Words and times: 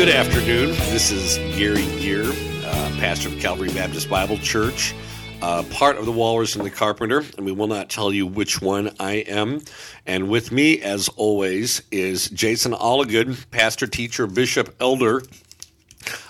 Good 0.00 0.16
afternoon. 0.16 0.70
This 0.88 1.10
is 1.10 1.36
Garry 1.58 1.84
Gear, 2.00 2.24
uh, 2.24 2.90
pastor 2.98 3.28
of 3.28 3.38
Calvary 3.38 3.68
Baptist 3.68 4.08
Bible 4.08 4.38
Church, 4.38 4.94
uh, 5.42 5.62
part 5.64 5.98
of 5.98 6.06
the 6.06 6.10
Walrus 6.10 6.56
and 6.56 6.64
the 6.64 6.70
Carpenter, 6.70 7.22
and 7.36 7.44
we 7.44 7.52
will 7.52 7.66
not 7.66 7.90
tell 7.90 8.10
you 8.10 8.26
which 8.26 8.62
one 8.62 8.92
I 8.98 9.16
am. 9.16 9.60
And 10.06 10.30
with 10.30 10.52
me, 10.52 10.80
as 10.80 11.10
always, 11.16 11.82
is 11.90 12.30
Jason 12.30 12.72
Alligood, 12.72 13.50
pastor, 13.50 13.86
teacher, 13.86 14.26
bishop, 14.26 14.74
elder 14.80 15.20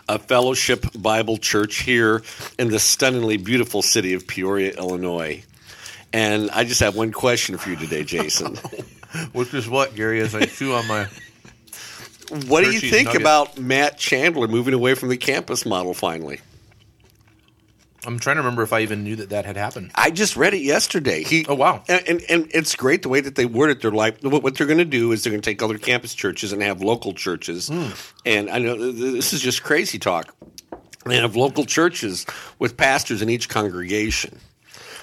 of 0.09 0.23
Fellowship 0.23 0.85
Bible 0.99 1.37
Church 1.37 1.83
here 1.83 2.25
in 2.59 2.71
the 2.71 2.81
stunningly 2.81 3.37
beautiful 3.37 3.83
city 3.83 4.15
of 4.15 4.27
Peoria, 4.27 4.73
Illinois. 4.73 5.45
And 6.13 6.51
I 6.51 6.65
just 6.65 6.81
have 6.81 6.97
one 6.97 7.13
question 7.13 7.57
for 7.57 7.71
you 7.71 7.77
today, 7.77 8.03
Jason. 8.03 8.57
Which 9.33 9.55
is 9.55 9.69
what, 9.69 9.95
Garry, 9.95 10.19
as 10.23 10.35
I 10.35 10.47
chew 10.47 10.73
on 10.73 10.89
my. 10.89 11.07
What 12.31 12.65
do 12.65 12.71
you 12.71 12.81
think 12.81 13.15
about 13.15 13.59
Matt 13.59 13.99
Chandler 13.99 14.49
moving 14.49 14.75
away 14.75 14.95
from 14.95 15.09
the 15.09 15.17
campus 15.17 15.67
model 15.67 15.95
finally? 15.95 16.41
I'm 18.07 18.19
trying 18.19 18.37
to 18.37 18.43
remember 18.43 18.63
if 18.63 18.73
I 18.73 18.81
even 18.81 19.05
knew 19.05 19.17
that 19.17 19.29
that 19.31 19.45
had 19.45 19.57
happened. 19.57 19.91
I 19.95 20.11
just 20.11 20.35
read 20.37 20.55
it 20.55 20.63
yesterday. 20.63 21.23
He, 21.23 21.45
Oh, 21.47 21.55
wow. 21.55 21.83
And, 21.87 22.03
and 22.09 22.23
and 22.31 22.51
it's 22.55 22.75
great 22.75 23.03
the 23.03 23.11
way 23.11 23.21
that 23.21 23.35
they 23.35 23.45
word 23.45 23.71
it. 23.71 23.83
They're 23.83 23.91
like, 23.91 24.23
what, 24.23 24.43
what 24.43 24.57
they're 24.57 24.67
going 24.67 24.79
to 24.79 24.85
do 24.87 25.13
is 25.13 25.23
they're 25.23 25.31
going 25.33 25.43
to 25.43 25.51
take 25.51 25.63
other 25.63 25.77
campus 25.77 26.15
churches 26.15 26.53
and 26.53 26.63
have 26.63 26.81
local 26.81 27.13
churches. 27.13 27.69
Hmm. 27.69 27.89
And 28.25 28.49
I 28.49 28.59
know 28.59 28.77
th- 28.77 28.97
th- 28.97 29.13
this 29.13 29.33
is 29.35 29.43
just 29.43 29.63
crazy 29.63 29.99
talk. 29.99 30.35
They 31.05 31.17
have 31.17 31.37
local 31.37 31.65
churches 31.65 32.25
with 32.59 32.77
pastors 32.77 33.21
in 33.21 33.29
each 33.29 33.49
congregation. 33.51 34.39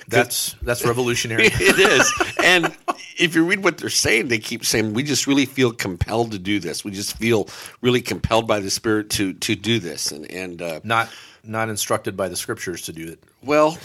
That's 0.08 0.56
that's 0.62 0.86
revolutionary. 0.86 1.44
It 1.52 1.78
is. 1.80 2.14
and 2.44 2.76
if 3.18 3.36
you 3.36 3.46
read 3.46 3.64
what 3.64 3.78
they're 3.78 3.90
saying, 3.90 4.28
they 4.28 4.40
keep 4.40 4.64
saying, 4.66 4.94
we 4.94 5.04
just 5.04 5.28
really 5.28 5.46
feel 5.46 5.72
compelled 5.72 6.32
to 6.32 6.40
do 6.40 6.60
this. 6.60 6.86
We 6.86 6.92
just 6.92 7.18
feel 7.18 7.50
really 7.82 8.02
compelled 8.02 8.48
by 8.48 8.60
the 8.60 8.70
Spirit 8.70 9.10
to 9.12 9.34
to 9.34 9.56
do 9.56 9.80
this. 9.80 10.12
And, 10.12 10.30
and 10.32 10.62
uh, 10.62 10.80
not 10.84 11.10
not 11.44 11.70
instructed 11.70 12.16
by 12.16 12.30
the 12.30 12.36
scriptures 12.36 12.84
to 12.84 12.94
do 12.94 13.08
it. 13.08 13.24
Well, 13.42 13.78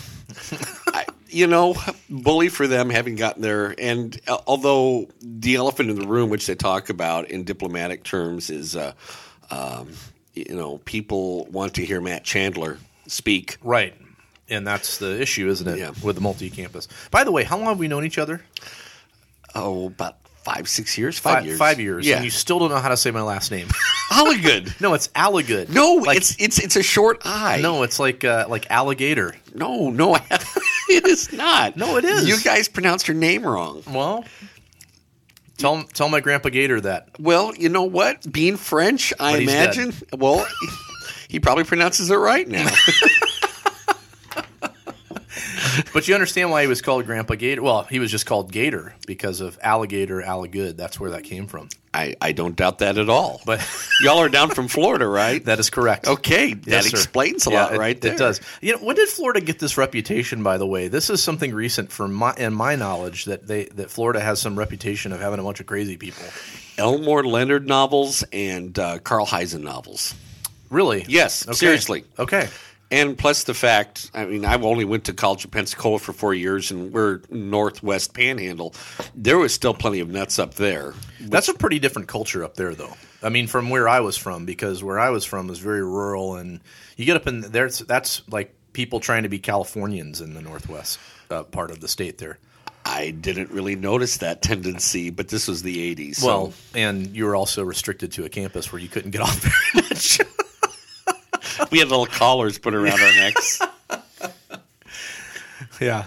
I, 0.88 1.06
you 1.28 1.47
know, 1.47 1.77
bully 2.10 2.48
for 2.48 2.66
them 2.66 2.91
having 2.91 3.16
gotten 3.16 3.42
there. 3.42 3.75
And 3.78 4.19
uh, 4.27 4.38
although 4.47 5.08
the 5.20 5.56
elephant 5.56 5.91
in 5.91 5.98
the 5.98 6.06
room, 6.06 6.28
which 6.30 6.47
they 6.47 6.55
talk 6.55 6.91
about 6.91 7.30
in 7.30 7.44
diplomatic 7.44 8.03
terms, 8.03 8.50
is, 8.50 8.77
uh, 8.77 8.92
um, 9.50 9.91
you 10.34 10.55
know, 10.55 10.78
people 10.78 11.47
want 11.47 11.75
to 11.75 11.84
hear 11.84 12.00
Matt 12.00 12.25
Chandler 12.25 12.78
speak. 13.06 13.58
Right. 13.62 13.94
And 14.48 14.66
that's 14.66 14.98
the 14.98 15.20
issue, 15.20 15.48
isn't 15.48 15.69
it? 15.69 15.78
Yeah. 15.78 15.92
With 16.03 16.16
the 16.16 16.22
multi 16.22 16.50
campus. 16.50 16.88
By 17.10 17.25
the 17.25 17.33
way, 17.33 17.44
how 17.44 17.56
long 17.56 17.66
have 17.66 17.78
we 17.78 17.88
known 17.88 18.05
each 18.05 18.19
other? 18.19 18.42
Oh, 19.55 19.86
about 19.86 20.17
five, 20.45 20.69
six 20.69 20.98
years, 20.98 21.19
five, 21.19 21.41
Fi- 21.41 21.47
years, 21.47 21.58
Five 21.58 21.78
years. 21.81 22.06
Yeah, 22.06 22.17
And 22.17 22.25
you 22.25 22.31
still 22.31 22.58
don't 22.58 22.70
know 22.70 22.78
how 22.78 22.89
to 22.89 22.97
say 22.97 23.11
my 23.11 23.22
last 23.22 23.50
name. 23.50 23.69
Holligood. 24.11 24.81
no, 24.81 24.94
it's 24.94 25.09
Alligood. 25.09 25.69
No, 25.69 25.94
Like- 25.94 26.17
it's 26.17 26.34
it's 26.41 26.59
it's 26.59 26.77
a 26.77 26.83
short 26.83 27.22
I. 27.25 27.61
No, 27.61 27.83
it's 27.84 27.98
like 28.00 28.25
uh, 28.25 28.47
like 28.48 28.67
alligator. 28.70 29.34
no, 29.55 29.91
no, 29.91 30.17
it 30.89 31.06
is 31.06 31.33
not. 31.33 31.77
No, 31.77 31.97
it 31.97 32.05
is. 32.05 32.27
You 32.28 32.41
guys 32.42 32.69
pronounced 32.69 33.06
her 33.06 33.14
name 33.14 33.44
wrong. 33.47 33.83
Well, 33.89 34.25
tell 35.59 35.83
tell 35.84 36.09
my 36.09 36.20
grandpa 36.20 36.48
Gator 36.48 36.81
that. 36.83 37.09
Well, 37.20 37.55
you 37.55 37.69
know 37.69 37.84
what? 37.84 38.31
Being 38.31 38.56
French, 38.56 39.12
I 39.20 39.39
imagine. 39.39 39.92
Well, 40.16 40.47
he 41.28 41.39
probably 41.41 41.64
pronounces 41.64 42.11
it 42.11 42.16
right 42.16 42.48
now. 42.48 42.69
But 45.92 46.09
you 46.09 46.15
understand 46.15 46.51
why 46.51 46.62
he 46.62 46.69
was 46.69 46.81
called 46.83 47.06
Grandpa 47.06 47.34
Gator? 47.34 47.62
Well, 47.62 47.84
he 47.84 47.98
was 47.98 48.11
just 48.11 48.27
called 48.27 48.51
Gator 48.53 48.95
because 49.06 49.41
of 49.41 49.59
alligator, 49.62 50.21
alligood. 50.22 50.77
That's 50.77 50.99
where 50.99 51.10
that 51.10 51.25
came 51.25 51.47
from. 51.47 51.69
I, 51.94 52.15
I 52.22 52.33
don't 52.33 52.56
doubt 52.56 52.78
that 52.78 52.97
at 52.97 53.10
all. 53.10 53.41
But 53.44 53.60
y'all 54.00 54.19
are 54.19 54.28
down 54.31 54.50
from 54.50 54.69
Florida, 54.69 55.06
right? 55.06 55.44
that 55.47 55.59
is 55.59 55.69
correct. 55.71 56.06
okay, 56.06 56.55
that 56.55 56.66
Yes, 56.66 56.91
explains 56.91 57.47
a 57.47 57.50
Yeah, 57.50 57.62
lot, 57.65 57.75
it- 57.75 57.78
right 57.78 58.00
there. 58.00 58.15
It 58.15 58.19
does. 58.19 58.41
You 58.62 58.72
know, 58.72 58.78
when 58.78 58.97
did 58.97 59.09
Florida 59.11 59.41
get 59.41 59.59
this 59.59 59.77
reputation? 59.77 60.43
By 60.43 60.56
the 60.59 60.66
way, 60.66 60.88
this 60.88 61.11
is 61.11 61.22
something 61.22 61.53
recent 61.55 61.93
from 61.93 62.15
my 62.15 62.34
in 62.37 62.55
my 62.55 62.77
knowledge 62.77 63.27
that 63.27 63.47
they 63.47 63.65
that 63.75 63.91
Florida 63.91 64.21
has 64.21 64.41
some 64.41 64.59
reputation 64.59 65.12
of 65.12 65.21
having 65.21 65.38
a 65.38 65.43
bunch 65.43 65.61
of 65.61 65.66
crazy 65.66 65.97
people. 65.99 66.25
Elmore 66.78 67.25
Leonard 67.25 67.66
novels 67.69 68.25
and 68.32 68.78
uh, 68.78 68.99
Carl 68.99 69.27
Hiaasen 69.27 69.61
novels. 69.62 70.15
Really? 70.71 71.05
Yes, 71.06 71.47
Okay. 71.47 71.55
seriously. 71.55 72.05
Okay. 72.19 72.49
And 72.92 73.16
plus 73.19 73.44
the 73.44 73.54
fact, 73.54 74.10
I 74.14 74.26
mean, 74.26 74.44
I 74.44 74.54
only 74.60 74.84
went 74.84 75.04
to 75.06 75.14
college 75.14 75.44
in 75.47 75.50
Pensacola 75.50 75.98
for 75.98 76.12
four 76.12 76.34
years, 76.34 76.70
and 76.70 76.92
we're 76.92 77.22
Northwest 77.30 78.12
Panhandle. 78.14 78.75
There 79.14 79.38
was 79.38 79.53
still 79.54 79.72
plenty 79.75 80.00
of 80.00 80.08
nuts 80.10 80.38
up 80.38 80.54
there. 80.54 80.92
That's 81.19 81.48
a 81.48 81.54
pretty 81.54 81.78
different 81.78 82.06
culture 82.08 82.44
up 82.44 82.54
there, 82.54 82.75
though. 82.75 82.92
I 83.22 83.31
mean, 83.31 83.47
from 83.47 83.70
where 83.70 83.88
I 83.88 84.00
was 84.00 84.16
from, 84.16 84.44
because 84.44 84.82
where 84.84 84.98
I 85.00 85.10
was 85.10 85.25
from 85.25 85.47
was 85.48 85.58
very 85.58 85.82
rural, 85.82 86.36
and 86.36 86.60
you 86.97 87.04
get 87.06 87.16
up 87.16 87.26
in 87.26 87.41
there. 87.41 87.69
That's 87.70 88.22
like 88.28 88.54
people 88.75 89.00
trying 89.00 89.22
to 89.22 89.28
be 89.28 89.38
Californians 89.38 90.20
in 90.20 90.34
the 90.34 90.42
Northwest 90.42 90.98
uh, 91.31 91.44
part 91.44 91.70
of 91.70 91.81
the 91.81 91.88
state 91.88 92.19
there. 92.19 92.38
I 92.84 93.10
didn't 93.12 93.50
really 93.52 93.76
notice 93.76 94.16
that 94.19 94.42
tendency, 94.42 95.10
but 95.10 95.28
this 95.28 95.47
was 95.47 95.62
the 95.62 95.94
80s. 95.94 96.16
so- 96.16 96.26
Well, 96.26 96.52
and 96.75 97.14
you 97.16 97.25
were 97.26 97.36
also 97.36 97.62
restricted 97.62 98.10
to 98.12 98.25
a 98.25 98.28
campus 98.28 98.72
where 98.72 98.82
you 98.82 98.88
couldn't 98.88 99.12
get 99.12 99.20
off 99.20 99.36
very 99.75 99.86
much. 99.88 100.19
We 101.71 101.78
had 101.78 101.89
little 101.89 102.06
collars 102.06 102.59
put 102.59 102.75
around 102.75 103.00
our 103.00 103.12
necks. 103.15 103.61
yeah. 105.81 106.06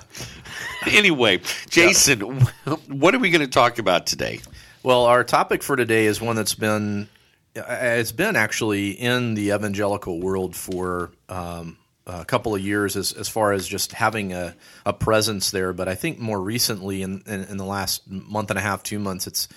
anyway, 0.88 1.42
Jason, 1.70 2.42
what 2.88 3.16
are 3.16 3.20
we 3.20 3.30
going 3.30 3.42
to 3.42 3.48
talk 3.48 3.80
about 3.80 4.08
today? 4.08 4.42
Well, 4.84 5.06
our 5.06 5.24
topic 5.24 5.64
for 5.64 5.76
today 5.76 6.06
is 6.06 6.22
one 6.22 6.36
that's 6.36 6.56
been 6.56 7.10
uh, 7.56 7.64
it's 7.70 8.12
been 8.12 8.36
actually 8.36 8.92
in 8.92 9.34
the 9.34 9.52
evangelical 9.52 10.20
world 10.20 10.56
for 10.56 11.12
um, 11.30 11.78
a 12.06 12.26
couple 12.26 12.54
of 12.54 12.62
years 12.62 12.96
as, 12.96 13.14
as 13.14 13.30
far 13.30 13.54
as 13.54 13.68
just 13.68 13.94
having 13.94 14.34
a, 14.34 14.56
a 14.86 14.94
presence 14.94 15.52
there. 15.52 15.74
But 15.74 15.88
I 15.88 15.96
think 15.96 16.20
more 16.20 16.40
recently, 16.40 17.02
in, 17.02 17.24
in, 17.26 17.46
in 17.46 17.58
the 17.58 17.66
last 17.66 18.10
month 18.10 18.50
and 18.50 18.60
a 18.60 18.62
half, 18.62 18.84
two 18.84 19.00
months, 19.00 19.28
it's 19.28 19.48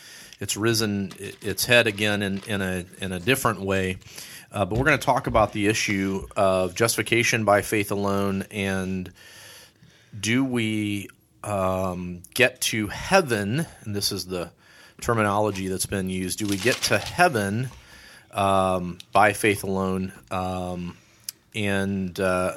it's 0.41 0.57
risen 0.57 1.13
its 1.19 1.65
head 1.65 1.87
again 1.87 2.23
in, 2.23 2.39
in 2.47 2.63
a 2.63 2.85
in 3.01 3.13
a 3.13 3.21
different 3.21 3.61
way. 3.61 3.99
Uh, 4.51 4.65
but 4.65 4.79
we're 4.79 4.85
going 4.85 4.99
to 4.99 5.05
talk 5.05 5.27
about 5.27 5.53
the 5.53 5.67
issue 5.67 6.27
of 6.37 6.75
justification 6.75 7.45
by 7.45 7.63
faith 7.63 7.91
alone 7.91 8.45
and 8.51 9.13
do 10.19 10.45
we 10.45 11.09
um, 11.45 12.23
get 12.35 12.61
to 12.61 12.89
heaven? 12.89 13.67
And 13.85 13.95
this 13.95 14.13
is 14.13 14.27
the 14.27 14.51
terminology 15.01 15.69
that's 15.69 15.87
been 15.87 16.09
used. 16.09 16.39
Do 16.39 16.47
we 16.47 16.57
get 16.57 16.77
to 16.85 16.99
heaven 16.99 17.71
um, 18.31 18.99
by 19.13 19.33
faith 19.33 19.65
alone, 19.65 20.13
um, 20.31 20.97
and 21.55 22.19
uh, 22.19 22.55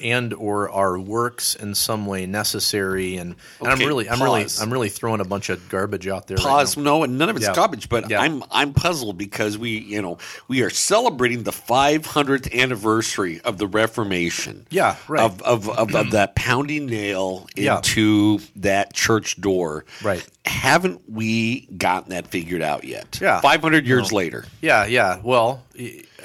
and 0.00 0.32
or 0.34 0.70
are 0.70 0.98
works 0.98 1.54
in 1.54 1.74
some 1.74 2.06
way 2.06 2.26
necessary? 2.26 3.16
And, 3.16 3.36
and 3.60 3.68
I'm 3.68 3.78
really, 3.78 4.08
I'm 4.08 4.22
really. 4.22 4.46
I'm 4.60 4.72
really 4.72 4.88
throwing 4.88 5.20
a 5.20 5.24
bunch 5.24 5.48
of 5.50 5.68
garbage 5.68 6.06
out 6.08 6.26
there. 6.26 6.36
right 6.36 6.44
Pause. 6.46 6.76
now. 6.76 6.82
no, 6.82 7.02
and 7.04 7.18
none 7.18 7.28
of 7.28 7.36
it's 7.36 7.46
Yeah. 7.46 7.54
garbage. 7.54 7.88
But 7.88 8.10
Yeah. 8.10 8.20
I'm 8.20 8.42
I'm 8.50 8.72
puzzled 8.74 9.18
because 9.18 9.56
we 9.58 9.70
you 9.78 10.02
know 10.02 10.18
we 10.48 10.62
are 10.62 10.70
celebrating 10.70 11.42
the 11.44 11.52
500th 11.52 12.52
anniversary 12.58 13.40
of 13.42 13.58
the 13.58 13.66
Reformation. 13.66 14.66
Yeah, 14.70 14.96
right. 15.08 15.22
Of 15.22 15.42
of, 15.42 15.68
of, 15.68 15.94
of 15.94 16.10
that 16.12 16.34
pounding 16.34 16.86
nail 16.86 17.46
Yeah. 17.56 17.76
into 17.76 18.40
that 18.56 18.92
church 18.94 19.40
door. 19.40 19.84
Right. 20.02 20.26
Haven't 20.44 21.02
we 21.08 21.66
gotten 21.76 22.10
that 22.10 22.26
figured 22.26 22.62
out 22.62 22.82
yet? 22.84 23.18
Yeah. 23.22 23.40
500 23.40 23.86
years 23.86 24.12
later. 24.12 24.44
Yeah, 24.60 24.86
yeah. 24.86 25.20
Well, 25.22 25.62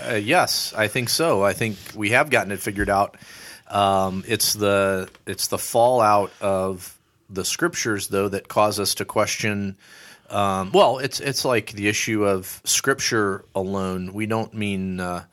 uh, 0.10 0.16
yes, 0.16 0.74
I 0.76 0.88
think 0.88 1.10
so. 1.10 1.44
I 1.44 1.54
think 1.54 1.78
we 1.96 2.10
have 2.10 2.30
gotten 2.32 2.52
it 2.52 2.60
figured 2.60 2.90
out. 2.90 3.16
Um, 3.70 4.24
it's 4.28 4.54
the 4.54 5.10
it's 5.26 5.48
the 5.48 5.58
fallout 5.58 6.32
of 6.42 6.98
the 7.30 7.44
scriptures, 7.44 8.08
though, 8.08 8.30
that 8.30 8.48
cause 8.48 8.80
us 8.80 8.96
to 8.96 9.06
question. 9.06 9.78
Um, 10.30 10.72
well, 10.74 11.00
it's 11.00 11.20
it's 11.20 11.46
like 11.46 11.72
the 11.72 11.88
issue 11.88 12.26
of 12.26 12.62
scripture 12.64 13.44
alone. 13.56 14.14
We 14.14 14.26
don't 14.26 14.54
mean 14.54 15.00
uh, 15.00 15.26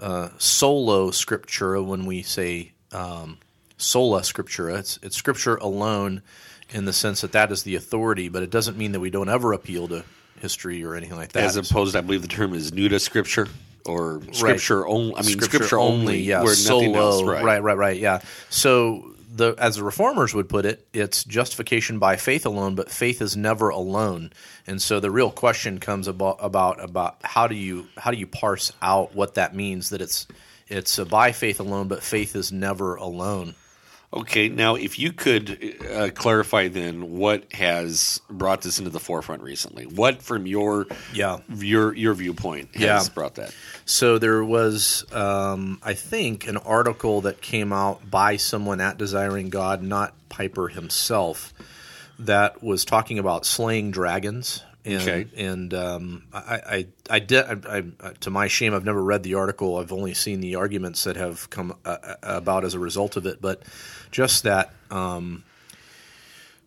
uh, 0.00 0.30
solo 0.38 1.10
scriptura 1.10 1.84
when 1.84 2.06
we 2.06 2.22
say 2.22 2.72
um, 2.92 3.38
sola 3.76 4.22
scriptura. 4.22 4.78
It's 4.78 4.98
it's 5.02 5.16
scripture 5.16 5.56
alone 5.56 6.22
in 6.70 6.84
the 6.84 6.92
sense 6.92 7.20
that 7.20 7.32
that 7.32 7.52
is 7.52 7.62
the 7.62 7.76
authority, 7.76 8.28
but 8.28 8.42
it 8.42 8.50
doesn't 8.50 8.76
mean 8.76 8.92
that 8.92 9.00
we 9.00 9.10
don't 9.10 9.28
ever 9.28 9.52
appeal 9.52 9.86
to 9.88 10.04
history 10.40 10.84
or 10.84 10.94
anything 10.94 11.16
like 11.16 11.32
that. 11.32 11.44
As 11.44 11.56
opposed, 11.56 11.94
I 11.96 12.00
believe 12.00 12.22
the 12.22 12.28
term 12.28 12.52
is 12.54 12.70
to 12.70 12.98
scripture 12.98 13.48
or 13.86 14.22
scripture 14.32 14.86
only. 14.86 15.14
I 15.16 15.22
mean, 15.22 15.40
scripture, 15.40 15.78
only, 15.78 16.20
yeah, 16.20 16.42
where 16.42 16.54
solo, 16.54 16.98
else. 16.98 17.22
Right. 17.22 17.44
right, 17.44 17.62
right, 17.62 17.76
right, 17.76 17.98
yeah. 17.98 18.20
So 18.50 19.14
the 19.36 19.54
as 19.58 19.76
the 19.76 19.84
reformers 19.84 20.34
would 20.34 20.48
put 20.48 20.64
it, 20.64 20.86
it's 20.92 21.24
justification 21.24 21.98
by 21.98 22.16
faith 22.16 22.46
alone, 22.46 22.74
but 22.74 22.90
faith 22.90 23.20
is 23.20 23.36
never 23.36 23.68
alone. 23.68 24.32
And 24.66 24.80
so 24.80 25.00
the 25.00 25.10
real 25.10 25.30
question 25.30 25.78
comes 25.78 26.08
about 26.08 26.38
about 26.40 26.82
about 26.82 27.18
how 27.22 27.46
do 27.46 27.54
you 27.54 27.86
how 27.96 28.10
do 28.10 28.16
you 28.16 28.26
parse 28.26 28.72
out 28.82 29.14
what 29.14 29.34
that 29.34 29.54
means 29.54 29.90
that 29.90 30.00
it's 30.00 30.26
it's 30.68 30.98
by 30.98 31.32
faith 31.32 31.60
alone, 31.60 31.88
but 31.88 32.02
faith 32.02 32.34
is 32.34 32.50
never 32.50 32.96
alone. 32.96 33.54
Okay, 34.12 34.48
now 34.48 34.76
if 34.76 34.98
you 34.98 35.12
could 35.12 35.76
uh, 35.92 36.10
clarify 36.14 36.68
then 36.68 37.10
what 37.18 37.52
has 37.52 38.20
brought 38.30 38.62
this 38.62 38.78
into 38.78 38.90
the 38.90 39.00
forefront 39.00 39.42
recently? 39.42 39.84
What, 39.84 40.22
from 40.22 40.46
your 40.46 40.86
Yeah. 41.12 41.38
your 41.54 41.92
your 41.94 42.14
viewpoint, 42.14 42.74
has 42.76 42.80
Yeah. 42.82 43.14
brought 43.14 43.34
that? 43.34 43.52
So 43.84 44.18
there 44.18 44.42
was, 44.44 45.04
um, 45.12 45.80
I 45.82 45.94
think, 45.94 46.46
an 46.46 46.56
article 46.56 47.20
that 47.22 47.40
came 47.42 47.72
out 47.72 48.08
by 48.10 48.36
someone 48.36 48.80
at 48.80 48.96
Desiring 48.96 49.50
God, 49.50 49.82
not 49.82 50.14
Piper 50.28 50.68
himself, 50.68 51.52
that 52.18 52.62
was 52.62 52.84
talking 52.84 53.18
about 53.18 53.44
slaying 53.44 53.90
dragons. 53.90 54.62
And, 54.86 55.00
Okay. 55.02 55.26
and 55.36 55.74
um, 55.74 56.22
I, 56.32 56.38
I, 56.54 56.86
I 57.10 57.18
did. 57.18 57.66
I, 57.66 57.82
I, 58.00 58.10
to 58.20 58.30
my 58.30 58.46
shame, 58.46 58.72
I've 58.72 58.84
never 58.84 59.02
read 59.02 59.24
the 59.24 59.34
article. 59.34 59.78
I've 59.78 59.92
only 59.92 60.14
seen 60.14 60.40
the 60.40 60.54
arguments 60.54 61.02
that 61.04 61.16
have 61.16 61.50
come 61.50 61.76
uh, 61.84 61.96
uh, 62.00 62.14
about 62.22 62.64
as 62.64 62.74
a 62.74 62.78
result 62.78 63.16
of 63.16 63.26
it. 63.26 63.42
But 63.42 63.64
just 64.12 64.44
that 64.44 64.72
um, 64.92 65.42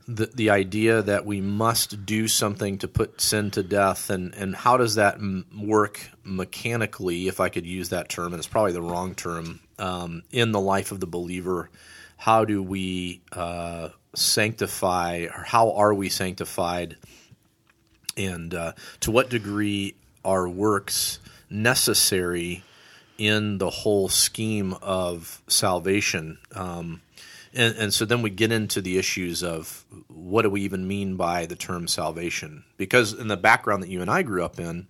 the 0.06 0.26
the 0.26 0.50
idea 0.50 1.02
that 1.02 1.26
we 1.26 1.40
must 1.40 2.06
do 2.06 2.28
something 2.28 2.78
to 2.80 2.90
put 2.90 3.22
sin 3.22 3.52
to 3.52 3.64
death, 3.64 4.10
and 4.10 4.36
and 4.36 4.54
how 4.54 4.76
does 4.76 4.96
that 4.96 5.16
m- 5.16 5.46
work 5.58 6.10
mechanically, 6.26 7.30
if 7.30 7.40
I 7.40 7.48
could 7.48 7.66
use 7.66 7.88
that 7.90 8.10
term, 8.10 8.34
and 8.34 8.40
it's 8.40 8.48
probably 8.48 8.74
the 8.74 8.82
wrong 8.82 9.16
term, 9.16 9.62
um, 9.78 10.24
in 10.30 10.52
the 10.52 10.60
life 10.60 10.92
of 10.92 11.00
the 11.00 11.08
believer. 11.08 11.70
How 12.18 12.44
do 12.44 12.62
we 12.62 13.22
uh, 13.32 13.90
sanctify, 14.14 15.28
or 15.34 15.44
how 15.44 15.72
are 15.72 15.94
we 15.94 16.10
sanctified, 16.10 16.98
and 18.20 18.54
uh, 18.54 18.74
to 19.00 19.12
what 19.12 19.30
degree 19.30 19.96
are 20.24 20.48
works 20.48 21.20
necessary 21.50 22.64
in 23.18 23.58
the 23.58 23.70
whole 23.70 24.10
scheme 24.10 24.74
of 24.82 25.42
salvation? 25.48 26.38
Um, 26.54 27.02
and, 27.54 27.76
and 27.78 27.94
so 27.94 28.06
then 28.06 28.22
we 28.22 28.30
get 28.30 28.52
into 28.52 28.82
the 28.82 28.98
issues 28.98 29.44
of 29.44 29.84
what 30.08 30.44
do 30.44 30.50
we 30.50 30.62
even 30.62 30.88
mean 30.88 31.16
by 31.16 31.46
the 31.46 31.56
term 31.56 31.88
salvation? 31.88 32.64
Because 32.78 33.14
in 33.14 33.28
the 33.28 33.38
background 33.38 33.82
that 33.82 33.90
you 33.90 34.02
and 34.02 34.10
I 34.12 34.22
grew 34.22 34.44
up 34.44 34.60
in, 34.60 34.88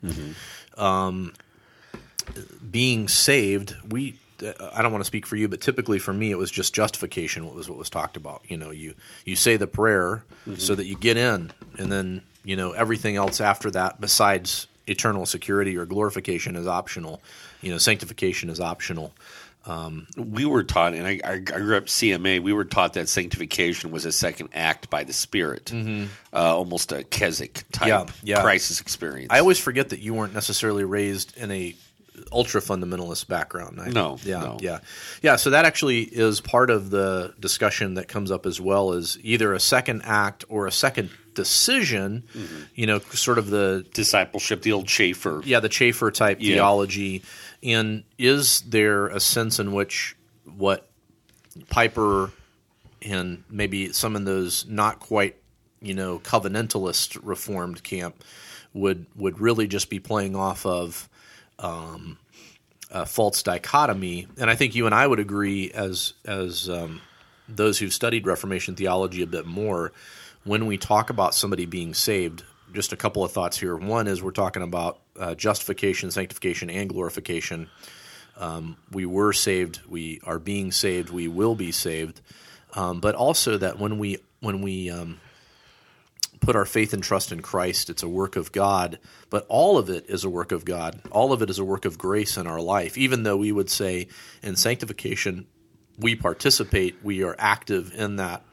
um, 0.77 1.33
being 2.69 3.07
saved, 3.07 3.75
we 3.89 4.15
I 4.41 4.81
don't 4.81 4.93
want 4.93 5.01
to 5.01 5.07
speak 5.07 5.25
for 5.25 5.35
you, 5.35 5.49
but 5.49 5.59
typically 5.59 5.99
for 5.99 6.13
me, 6.13 6.31
it 6.31 6.37
was 6.37 6.49
just 6.49 6.73
justification. 6.73 7.45
What 7.45 7.55
was 7.55 7.69
what 7.69 7.77
was 7.77 7.89
talked 7.89 8.15
about? 8.17 8.41
You 8.47 8.57
know, 8.57 8.71
you 8.71 8.93
you 9.25 9.35
say 9.35 9.57
the 9.57 9.67
prayer 9.67 10.23
so 10.57 10.75
that 10.75 10.85
you 10.85 10.95
get 10.95 11.17
in, 11.17 11.51
and 11.77 11.91
then 11.91 12.21
you 12.43 12.55
know 12.55 12.71
everything 12.71 13.15
else 13.15 13.41
after 13.41 13.71
that, 13.71 13.99
besides 14.01 14.67
eternal 14.87 15.25
security 15.25 15.77
or 15.77 15.85
glorification, 15.85 16.55
is 16.55 16.67
optional. 16.67 17.21
You 17.61 17.71
know, 17.71 17.77
sanctification 17.77 18.49
is 18.49 18.59
optional. 18.59 19.13
We 20.17 20.45
were 20.45 20.63
taught, 20.63 20.95
and 20.95 21.05
I, 21.05 21.19
I 21.23 21.37
grew 21.37 21.77
up 21.77 21.85
CMA. 21.85 22.41
We 22.41 22.53
were 22.53 22.65
taught 22.65 22.93
that 22.93 23.07
sanctification 23.07 23.91
was 23.91 24.03
a 24.05 24.11
second 24.11 24.49
act 24.55 24.89
by 24.89 25.03
the 25.03 25.13
Spirit, 25.13 25.71
uh, 25.71 26.07
almost 26.33 26.91
a 26.91 27.03
Keswick 27.03 27.65
type 27.71 27.89
Mm-hmm. 27.89 28.25
Yeah, 28.25 28.37
yeah. 28.37 28.41
crisis 28.41 28.81
experience. 28.81 29.27
I 29.31 29.39
always 29.39 29.59
forget 29.59 29.89
that 29.89 29.99
you 29.99 30.15
weren't 30.15 30.33
necessarily 30.33 30.85
raised 30.85 31.37
in 31.37 31.51
a 31.51 31.75
ultra 32.31 32.61
fundamentalist 32.61 33.27
background. 33.27 33.79
I, 33.81 33.89
No, 33.89 34.17
yeah, 34.23 34.39
no. 34.39 34.57
yeah, 34.61 34.79
yeah. 35.21 35.35
So 35.35 35.49
that 35.51 35.65
actually 35.65 36.01
is 36.01 36.41
part 36.41 36.69
of 36.69 36.89
the 36.89 37.33
discussion 37.39 37.95
that 37.95 38.07
comes 38.07 38.31
up 38.31 38.45
as 38.45 38.59
well 38.61 38.93
as 38.93 39.17
either 39.21 39.53
a 39.53 39.59
second 39.59 40.01
act 40.05 40.45
or 40.49 40.67
a 40.67 40.71
second 40.71 41.09
decision. 41.35 42.23
Mm-hmm. 42.33 42.55
You 42.75 42.87
know, 42.87 42.99
sort 42.99 43.37
of 43.37 43.49
the 43.49 43.85
discipleship, 43.93 44.61
the 44.61 44.71
old 44.73 44.87
Chafer. 44.87 45.41
yeah, 45.45 45.59
the 45.59 45.69
Chafer 45.69 46.11
type 46.11 46.37
Yeah. 46.39 46.55
theology. 46.55 47.23
And 47.63 48.03
is 48.17 48.61
there 48.61 49.07
a 49.07 49.19
sense 49.19 49.59
in 49.59 49.71
which 49.73 50.15
what 50.45 50.89
Piper 51.69 52.31
and 53.01 53.43
maybe 53.49 53.91
some 53.91 54.15
in 54.15 54.25
those 54.25 54.65
not 54.67 54.99
quite, 54.99 55.35
you 55.81 55.93
know, 55.93 56.19
covenantalist 56.19 57.17
reformed 57.21 57.83
camp 57.83 58.23
would 58.73 59.07
would 59.15 59.39
really 59.41 59.67
just 59.67 59.89
be 59.89 59.99
playing 59.99 60.35
off 60.35 60.65
of 60.65 61.08
um, 61.59 62.17
false 63.05 63.43
dichotomy? 63.43 64.27
And 64.37 64.49
I 64.49 64.55
think 64.55 64.75
you 64.75 64.85
and 64.85 64.95
I 64.95 65.05
would 65.05 65.19
agree 65.19 65.71
as 65.71 66.13
as 66.25 66.69
um, 66.69 67.01
those 67.47 67.79
who've 67.79 67.93
studied 67.93 68.25
Reformation 68.25 68.75
theology 68.75 69.21
a 69.21 69.27
bit 69.27 69.45
more 69.45 69.91
when 70.43 70.65
we 70.65 70.77
talk 70.77 71.09
about 71.09 71.35
somebody 71.35 71.65
being 71.65 71.93
saved. 71.93 72.43
Just 72.73 72.93
a 72.93 72.97
couple 72.97 73.23
of 73.23 73.31
thoughts 73.31 73.59
here. 73.59 73.75
One 73.75 74.07
is 74.07 74.21
we're 74.21 74.31
talking 74.31 74.61
about 74.61 74.99
uh, 75.19 75.35
justification, 75.35 76.11
sanctification, 76.11 76.69
and 76.69 76.87
glorification. 76.87 77.69
Um, 78.37 78.77
we 78.91 79.05
were 79.05 79.33
saved. 79.33 79.81
We 79.87 80.21
are 80.23 80.39
being 80.39 80.71
saved. 80.71 81.09
We 81.09 81.27
will 81.27 81.55
be 81.55 81.71
saved. 81.71 82.21
Um, 82.73 82.99
but 82.99 83.15
also 83.15 83.57
that 83.57 83.79
when 83.79 83.97
we 83.97 84.19
when 84.39 84.61
we 84.61 84.89
um, 84.89 85.19
put 86.39 86.55
our 86.55 86.65
faith 86.65 86.93
and 86.93 87.03
trust 87.03 87.31
in 87.31 87.41
Christ, 87.41 87.89
it's 87.89 88.03
a 88.03 88.07
work 88.07 88.35
of 88.35 88.51
God. 88.51 88.99
But 89.29 89.45
all 89.49 89.77
of 89.77 89.89
it 89.89 90.05
is 90.09 90.23
a 90.23 90.29
work 90.29 90.51
of 90.51 90.65
God. 90.65 91.01
All 91.11 91.33
of 91.33 91.41
it 91.41 91.49
is 91.49 91.59
a 91.59 91.65
work 91.65 91.85
of 91.85 91.97
grace 91.97 92.37
in 92.37 92.47
our 92.47 92.61
life. 92.61 92.97
Even 92.97 93.23
though 93.23 93.37
we 93.37 93.51
would 93.51 93.69
say 93.69 94.07
in 94.41 94.55
sanctification, 94.55 95.47
we 95.97 96.15
participate, 96.15 96.95
we 97.03 97.23
are 97.23 97.35
active 97.37 97.93
in 97.93 98.15
that. 98.17 98.43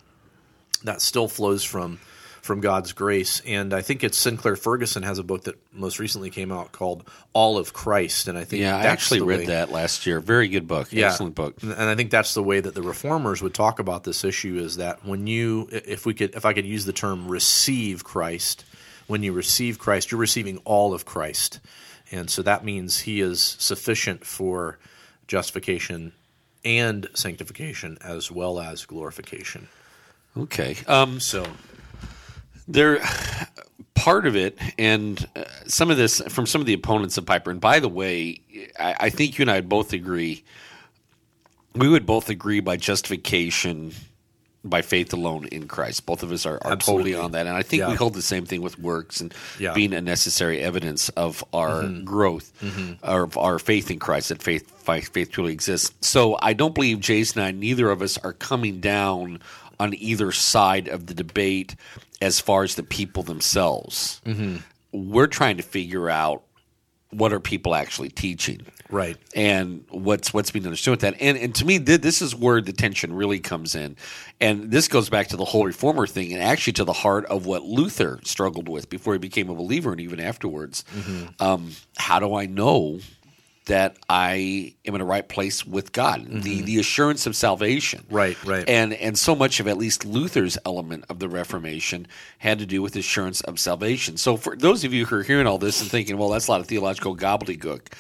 That 0.85 1.01
still 1.01 1.29
flows 1.29 1.65
from 1.65 1.99
from 2.47 2.61
God's 2.61 2.93
grace. 2.93 3.41
And 3.45 3.75
I 3.75 3.83
think 3.83 4.03
it's 4.05 4.17
Sinclair 4.17 4.57
Ferguson 4.57 5.03
has 5.03 5.19
a 5.19 5.23
book 5.23 5.45
that 5.45 5.57
most 5.75 5.99
recently 5.99 6.31
came 6.31 6.51
out 6.51 6.73
called 6.73 7.07
All 7.35 7.59
of 7.59 7.73
Christ. 7.73 8.29
And 8.29 8.39
I 8.39 8.45
think 8.45 8.63
Yeah, 8.63 8.77
I 8.77 8.85
actually 8.85 9.21
read 9.21 9.41
way- 9.41 9.47
that 9.47 9.71
last 9.71 10.07
year. 10.07 10.21
Very 10.21 10.49
good 10.49 10.67
book. 10.67 10.89
Excellent 10.95 11.35
book. 11.35 11.57
and 11.63 11.75
I 11.75 11.95
think 11.95 12.11
that's 12.11 12.33
the 12.35 12.43
way 12.43 12.61
that 12.61 12.75
the 12.75 12.83
reformers 12.83 13.43
would 13.43 13.53
talk 13.55 13.79
about 13.79 14.05
this 14.05 14.25
issue 14.25 14.59
is 14.59 14.77
that 14.77 15.05
when 15.05 15.27
you 15.27 15.69
if 15.71 16.07
we 16.07 16.15
could 16.15 16.35
if 16.35 16.47
I 16.47 16.53
could 16.55 16.65
use 16.67 16.85
the 16.87 16.93
term 16.95 17.29
receive 17.29 18.05
Christ, 18.05 18.65
when 19.09 19.23
you 19.23 19.33
receive 19.33 19.79
Christ, 19.79 20.11
you're 20.11 20.21
receiving 20.21 20.59
all 20.65 20.95
of 20.95 21.05
Christ. 21.05 21.61
And 22.13 22.31
so 22.31 22.41
that 22.43 22.65
means 22.65 23.01
he 23.01 23.21
is 23.21 23.57
sufficient 23.59 24.25
for 24.25 24.79
justification 25.27 26.13
and 26.65 27.09
sanctification 27.15 27.99
as 28.01 28.31
well 28.31 28.61
as 28.61 28.85
glorification. 28.85 29.69
Okay. 30.37 30.77
Um, 30.87 31.19
So 31.21 31.45
there 32.69 33.01
part 33.95 34.27
of 34.27 34.37
it 34.37 34.59
and 34.79 35.27
uh, 35.37 35.45
some 35.67 35.91
of 35.91 35.97
this 35.97 36.21
from 36.29 36.47
some 36.47 36.61
of 36.61 36.67
the 36.67 36.75
opponents 36.75 37.17
of 37.19 37.25
piper 37.27 37.51
and 37.51 37.61
by 37.61 37.81
the 37.81 37.89
way 37.89 38.41
I, 38.79 38.95
I 39.01 39.11
think 39.11 39.39
you 39.39 39.43
and 39.45 39.51
i 39.51 39.61
both 39.61 39.93
agree 39.93 40.45
we 41.75 41.89
would 41.89 42.07
both 42.07 42.29
agree 42.29 42.61
by 42.61 42.77
justification 42.77 43.93
by 44.65 44.83
faith 44.83 45.13
alone 45.13 45.47
in 45.53 45.69
christ. 45.69 46.07
Both 46.07 46.23
of 46.25 46.33
us 46.33 46.45
are, 46.45 46.59
are 46.63 46.75
totally 46.77 47.15
on 47.15 47.33
that 47.33 47.47
and 47.47 47.57
i 47.57 47.63
think 47.63 47.87
we 47.87 47.95
hold 47.95 48.15
the 48.15 48.23
same 48.23 48.45
thing 48.47 48.63
with 48.63 48.79
works 48.79 49.21
and 49.21 49.33
Yeah. 49.59 49.73
being 49.75 49.93
a 49.93 50.01
necessary 50.01 50.61
evidence 50.61 51.09
of 51.11 51.45
our 51.53 51.85
growth 52.05 52.53
or 53.03 53.23
of 53.23 53.37
our 53.39 53.59
faith 53.59 53.91
in 53.91 53.99
christ 53.99 54.29
that 54.31 54.43
faith 54.43 54.71
faith 54.83 55.09
faith 55.13 55.31
truly 55.31 55.53
exists. 55.53 55.93
So 56.07 56.37
i 56.43 56.53
don't 56.53 56.75
believe 56.75 57.01
jason 57.01 57.41
and 57.41 57.49
i 57.49 57.51
neither 57.53 57.91
of 57.91 58.03
us 58.03 58.19
are 58.19 58.33
coming 58.33 58.81
down 58.81 59.41
on 59.79 59.93
either 59.95 60.33
side 60.33 60.89
of 60.89 61.07
the 61.07 61.13
debate 61.15 61.77
as 62.21 62.41
far 62.41 62.63
as 62.63 62.75
the 62.75 62.83
people 62.83 63.23
themselves 63.23 64.21
we're 64.93 65.27
trying 65.27 65.57
to 65.59 65.63
figure 65.63 66.09
out 66.09 66.43
what 67.11 67.33
are 67.33 67.41
people 67.41 67.75
actually 67.75 68.09
teaching 68.09 68.61
right. 68.91 69.17
and 69.35 69.85
what's 69.91 70.35
what's 70.35 70.51
being 70.51 70.65
understood 70.67 70.93
with 70.93 71.01
that. 71.01 71.15
And 71.21 71.39
and 71.39 71.55
to 71.55 71.65
me, 71.65 71.79
th- 71.79 72.01
this 72.01 72.21
is 72.21 72.35
where 72.35 72.61
the 72.61 72.73
tension 72.73 73.13
really 73.13 73.39
comes 73.39 73.75
in. 73.75 73.97
And 74.41 74.71
this 74.71 74.89
goes 74.89 75.09
back 75.09 75.29
to 75.29 75.37
the 75.37 75.45
whole 75.45 75.65
reformer 75.65 76.07
thing, 76.07 76.33
and 76.33 76.43
actually 76.43 76.75
to 76.75 76.85
the 76.85 76.93
heart 76.93 77.25
of 77.27 77.47
what 77.47 77.63
Luther 77.63 78.21
struggled 78.25 78.69
with 78.69 78.91
before 78.91 79.15
he 79.15 79.19
became 79.19 79.49
a 79.49 79.55
believer, 79.55 79.93
and 79.93 80.01
even 80.01 80.21
afterwards. 80.21 80.85
Um, 81.41 81.73
how 81.97 82.19
do 82.19 82.35
I 82.35 82.47
know 82.47 83.01
that 83.67 83.97
I 84.09 84.75
am 84.85 84.95
in 84.95 84.99
the 85.01 85.05
right 85.05 85.29
place 85.29 85.67
with 85.67 85.93
God? 85.93 86.25
The 86.25 86.59
mm-hmm. 86.59 86.65
the 86.65 86.79
assurance 86.79 87.27
of 87.27 87.37
salvation, 87.37 88.07
Right, 88.11 88.43
right. 88.45 88.69
and 88.69 88.95
and 88.95 89.19
so 89.19 89.37
much 89.37 89.61
of 89.61 89.69
at 89.69 89.77
least 89.77 90.05
Luther's 90.05 90.59
element 90.65 91.05
of 91.09 91.19
the 91.19 91.29
Reformation 91.29 92.07
had 92.39 92.59
to 92.59 92.67
do 92.67 92.83
with 92.83 92.97
assurance 92.97 93.41
of 93.43 93.59
salvation. 93.59 94.17
So 94.17 94.37
for 94.37 94.57
those 94.57 94.85
of 94.85 94.93
you 94.93 95.07
who 95.07 95.17
are 95.17 95.23
hearing 95.23 95.47
all 95.47 95.59
this 95.59 95.81
and 95.81 95.91
thinking, 95.91 96.17
well, 96.17 96.31
that's 96.31 96.49
a 96.49 96.51
lot 96.51 96.61
of 96.61 96.67
theological 96.67 97.17
gobbledygook, 97.17 97.93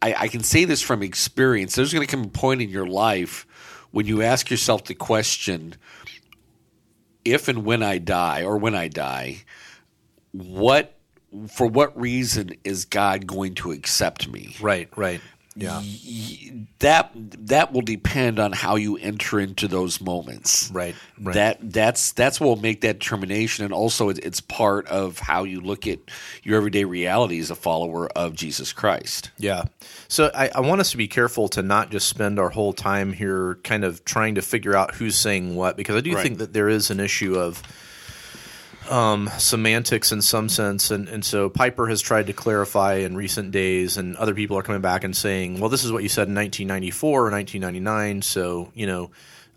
I, 0.00 0.14
I 0.18 0.28
can 0.28 0.42
say 0.42 0.64
this 0.64 0.82
from 0.82 1.02
experience. 1.02 1.74
There's 1.74 1.92
going 1.92 2.06
to 2.06 2.10
come 2.10 2.24
a 2.24 2.28
point 2.28 2.62
in 2.62 2.68
your 2.68 2.86
life 2.86 3.46
when 3.90 4.06
you 4.06 4.22
ask 4.22 4.50
yourself 4.50 4.84
the 4.84 4.94
question, 4.94 5.76
if 7.24 7.48
and 7.48 7.64
when 7.64 7.82
I 7.82 7.98
die, 7.98 8.42
or 8.42 8.58
when 8.58 8.74
I 8.74 8.88
die, 8.88 9.44
what 10.32 10.94
for 11.48 11.66
what 11.66 11.98
reason 12.00 12.50
is 12.64 12.84
God 12.84 13.26
going 13.26 13.54
to 13.56 13.72
accept 13.72 14.28
me? 14.28 14.54
Right, 14.60 14.88
right. 14.96 15.20
Yeah. 15.56 15.82
that 16.80 17.12
that 17.14 17.72
will 17.72 17.82
depend 17.82 18.40
on 18.40 18.50
how 18.52 18.74
you 18.74 18.96
enter 18.96 19.38
into 19.38 19.68
those 19.68 20.00
moments. 20.00 20.68
Right, 20.72 20.96
right. 21.20 21.34
That 21.34 21.58
that's 21.72 22.10
that's 22.10 22.40
what 22.40 22.46
will 22.48 22.56
make 22.62 22.80
that 22.80 22.98
determination, 22.98 23.64
and 23.64 23.72
also 23.72 24.08
it, 24.08 24.18
it's 24.24 24.40
part 24.40 24.88
of 24.88 25.20
how 25.20 25.44
you 25.44 25.60
look 25.60 25.86
at 25.86 26.00
your 26.42 26.56
everyday 26.56 26.84
reality 26.84 27.38
as 27.38 27.50
a 27.50 27.54
follower 27.54 28.08
of 28.16 28.34
Jesus 28.34 28.72
Christ. 28.72 29.30
Yeah. 29.38 29.64
So 30.08 30.30
I, 30.34 30.50
I 30.56 30.60
want 30.60 30.80
us 30.80 30.90
to 30.90 30.96
be 30.96 31.06
careful 31.06 31.48
to 31.50 31.62
not 31.62 31.90
just 31.90 32.08
spend 32.08 32.40
our 32.40 32.48
whole 32.50 32.72
time 32.72 33.12
here 33.12 33.54
kind 33.62 33.84
of 33.84 34.04
trying 34.04 34.34
to 34.34 34.42
figure 34.42 34.74
out 34.74 34.96
who's 34.96 35.16
saying 35.16 35.54
what, 35.54 35.76
because 35.76 35.94
I 35.94 36.00
do 36.00 36.14
Right. 36.14 36.22
think 36.24 36.38
that 36.38 36.52
there 36.52 36.68
is 36.68 36.90
an 36.90 36.98
issue 36.98 37.38
of 37.38 37.62
um, 38.90 39.30
semantics 39.38 40.12
in 40.12 40.22
some 40.22 40.48
sense, 40.48 40.90
and, 40.90 41.08
and 41.08 41.24
so 41.24 41.48
Piper 41.48 41.86
has 41.86 42.00
tried 42.00 42.26
to 42.26 42.32
clarify 42.32 42.94
in 42.94 43.16
recent 43.16 43.50
days, 43.50 43.96
and 43.96 44.16
other 44.16 44.34
people 44.34 44.58
are 44.58 44.62
coming 44.62 44.80
back 44.80 45.04
and 45.04 45.16
saying, 45.16 45.60
"Well, 45.60 45.70
this 45.70 45.84
is 45.84 45.92
what 45.92 46.02
you 46.02 46.08
said 46.08 46.28
in 46.28 46.34
1994 46.34 47.26
or 47.26 47.30
1999." 47.30 48.22
So 48.22 48.70
you 48.74 48.86
know, 48.86 49.10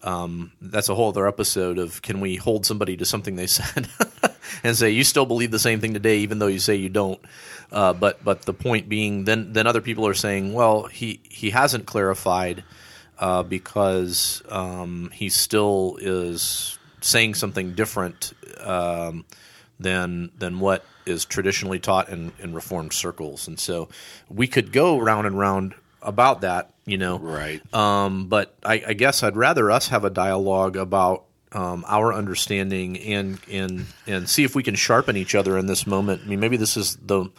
um, 0.03 0.51
that's 0.61 0.89
a 0.89 0.95
whole 0.95 1.09
other 1.09 1.27
episode 1.27 1.77
of 1.77 2.01
can 2.01 2.19
we 2.19 2.35
hold 2.35 2.65
somebody 2.65 2.97
to 2.97 3.05
something 3.05 3.35
they 3.35 3.47
said 3.47 3.89
and 4.63 4.77
say 4.77 4.91
you 4.91 5.03
still 5.03 5.25
believe 5.25 5.51
the 5.51 5.59
same 5.59 5.79
thing 5.79 5.93
today, 5.93 6.19
even 6.19 6.39
though 6.39 6.47
you 6.47 6.59
say 6.59 6.75
you 6.75 6.89
don't. 6.89 7.19
Uh, 7.71 7.93
but 7.93 8.23
but 8.23 8.43
the 8.43 8.53
point 8.53 8.87
being, 8.87 9.25
then 9.25 9.53
then 9.53 9.67
other 9.67 9.81
people 9.81 10.07
are 10.07 10.13
saying, 10.13 10.53
well, 10.53 10.83
he 10.85 11.19
he 11.23 11.49
hasn't 11.49 11.85
clarified 11.85 12.63
uh, 13.19 13.43
because 13.43 14.41
um, 14.49 15.09
he 15.13 15.29
still 15.29 15.97
is 15.99 16.76
saying 17.07 17.35
something 17.35 17.73
different 17.73 18.33
um, 18.59 19.25
than 19.79 20.31
than 20.37 20.59
what 20.59 20.85
is 21.05 21.23
traditionally 21.23 21.79
taught 21.79 22.09
in, 22.09 22.33
in 22.39 22.53
reformed 22.53 22.93
circles, 22.93 23.47
and 23.47 23.59
so 23.59 23.89
we 24.29 24.47
could 24.47 24.71
go 24.71 24.99
round 24.99 25.25
and 25.25 25.39
round 25.39 25.73
about 26.01 26.41
that, 26.41 26.71
you 26.85 26.97
know. 26.97 27.17
Right. 27.17 27.61
Um, 27.73 28.27
but 28.27 28.55
I, 28.63 28.83
I 28.87 28.93
guess 28.93 29.23
I'd 29.23 29.37
rather 29.37 29.71
us 29.71 29.87
have 29.87 30.03
a 30.03 30.09
dialogue 30.09 30.75
about 30.75 31.23
um, 31.53 31.85
our 31.87 32.13
understanding 32.13 32.99
and 32.99 33.39
and 33.49 33.85
and 34.05 34.29
see 34.29 34.43
if 34.43 34.53
we 34.55 34.63
can 34.63 34.75
sharpen 34.75 35.15
each 35.15 35.33
other 35.33 35.57
in 35.57 35.65
this 35.65 35.87
moment. 35.87 36.23
I 36.25 36.27
mean, 36.27 36.39
maybe 36.39 36.57
this 36.57 36.75
is 36.75 36.97
the 36.97 37.29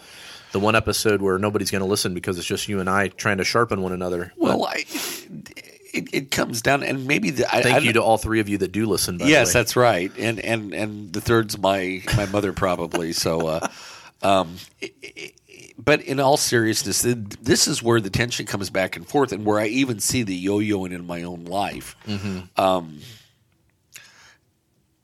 the 0.53 0.61
one 0.61 0.75
episode 0.75 1.21
where 1.21 1.39
nobody's 1.39 1.71
going 1.71 1.83
to 1.83 1.89
listen 1.89 2.15
because 2.15 2.39
it's 2.39 2.47
just 2.47 2.69
you 2.69 2.81
and 2.81 2.89
I 2.89 3.09
trying 3.09 3.37
to 3.37 3.45
sharpen 3.45 3.83
one 3.83 3.93
another. 3.93 4.33
Well, 4.37 4.65
I, 4.65 4.85
it, 5.99 6.09
it 6.13 6.31
comes 6.31 6.63
down, 6.63 6.83
and 6.83 7.07
maybe 7.07 7.31
the, 7.31 7.47
I, 7.55 7.63
Thank 7.63 7.77
I 7.77 7.79
you 7.81 7.93
to 7.95 8.03
all 8.03 8.19
three 8.19 8.41
of 8.41 8.49
you 8.49 8.59
that 8.59 8.73
do 8.73 8.87
listen. 8.87 9.19
By 9.19 9.25
the 9.27 9.31
Yes, 9.31 9.53
that's 9.53 9.77
right, 9.77 10.11
and 10.19 10.41
and 10.41 10.73
and 10.75 11.13
the 11.13 11.21
third's 11.21 11.59
my 11.59 12.03
my 12.17 12.27
mother 12.27 12.53
probably. 12.53 13.13
So, 13.13 13.47
uh, 13.47 13.69
um, 14.23 14.57
i- 14.83 14.91
i- 15.05 15.33
but 15.79 16.01
in 16.03 16.19
all 16.19 16.37
seriousness, 16.37 17.03
this 17.03 17.69
is 17.69 17.83
where 17.83 18.01
the 18.01 18.11
tension 18.11 18.47
comes 18.47 18.69
back 18.69 18.97
and 18.97 19.07
forth, 19.07 19.31
and 19.33 19.45
where 19.45 19.61
I 19.61 19.67
even 19.67 20.01
see 20.01 20.23
the 20.25 20.35
yo-yoing 20.35 20.93
in 20.93 21.07
my 21.07 21.23
own 21.23 21.45
life. 21.45 21.95
Um, 22.57 22.99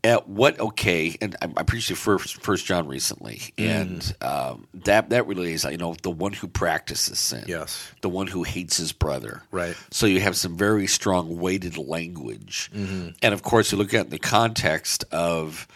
at 0.04 0.28
what 0.28 0.60
okay, 0.60 1.16
and 1.20 1.34
I, 1.42 1.48
I 1.56 1.62
preached 1.64 1.88
the 1.88 1.96
first 1.96 2.40
First 2.42 2.66
John 2.66 2.86
recently, 2.86 3.40
and 3.58 4.14
um, 4.20 4.66
that 4.74 5.08
that 5.10 5.26
really 5.26 5.52
is 5.54 5.64
you 5.64 5.78
know 5.78 5.94
the 6.02 6.10
one 6.10 6.32
who 6.34 6.46
practices 6.46 7.18
sin, 7.18 7.44
Yes. 7.48 7.90
the 8.02 8.08
one 8.10 8.26
who 8.26 8.42
hates 8.42 8.76
his 8.76 8.92
brother, 8.92 9.42
Right. 9.50 9.74
so 9.90 10.06
you 10.06 10.20
have 10.20 10.36
some 10.36 10.56
very 10.56 10.86
strong 10.86 11.38
weighted 11.40 11.76
language, 11.78 12.70
Mm-hmm. 12.74 13.08
and 13.22 13.34
of 13.34 13.42
course 13.42 13.72
you 13.72 13.78
look 13.78 13.94
at 13.94 14.00
it 14.02 14.04
in 14.04 14.10
the 14.10 14.18
context 14.18 15.04
of 15.10 15.66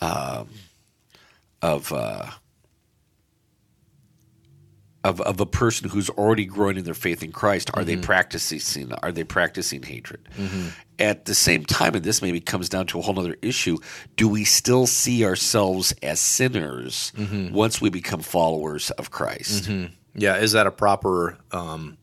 um, 0.00 0.48
of 1.62 1.92
uh, 1.92 2.26
of 5.08 5.20
of 5.20 5.40
a 5.40 5.46
person 5.46 5.88
who's 5.88 6.10
already 6.10 6.44
growing 6.44 6.76
in 6.76 6.84
their 6.84 6.94
faith 6.94 7.22
in 7.22 7.32
Christ. 7.32 7.70
Are 7.74 7.82
Mm-hmm. 7.82 7.86
they 8.00 8.06
practicing? 8.06 8.92
Are 9.02 9.12
they 9.12 9.24
practicing 9.24 9.82
hatred? 9.82 10.20
At 10.98 11.26
the 11.26 11.34
same 11.34 11.64
time, 11.64 11.94
and 11.94 12.02
this 12.04 12.22
maybe 12.22 12.40
comes 12.40 12.68
down 12.68 12.86
to 12.88 12.98
a 12.98 13.02
whole 13.02 13.18
other 13.18 13.36
issue: 13.42 13.76
Do 14.16 14.28
we 14.28 14.44
still 14.44 14.86
see 14.86 15.24
ourselves 15.24 15.92
as 16.02 16.20
sinners 16.20 17.12
Mm-hmm. 17.16 17.54
once 17.54 17.80
we 17.80 17.90
become 17.90 18.20
followers 18.20 18.90
of 18.92 19.10
Christ? 19.10 19.68
Yeah, 20.14 20.36
is 20.38 20.52
that 20.52 20.66
a 20.66 20.70
proper 20.70 21.36
um, 21.52 21.98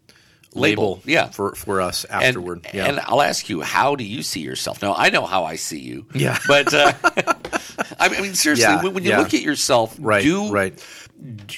Label, 0.55 0.97
label? 0.97 1.01
yeah. 1.05 1.29
for 1.31 1.55
for 1.55 1.81
us 1.81 2.03
And, 2.05 2.23
afterward. 2.23 2.67
yeah, 2.73 2.85
and 2.85 2.99
I'll 2.99 3.23
ask 3.23 3.49
you, 3.49 3.61
how 3.61 3.95
do 3.95 4.03
you 4.03 4.21
see 4.21 4.41
yourself? 4.41 4.83
Now, 4.83 4.93
I 4.95 5.09
know 5.09 5.25
how 5.25 5.45
I 5.45 5.55
see 5.57 5.79
you. 5.79 6.05
Yeah. 6.13 6.37
But 6.47 6.71
uh, 6.71 6.93
I 7.03 8.09
mean- 8.09 8.19
I 8.19 8.21
mean, 8.21 8.35
seriously, 8.35 8.65
Yeah, 8.65 8.83
when, 8.83 8.93
when 8.93 9.03
you 9.03 9.09
yeah. 9.09 9.19
look 9.19 9.33
at 9.33 9.41
yourself, 9.41 9.95
right, 9.99 10.21
do 10.23 10.51
right. 10.51 10.73
do 11.47 11.55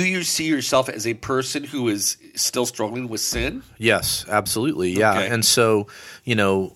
you 0.00 0.22
see 0.22 0.46
yourself 0.46 0.88
as 0.88 1.06
a 1.06 1.14
person 1.14 1.64
who 1.64 1.88
is 1.88 2.16
still 2.34 2.66
struggling 2.66 3.08
with 3.08 3.20
sin? 3.20 3.62
Yes, 3.78 4.24
absolutely. 4.28 4.90
Yeah. 4.90 5.12
Okay. 5.12 5.28
And 5.28 5.44
so, 5.44 5.86
you 6.24 6.34
know, 6.34 6.72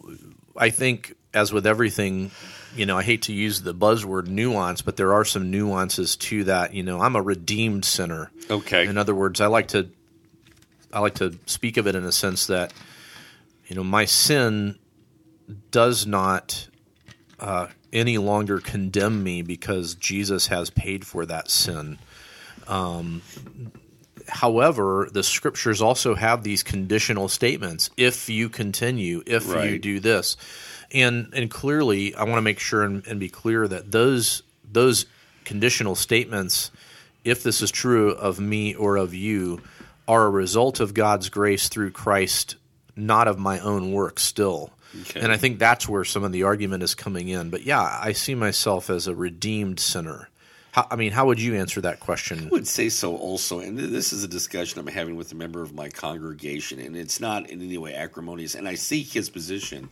I 0.56 0.70
think 0.70 1.14
as 1.34 1.52
with 1.52 1.66
everything, 1.66 2.30
you 2.76 2.86
know, 2.86 2.98
I 2.98 3.02
hate 3.02 3.22
to 3.22 3.32
use 3.32 3.62
the 3.62 3.74
buzzword 3.74 4.28
nuance, 4.28 4.82
but 4.82 4.96
there 4.96 5.12
are 5.12 5.24
some 5.24 5.50
nuances 5.50 6.16
to 6.16 6.44
that. 6.44 6.74
You 6.74 6.82
know, 6.82 7.00
I'm 7.00 7.16
a 7.16 7.22
redeemed 7.22 7.84
sinner. 7.84 8.30
Okay. 8.50 8.86
In 8.86 8.98
other 8.98 9.14
words, 9.14 9.40
I 9.40 9.46
like 9.46 9.68
to 9.68 9.88
I 10.92 11.00
like 11.00 11.14
to 11.14 11.38
speak 11.46 11.76
of 11.76 11.86
it 11.86 11.94
in 11.94 12.04
a 12.04 12.12
sense 12.12 12.46
that 12.46 12.72
you 13.66 13.76
know, 13.76 13.84
my 13.84 14.04
sin 14.04 14.78
does 15.70 16.06
not 16.06 16.68
uh, 17.40 17.68
any 17.92 18.18
longer 18.18 18.58
condemn 18.58 19.22
me 19.22 19.42
because 19.42 19.94
Jesus 19.94 20.48
has 20.48 20.68
paid 20.68 21.06
for 21.06 21.24
that 21.26 21.50
sin. 21.50 21.98
Um, 22.68 23.22
however, 24.28 25.08
the 25.12 25.22
scriptures 25.22 25.82
also 25.82 26.14
have 26.14 26.42
these 26.42 26.62
conditional 26.62 27.28
statements. 27.28 27.90
If 27.96 28.28
you 28.28 28.48
continue, 28.48 29.22
if 29.26 29.46
you 29.46 29.78
do 29.78 30.00
this, 30.00 30.36
and 30.92 31.32
and 31.34 31.50
clearly, 31.50 32.14
I 32.14 32.24
want 32.24 32.36
to 32.36 32.42
make 32.42 32.58
sure 32.58 32.82
and, 32.82 33.06
and 33.06 33.18
be 33.20 33.28
clear 33.28 33.66
that 33.68 33.90
those 33.92 34.42
those 34.70 35.06
conditional 35.44 35.94
statements, 35.94 36.70
if 37.24 37.42
this 37.42 37.60
is 37.62 37.70
true 37.70 38.10
of 38.12 38.38
me 38.40 38.74
or 38.74 38.96
of 38.96 39.14
you, 39.14 39.60
are 40.06 40.24
a 40.26 40.30
result 40.30 40.80
of 40.80 40.94
God's 40.94 41.28
grace 41.28 41.68
through 41.68 41.90
Christ, 41.90 42.56
not 42.96 43.28
of 43.28 43.38
my 43.38 43.58
own 43.60 43.92
work. 43.92 44.18
Still, 44.20 44.70
Okay. 45.02 45.20
and 45.20 45.32
I 45.32 45.36
think 45.38 45.58
that's 45.58 45.88
where 45.88 46.04
some 46.04 46.22
of 46.24 46.32
the 46.32 46.42
argument 46.42 46.82
is 46.82 46.94
coming 46.94 47.28
in. 47.28 47.50
But 47.50 47.62
yeah, 47.62 47.98
I 48.00 48.12
see 48.12 48.34
myself 48.34 48.90
as 48.90 49.06
a 49.06 49.14
redeemed 49.14 49.80
sinner. 49.80 50.28
How, 50.72 50.86
I 50.90 50.96
mean, 50.96 51.12
how 51.12 51.26
would 51.26 51.40
you 51.40 51.54
answer 51.54 51.80
that 51.82 52.00
question? 52.00 52.46
I 52.46 52.48
would 52.48 52.66
say 52.66 52.88
so 52.88 53.14
also, 53.16 53.60
and 53.60 53.78
this 53.78 54.12
is 54.12 54.24
a 54.24 54.28
discussion 54.28 54.80
I'm 54.80 54.86
having 54.86 55.16
with 55.16 55.30
a 55.30 55.34
member 55.34 55.62
of 55.62 55.74
my 55.74 55.88
congregation, 55.90 56.80
and 56.80 56.96
it's 56.96 57.20
not 57.20 57.48
in 57.50 57.60
any 57.62 57.78
way 57.78 57.94
acrimonious. 57.94 58.54
And 58.54 58.66
I 58.66 58.74
see 58.74 59.02
his 59.02 59.28
position. 59.30 59.90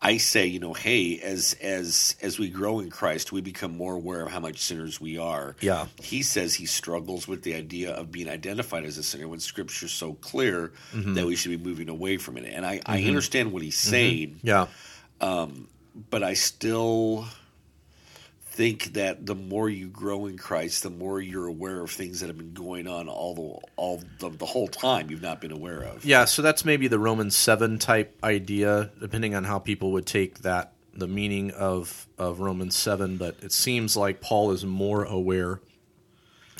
I 0.00 0.18
say, 0.18 0.46
you 0.46 0.60
know, 0.60 0.72
hey, 0.74 1.18
as 1.20 1.54
as 1.60 2.14
as 2.22 2.38
we 2.38 2.48
grow 2.48 2.78
in 2.80 2.90
Christ, 2.90 3.32
we 3.32 3.40
become 3.40 3.76
more 3.76 3.94
aware 3.94 4.24
of 4.24 4.30
how 4.30 4.38
much 4.40 4.58
sinners 4.60 5.00
we 5.00 5.18
are. 5.18 5.56
Yeah. 5.60 5.86
He 6.00 6.22
says 6.22 6.54
he 6.54 6.66
struggles 6.66 7.26
with 7.26 7.42
the 7.42 7.54
idea 7.54 7.92
of 7.92 8.12
being 8.12 8.28
identified 8.28 8.84
as 8.84 8.98
a 8.98 9.02
sinner 9.02 9.26
when 9.26 9.40
Scripture's 9.40 9.90
so 9.92 10.12
clear 10.14 10.72
Mm-hmm. 10.92 11.14
that 11.14 11.26
we 11.26 11.34
should 11.34 11.50
be 11.50 11.56
moving 11.56 11.88
away 11.88 12.18
from 12.18 12.36
it. 12.36 12.44
And 12.44 12.64
I, 12.64 12.80
I 12.86 13.02
understand 13.04 13.52
what 13.52 13.62
he's 13.62 13.78
saying, 13.78 14.38
Yeah. 14.42 14.66
Um, 15.20 15.66
but 16.10 16.22
I 16.22 16.34
still 16.34 17.26
think 18.56 18.94
that 18.94 19.26
the 19.26 19.34
more 19.34 19.68
you 19.68 19.88
grow 19.88 20.24
in 20.24 20.38
Christ, 20.38 20.82
the 20.82 20.88
more 20.88 21.20
you're 21.20 21.46
aware 21.46 21.82
of 21.82 21.90
things 21.90 22.20
that 22.20 22.28
have 22.28 22.38
been 22.38 22.54
going 22.54 22.88
on 22.88 23.06
all 23.06 23.34
the 23.34 23.68
all 23.76 24.02
the, 24.18 24.30
the 24.30 24.46
whole 24.46 24.66
time 24.66 25.10
you've 25.10 25.20
not 25.20 25.42
been 25.42 25.52
aware 25.52 25.82
of. 25.82 26.06
Yeah, 26.06 26.24
so 26.24 26.40
that's 26.40 26.64
maybe 26.64 26.88
the 26.88 26.98
Romans 26.98 27.36
seven 27.36 27.78
type 27.78 28.18
idea, 28.24 28.90
depending 28.98 29.34
on 29.34 29.44
how 29.44 29.58
people 29.58 29.92
would 29.92 30.06
take 30.06 30.38
that 30.38 30.72
the 30.94 31.06
meaning 31.06 31.50
of 31.50 32.08
of 32.16 32.40
Romans 32.40 32.74
seven. 32.74 33.18
But 33.18 33.36
it 33.42 33.52
seems 33.52 33.94
like 33.94 34.22
Paul 34.22 34.52
is 34.52 34.64
more 34.64 35.04
aware 35.04 35.60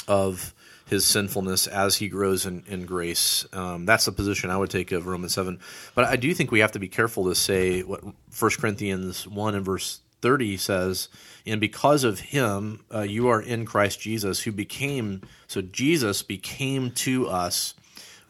of 0.07 0.55
his 0.85 1.07
sinfulness 1.07 1.67
as 1.67 1.97
he 1.97 2.09
grows 2.09 2.45
in, 2.45 2.62
in 2.69 2.85
grace. 2.85 3.47
Um, 3.55 3.87
that's 3.87 4.05
the 4.05 4.12
position 4.12 4.50
I 4.50 4.59
would 4.59 4.71
take 4.71 4.93
of 4.93 5.07
Romans 5.07 5.33
seven. 5.33 5.61
But 5.95 6.05
I 6.05 6.17
do 6.17 6.33
think 6.35 6.50
we 6.53 6.61
have 6.61 6.73
to 6.73 6.79
be 6.79 6.88
careful 6.88 7.25
to 7.25 7.35
say 7.35 7.81
what 7.83 8.05
1 8.05 8.15
Corinthians 8.61 9.26
one 9.26 9.55
and 9.55 9.65
verse 9.65 10.00
thirty 10.20 10.56
says. 10.56 11.08
And 11.46 11.61
because 11.61 12.02
of 12.02 12.18
him, 12.18 12.85
uh, 12.92 13.02
you 13.02 13.28
are 13.28 13.40
in 13.40 13.66
Christ 13.66 14.00
Jesus, 14.00 14.40
who 14.42 14.52
became 14.52 15.23
so 15.46 15.62
Jesus 15.62 16.23
became 16.23 16.90
to 16.92 17.28
us 17.28 17.75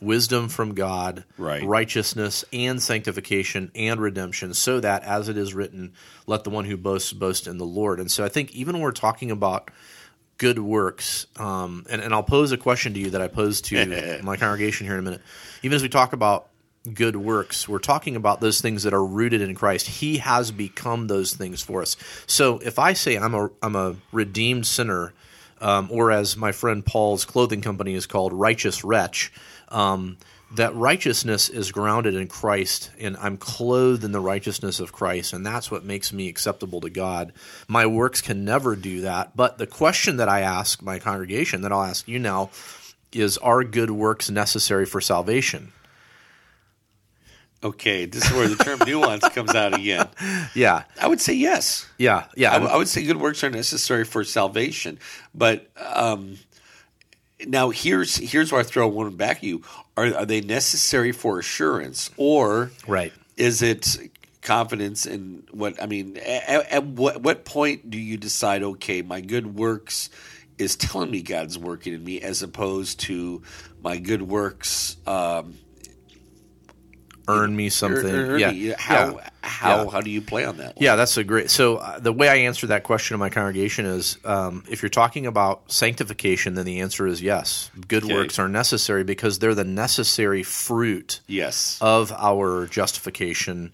wisdom 0.00 0.48
from 0.48 0.74
God, 0.74 1.24
Right. 1.38 1.64
righteousness 1.64 2.44
and 2.52 2.82
sanctification 2.82 3.70
and 3.74 3.98
redemption, 4.00 4.52
so 4.52 4.78
that, 4.80 5.02
as 5.04 5.30
it 5.30 5.38
is 5.38 5.54
written, 5.54 5.94
let 6.26 6.44
the 6.44 6.50
one 6.50 6.66
who 6.66 6.76
boasts 6.76 7.14
boast 7.14 7.46
in 7.46 7.56
the 7.56 7.64
Lord. 7.64 7.98
And 7.98 8.10
so 8.10 8.22
I 8.22 8.28
think 8.28 8.54
even 8.54 8.74
when 8.74 8.82
we're 8.82 8.92
talking 8.92 9.30
about 9.30 9.70
good 10.36 10.58
works, 10.58 11.26
um, 11.38 11.86
and, 11.88 12.02
and 12.02 12.12
I'll 12.12 12.22
pose 12.22 12.52
a 12.52 12.58
question 12.58 12.92
to 12.92 13.00
you 13.00 13.10
that 13.10 13.22
I 13.22 13.28
posed 13.28 13.64
to 13.66 14.20
my 14.22 14.36
congregation 14.36 14.86
here 14.86 14.94
in 14.94 15.00
a 15.00 15.02
minute. 15.02 15.22
Even 15.62 15.76
as 15.76 15.82
we 15.82 15.88
talk 15.88 16.12
about 16.12 16.48
good 16.94 17.16
works, 17.16 17.68
we're 17.68 17.78
talking 17.78 18.16
about 18.16 18.40
those 18.40 18.60
things 18.60 18.82
that 18.84 18.94
are 18.94 19.04
rooted 19.04 19.40
in 19.40 19.54
Christ. 19.54 19.86
He 19.86 20.18
has 20.18 20.50
become 20.50 21.06
those 21.06 21.34
things 21.34 21.62
for 21.62 21.82
us. 21.82 21.96
So 22.26 22.58
if 22.58 22.78
I 22.78 22.92
say 22.92 23.16
I'm 23.16 23.34
a 23.34 23.50
I'm 23.62 23.76
a 23.76 23.96
redeemed 24.12 24.66
sinner, 24.66 25.12
um, 25.60 25.88
or 25.90 26.10
as 26.10 26.36
my 26.36 26.52
friend 26.52 26.84
Paul's 26.84 27.24
clothing 27.24 27.60
company 27.60 27.94
is 27.94 28.06
called, 28.06 28.32
righteous 28.32 28.84
wretch. 28.84 29.32
Um, 29.68 30.18
that 30.54 30.74
righteousness 30.76 31.48
is 31.48 31.72
grounded 31.72 32.14
in 32.14 32.28
Christ 32.28 32.92
and 33.00 33.16
I'm 33.16 33.36
clothed 33.36 34.04
in 34.04 34.12
the 34.12 34.20
righteousness 34.20 34.78
of 34.78 34.92
Christ 34.92 35.32
and 35.32 35.44
that's 35.44 35.72
what 35.72 35.84
makes 35.84 36.12
me 36.12 36.28
acceptable 36.28 36.80
to 36.82 36.90
God. 36.90 37.32
My 37.66 37.86
works 37.86 38.20
can 38.20 38.44
never 38.44 38.76
do 38.76 39.00
that. 39.00 39.36
But 39.36 39.58
the 39.58 39.66
question 39.66 40.18
that 40.18 40.28
I 40.28 40.42
ask 40.42 40.80
my 40.82 41.00
congregation 41.00 41.62
that 41.62 41.72
I'll 41.72 41.82
ask 41.82 42.06
you 42.06 42.20
now 42.20 42.50
is 43.12 43.38
are 43.38 43.64
good 43.64 43.90
works 43.90 44.30
necessary 44.30 44.86
for 44.86 45.00
salvation? 45.00 45.72
Okay, 47.66 48.06
this 48.06 48.24
is 48.26 48.32
where 48.32 48.48
the 48.48 48.56
term 48.56 48.78
nuance 48.86 49.28
comes 49.30 49.54
out 49.54 49.74
again. 49.74 50.08
Yeah. 50.54 50.84
I 51.00 51.08
would 51.08 51.20
say 51.20 51.34
yes. 51.34 51.86
Yeah. 51.98 52.26
Yeah. 52.36 52.54
I 52.56 52.76
would 52.76 52.88
say 52.88 53.02
good 53.04 53.18
works 53.20 53.42
are 53.44 53.50
necessary 53.50 54.04
for 54.04 54.24
salvation, 54.24 54.98
but 55.34 55.68
um, 55.76 56.38
now 57.46 57.70
here's 57.70 58.16
here's 58.16 58.50
where 58.52 58.60
I 58.60 58.64
throw 58.64 58.88
one 58.88 59.14
back 59.16 59.38
at 59.38 59.42
you: 59.44 59.62
Are 59.96 60.06
are 60.14 60.24
they 60.26 60.40
necessary 60.40 61.12
for 61.12 61.38
assurance, 61.38 62.10
or 62.16 62.70
Right. 62.86 63.12
is 63.36 63.60
it 63.62 63.98
confidence 64.42 65.04
in 65.06 65.42
what? 65.50 65.82
I 65.82 65.86
mean, 65.86 66.16
at, 66.18 66.72
at 66.72 66.84
what 66.86 67.20
what 67.22 67.44
point 67.44 67.90
do 67.90 67.98
you 67.98 68.16
decide? 68.16 68.62
Okay, 68.62 69.02
my 69.02 69.20
good 69.20 69.56
works 69.56 70.08
is 70.58 70.76
telling 70.76 71.10
me 71.10 71.20
God's 71.20 71.58
working 71.58 71.92
in 71.92 72.02
me, 72.02 72.20
as 72.22 72.42
opposed 72.42 73.00
to 73.00 73.42
my 73.82 73.98
good 73.98 74.22
works. 74.22 74.96
Um, 75.06 75.58
earn 77.28 77.54
me 77.56 77.68
something. 77.68 78.06
earn- 78.06 78.30
earn 78.30 78.40
yeah. 78.40 78.74
How 78.78 79.16
yeah. 79.16 79.28
how 79.42 79.84
Yeah. 79.84 79.90
how 79.90 80.00
do 80.00 80.10
you 80.10 80.20
play 80.20 80.44
on 80.44 80.56
that? 80.58 80.80
Yeah, 80.80 80.96
that's 80.96 81.16
a 81.16 81.24
great. 81.24 81.50
So 81.50 81.76
uh, 81.76 81.98
the 81.98 82.12
way 82.12 82.28
I 82.28 82.36
answer 82.36 82.66
that 82.68 82.82
question 82.82 83.14
to 83.14 83.18
my 83.18 83.30
congregation 83.30 83.86
is, 83.86 84.18
um, 84.24 84.64
if 84.70 84.82
you're 84.82 84.88
talking 84.90 85.26
about 85.26 85.70
sanctification, 85.72 86.54
then 86.54 86.64
the 86.66 86.80
answer 86.80 87.06
is 87.06 87.22
yes. 87.22 87.70
Good 87.88 88.04
Okay. 88.04 88.14
works 88.14 88.38
are 88.38 88.48
necessary 88.48 89.04
because 89.04 89.38
they're 89.38 89.54
the 89.54 89.64
necessary 89.64 90.42
fruit 90.42 91.20
Yes. 91.26 91.78
of 91.80 92.12
our 92.12 92.66
justification, 92.66 93.72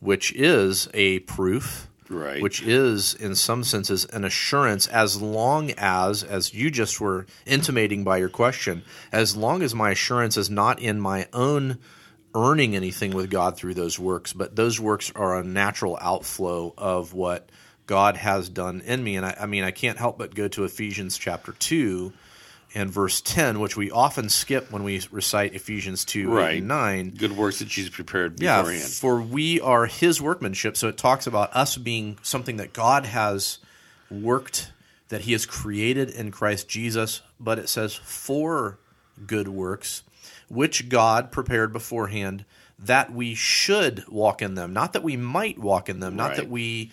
which 0.00 0.32
is 0.34 0.88
a 0.94 1.20
proof, 1.20 1.86
Right. 2.10 2.40
Which 2.40 2.62
is, 2.62 3.12
in 3.12 3.34
some 3.34 3.64
senses, 3.64 4.06
an 4.06 4.24
assurance. 4.24 4.86
As 4.86 5.20
long 5.20 5.72
as, 5.76 6.22
as 6.24 6.54
you 6.54 6.70
just 6.70 7.02
were 7.02 7.26
intimating 7.44 8.02
by 8.02 8.16
your 8.16 8.30
question, 8.30 8.82
as 9.12 9.36
long 9.36 9.60
as 9.62 9.74
my 9.74 9.90
assurance 9.90 10.38
is 10.38 10.48
not 10.48 10.80
in 10.80 11.02
my 11.02 11.26
own 11.34 11.76
earning 12.34 12.76
anything 12.76 13.12
with 13.12 13.30
God 13.30 13.56
through 13.56 13.74
those 13.74 13.98
works, 13.98 14.32
but 14.32 14.56
those 14.56 14.78
works 14.80 15.12
are 15.14 15.38
a 15.38 15.44
natural 15.44 15.98
outflow 16.00 16.74
of 16.76 17.14
what 17.14 17.48
God 17.86 18.16
has 18.16 18.48
done 18.48 18.82
in 18.82 19.02
me. 19.02 19.16
And 19.16 19.26
I, 19.26 19.36
I 19.40 19.46
mean, 19.46 19.64
I 19.64 19.70
can't 19.70 19.98
help 19.98 20.18
but 20.18 20.34
go 20.34 20.48
to 20.48 20.64
Ephesians 20.64 21.18
chapter 21.18 21.52
2 21.52 22.12
and 22.74 22.90
verse 22.90 23.20
10, 23.22 23.60
which 23.60 23.76
we 23.76 23.90
often 23.90 24.28
skip 24.28 24.70
when 24.70 24.84
we 24.84 25.00
recite 25.10 25.54
Ephesians 25.54 26.04
2 26.04 26.38
8 26.38 26.58
and 26.58 26.68
9. 26.68 27.10
good 27.10 27.36
works 27.36 27.60
that 27.60 27.68
Jesus 27.68 27.90
prepared 27.90 28.40
Yeah, 28.40 28.62
for 29.00 29.20
we 29.20 29.60
are 29.60 29.86
his 29.86 30.20
workmanship. 30.20 30.76
So 30.76 30.88
it 30.88 30.98
talks 30.98 31.26
about 31.26 31.54
us 31.56 31.76
being 31.76 32.18
something 32.22 32.58
that 32.58 32.72
God 32.74 33.06
has 33.06 33.58
worked, 34.10 34.70
that 35.08 35.22
he 35.22 35.32
has 35.32 35.46
created 35.46 36.10
in 36.10 36.30
Christ 36.30 36.68
Jesus, 36.68 37.22
but 37.40 37.58
it 37.58 37.70
says 37.70 37.94
for 37.94 38.78
good 39.26 39.48
works, 39.48 40.02
which 40.48 40.88
God 40.88 41.30
prepared 41.32 41.72
beforehand 41.72 42.44
that 42.78 43.12
we 43.12 43.34
should 43.34 44.04
walk 44.08 44.40
in 44.40 44.54
them. 44.54 44.72
Not 44.72 44.92
that 44.92 45.02
we 45.02 45.16
might 45.16 45.58
walk 45.58 45.88
in 45.88 46.00
them, 46.00 46.14
not 46.16 46.28
Right. 46.28 46.36
that 46.36 46.48
we 46.48 46.92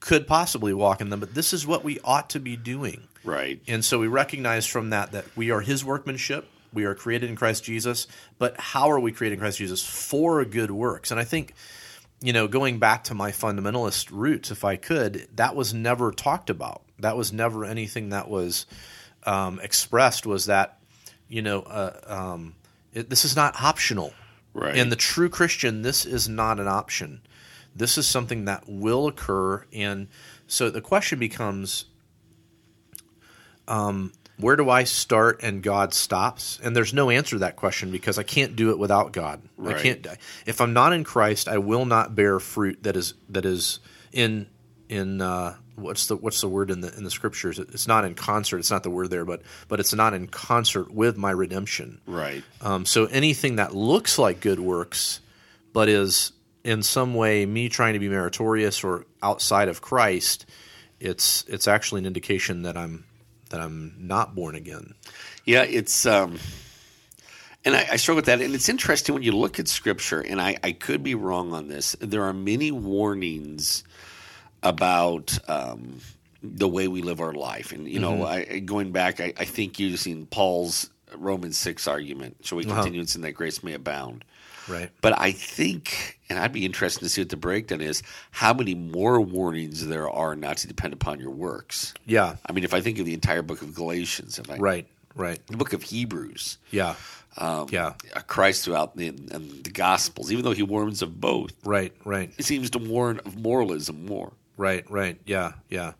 could 0.00 0.26
possibly 0.26 0.74
walk 0.74 1.00
in 1.00 1.08
them, 1.08 1.20
but 1.20 1.34
this 1.34 1.54
is 1.54 1.66
what 1.66 1.82
we 1.82 1.98
ought 2.04 2.28
to 2.30 2.40
be 2.40 2.56
doing. 2.56 3.08
right. 3.24 3.58
And 3.66 3.82
so 3.82 3.98
we 3.98 4.06
recognize 4.06 4.66
from 4.66 4.90
that 4.90 5.12
that 5.12 5.24
we 5.34 5.50
are 5.50 5.62
his 5.62 5.82
workmanship. 5.82 6.46
We 6.74 6.84
are 6.84 6.94
created 6.94 7.30
in 7.30 7.36
Christ 7.36 7.64
Jesus. 7.64 8.06
But 8.38 8.60
how 8.60 8.90
are 8.90 9.00
we 9.00 9.12
created 9.12 9.34
in 9.36 9.40
Christ 9.40 9.56
Jesus? 9.58 9.82
For 9.82 10.44
good 10.44 10.70
works. 10.70 11.10
And 11.10 11.18
I 11.18 11.24
think, 11.24 11.54
you 12.20 12.34
know, 12.34 12.46
going 12.46 12.78
back 12.78 13.04
to 13.04 13.14
my 13.14 13.30
fundamentalist 13.30 14.10
roots, 14.12 14.50
if 14.50 14.62
I 14.62 14.76
could, 14.76 15.26
that 15.36 15.56
was 15.56 15.72
never 15.72 16.12
talked 16.12 16.50
about. 16.50 16.82
That 16.98 17.16
was 17.16 17.32
never 17.32 17.64
anything 17.64 18.10
that 18.10 18.28
was 18.28 18.66
um, 19.24 19.58
expressed, 19.62 20.26
was 20.26 20.44
that, 20.46 20.78
you 21.28 21.42
know, 21.42 21.62
uh, 21.62 22.00
um, 22.06 22.54
it, 22.92 23.10
this 23.10 23.24
is 23.24 23.36
not 23.36 23.60
optional. 23.60 24.12
Right. 24.52 24.76
And 24.76 24.90
the 24.90 24.96
true 24.96 25.28
Christian, 25.28 25.82
this 25.82 26.06
is 26.06 26.28
not 26.28 26.60
an 26.60 26.68
option. 26.68 27.20
This 27.74 27.98
is 27.98 28.06
something 28.06 28.44
that 28.44 28.64
will 28.68 29.08
occur. 29.08 29.66
And 29.72 30.08
so 30.46 30.70
the 30.70 30.80
question 30.80 31.18
becomes 31.18 31.86
um, 33.66 34.12
where 34.38 34.56
do 34.56 34.68
I 34.70 34.84
start 34.84 35.42
and 35.42 35.62
God 35.62 35.94
stops? 35.94 36.58
And 36.62 36.76
there's 36.76 36.92
no 36.92 37.10
answer 37.10 37.36
to 37.36 37.40
that 37.40 37.56
question 37.56 37.90
because 37.90 38.18
I 38.18 38.22
can't 38.22 38.56
do 38.56 38.70
it 38.70 38.78
without 38.78 39.12
God. 39.12 39.42
I 39.64 39.74
can't. 39.74 40.06
If 40.46 40.60
I'm 40.60 40.72
not 40.72 40.92
in 40.92 41.04
Christ, 41.04 41.48
I 41.48 41.58
will 41.58 41.84
not 41.84 42.14
bear 42.14 42.40
fruit 42.40 42.82
that 42.82 42.96
is 42.96 43.14
that 43.28 43.44
is 43.44 43.80
in 44.12 44.48
in 44.88 45.20
uh, 45.20 45.56
what's 45.76 46.06
the 46.06 46.16
what's 46.16 46.40
the 46.40 46.48
word 46.48 46.70
in 46.70 46.80
the 46.80 46.94
in 46.96 47.04
the 47.04 47.10
scriptures? 47.10 47.58
It's 47.58 47.88
not 47.88 48.04
in 48.04 48.14
concert. 48.14 48.58
It's 48.58 48.70
not 48.70 48.82
the 48.82 48.90
word 48.90 49.10
there, 49.10 49.24
but 49.24 49.42
but 49.68 49.80
it's 49.80 49.94
not 49.94 50.14
in 50.14 50.26
concert 50.26 50.90
with 50.90 51.16
my 51.16 51.30
redemption. 51.30 52.00
Right. 52.06 52.44
Um, 52.60 52.86
so 52.86 53.06
anything 53.06 53.56
that 53.56 53.74
looks 53.74 54.18
like 54.18 54.40
good 54.40 54.60
works, 54.60 55.20
but 55.72 55.88
is 55.88 56.32
in 56.62 56.82
some 56.82 57.14
way 57.14 57.44
me 57.46 57.68
trying 57.68 57.94
to 57.94 57.98
be 57.98 58.08
meritorious 58.08 58.82
or 58.84 59.06
outside 59.22 59.68
of 59.68 59.80
Christ, 59.80 60.46
it's 61.00 61.44
it's 61.48 61.68
actually 61.68 62.00
an 62.00 62.06
indication 62.06 62.62
that 62.62 62.76
I'm 62.76 63.04
that 63.50 63.60
I'm 63.60 63.94
not 63.98 64.34
born 64.34 64.54
again. 64.54 64.94
Yeah, 65.44 65.62
it's 65.62 66.06
um, 66.06 66.38
and 67.64 67.76
I, 67.76 67.86
I 67.92 67.96
struggle 67.96 68.18
with 68.18 68.26
that. 68.26 68.40
And 68.40 68.54
it's 68.54 68.68
interesting 68.68 69.14
when 69.14 69.22
you 69.22 69.32
look 69.32 69.58
at 69.58 69.68
Scripture, 69.68 70.20
and 70.20 70.40
I, 70.40 70.56
I 70.62 70.72
could 70.72 71.02
be 71.02 71.14
wrong 71.14 71.52
on 71.52 71.68
this. 71.68 71.96
There 72.00 72.24
are 72.24 72.32
many 72.32 72.70
warnings 72.70 73.84
about 74.64 75.38
um, 75.48 76.00
the 76.42 76.68
way 76.68 76.88
we 76.88 77.02
live 77.02 77.20
our 77.20 77.32
life, 77.32 77.70
and 77.72 77.86
you 77.88 78.00
know, 78.00 78.24
I, 78.26 78.58
going 78.60 78.90
back, 78.90 79.20
I, 79.20 79.32
I 79.36 79.44
think 79.44 79.78
using 79.78 80.26
Paul's 80.26 80.90
Romans 81.16 81.56
six 81.56 81.86
argument. 81.86 82.36
Shall 82.42 82.58
we 82.58 82.64
continue 82.64 83.00
in 83.00 83.06
sin 83.06 83.22
that 83.22 83.32
grace 83.32 83.62
may 83.62 83.74
abound? 83.74 84.24
Right. 84.66 84.90
But 85.02 85.20
I 85.20 85.30
think, 85.32 86.18
and 86.30 86.38
I'd 86.38 86.52
be 86.52 86.64
interested 86.64 87.00
to 87.00 87.08
see 87.10 87.20
what 87.20 87.28
the 87.28 87.36
breakdown 87.36 87.82
is, 87.82 88.02
how 88.30 88.54
many 88.54 88.74
more 88.74 89.20
warnings 89.20 89.86
there 89.86 90.08
are 90.08 90.34
not 90.34 90.56
to 90.58 90.66
depend 90.66 90.94
upon 90.94 91.20
your 91.20 91.30
works. 91.30 91.92
Yeah. 92.06 92.36
I 92.46 92.52
mean, 92.52 92.64
if 92.64 92.72
I 92.72 92.80
think 92.80 92.98
of 92.98 93.04
the 93.04 93.12
entire 93.12 93.42
book 93.42 93.60
of 93.60 93.74
Galatians, 93.74 94.38
if 94.38 94.50
I, 94.50 94.56
Right. 94.56 94.86
Right. 95.14 95.38
the 95.48 95.58
book 95.58 95.74
of 95.74 95.82
Hebrews, 95.82 96.56
Yeah. 96.70 96.94
um, 97.36 97.68
Yeah. 97.70 97.92
uh, 98.16 98.20
Christ 98.26 98.64
throughout 98.64 98.96
the, 98.96 99.08
and 99.08 99.62
the 99.64 99.70
Gospels, 99.70 100.32
even 100.32 100.44
though 100.44 100.52
he 100.52 100.62
warns 100.62 101.02
of 101.02 101.20
both, 101.20 101.52
Right. 101.62 101.92
Right. 102.04 102.32
he 102.34 102.42
seems 102.42 102.70
to 102.70 102.78
warn 102.78 103.20
of 103.26 103.36
moralism 103.36 104.06
more. 104.06 104.32
Right, 104.56 104.88
right. 104.90 105.18
Yeah, 105.24 105.52
yeah. 105.68 105.92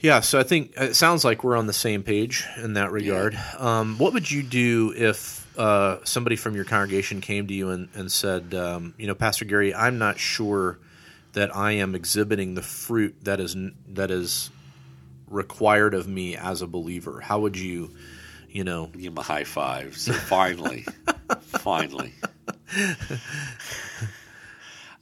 Yeah, 0.00 0.20
so 0.20 0.38
I 0.38 0.42
think 0.42 0.74
it 0.76 0.96
sounds 0.96 1.24
like 1.24 1.44
we're 1.44 1.56
on 1.56 1.66
the 1.66 1.72
same 1.72 2.02
page 2.02 2.44
in 2.62 2.74
that 2.74 2.92
regard. 2.92 3.38
Um, 3.58 3.96
what 3.96 4.12
would 4.12 4.30
you 4.30 4.42
do 4.42 4.92
if 4.94 5.46
uh, 5.58 6.04
somebody 6.04 6.36
from 6.36 6.54
your 6.54 6.64
congregation 6.66 7.20
came 7.22 7.46
to 7.46 7.54
you 7.54 7.70
and, 7.70 7.88
and 7.94 8.12
said, 8.12 8.54
um, 8.54 8.94
you 8.98 9.06
know, 9.06 9.14
Pastor 9.14 9.46
Garry, 9.46 9.74
I'm 9.74 9.96
not 9.96 10.18
sure 10.18 10.78
that 11.32 11.56
I 11.56 11.72
am 11.72 11.94
exhibiting 11.94 12.54
the 12.54 12.62
fruit 12.62 13.16
that 13.24 13.40
is 13.40 13.56
that 13.88 14.10
is 14.10 14.50
required 15.28 15.94
of 15.94 16.06
me 16.06 16.36
as 16.36 16.62
a 16.62 16.66
believer? 16.66 17.20
How 17.20 17.40
would 17.40 17.58
you, 17.58 17.90
you 18.48 18.64
know, 18.64 18.86
Give 18.86 19.12
him 19.12 19.18
a 19.18 19.22
high 19.22 19.44
five. 19.44 19.96
So 19.96 20.12
finally, 20.12 20.86
finally. 21.42 22.12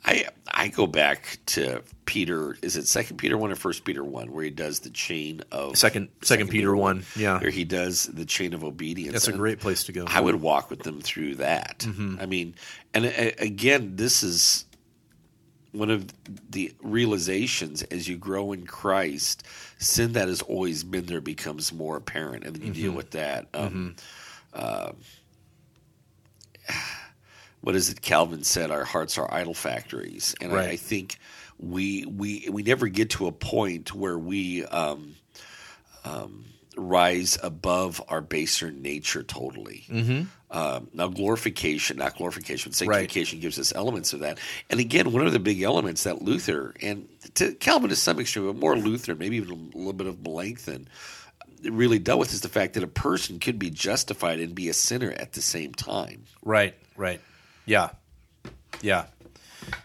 I 0.04 0.26
I 0.48 0.68
go 0.68 0.86
back 0.86 1.38
to 1.46 1.82
Peter. 2.06 2.56
Is 2.62 2.76
it 2.76 2.88
Second 2.88 3.18
Peter 3.18 3.38
one 3.38 3.52
or 3.52 3.54
First 3.54 3.84
Peter 3.84 4.02
one, 4.02 4.32
where 4.32 4.42
he 4.44 4.50
does 4.50 4.80
the 4.80 4.90
chain 4.90 5.42
of 5.52 5.78
second 5.78 6.08
second 6.22 6.48
Peter 6.50 6.74
one? 6.74 7.04
Yeah, 7.14 7.40
where 7.40 7.50
he 7.50 7.64
does 7.64 8.04
the 8.06 8.24
chain 8.24 8.52
of 8.52 8.64
obedience. 8.64 9.12
that's 9.12 9.28
a 9.28 9.30
And 9.30 9.38
great 9.38 9.60
place 9.60 9.84
to 9.84 9.92
go. 9.92 10.04
I 10.08 10.20
would 10.20 10.36
walk 10.36 10.70
with 10.70 10.80
them 10.80 11.00
through 11.00 11.36
that. 11.36 11.80
Mm-hmm. 11.80 12.16
I 12.20 12.26
mean, 12.26 12.54
and 12.94 13.06
uh, 13.06 13.10
again, 13.38 13.94
this 13.96 14.22
is 14.24 14.64
one 15.70 15.88
of 15.90 16.06
the 16.50 16.72
realizations 16.82 17.82
as 17.84 18.08
you 18.08 18.16
grow 18.18 18.52
in 18.52 18.66
Christ. 18.66 19.44
Sin 19.78 20.12
that 20.14 20.28
has 20.28 20.42
always 20.42 20.82
been 20.84 21.06
there 21.06 21.20
becomes 21.20 21.72
more 21.72 21.96
apparent, 21.96 22.44
and 22.44 22.56
then 22.56 22.62
you 22.62 22.72
Mm-hmm. 22.72 22.82
deal 22.82 22.92
with 22.92 23.10
that. 23.12 23.46
Um, 23.54 23.94
uh, 24.52 24.92
what 27.62 27.74
is 27.74 27.90
it? 27.90 28.02
Calvin 28.02 28.44
said, 28.44 28.70
"Our 28.70 28.84
hearts 28.84 29.18
are 29.18 29.32
idol 29.32 29.54
factories," 29.54 30.34
and 30.40 30.52
Right. 30.52 30.68
I, 30.68 30.72
I 30.72 30.76
think 30.76 31.18
we 31.58 32.04
we 32.04 32.48
we 32.50 32.62
never 32.62 32.88
get 32.88 33.10
to 33.10 33.26
a 33.26 33.32
point 33.32 33.94
where 33.94 34.18
we. 34.18 34.64
Um, 34.66 35.14
rise 36.76 37.38
above 37.42 38.02
our 38.08 38.20
baser 38.20 38.70
nature 38.70 39.22
totally. 39.22 39.84
Mm-hmm. 39.88 40.22
Um, 40.50 40.88
now, 40.92 41.08
glorification, 41.08 41.96
not 41.96 42.16
glorification, 42.16 42.72
sanctification 42.72 43.40
gives 43.40 43.58
us 43.58 43.72
elements 43.74 44.12
of 44.12 44.20
that. 44.20 44.38
And 44.68 44.80
again, 44.80 45.12
one 45.12 45.26
of 45.26 45.32
the 45.32 45.38
big 45.38 45.62
elements 45.62 46.04
that 46.04 46.22
Luther 46.22 46.74
and 46.82 47.08
to 47.34 47.52
Calvin 47.54 47.90
to 47.90 47.96
some 47.96 48.18
extent, 48.18 48.46
but 48.46 48.56
more 48.56 48.76
Luther, 48.76 49.14
maybe 49.14 49.36
even 49.36 49.50
a 49.50 49.76
little 49.76 49.92
bit 49.92 50.06
of 50.06 50.22
Melanchthon, 50.22 50.88
really 51.64 51.98
dealt 51.98 52.18
with 52.18 52.32
is 52.32 52.42
the 52.42 52.48
fact 52.48 52.74
that 52.74 52.82
a 52.82 52.88
person 52.88 53.38
could 53.38 53.58
be 53.58 53.70
justified 53.70 54.40
and 54.40 54.54
be 54.54 54.68
a 54.68 54.74
sinner 54.74 55.12
at 55.12 55.32
the 55.32 55.42
same 55.42 55.72
time. 55.72 56.24
Right, 56.44 56.74
right. 56.96 57.20
Yeah. 57.66 57.90
Yeah. 58.80 59.06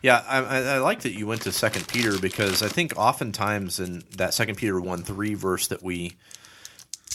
Yeah, 0.01 0.23
I, 0.27 0.39
I, 0.39 0.57
I 0.75 0.77
like 0.79 1.01
that 1.01 1.13
you 1.13 1.27
went 1.27 1.43
to 1.43 1.51
Second 1.51 1.87
Peter 1.87 2.17
because 2.19 2.63
I 2.63 2.67
think 2.67 2.93
oftentimes 2.97 3.79
in 3.79 4.03
that 4.17 4.33
Second 4.33 4.55
Peter 4.55 4.79
one 4.81 5.03
three 5.03 5.35
verse 5.35 5.67
that 5.67 5.83
we 5.83 6.13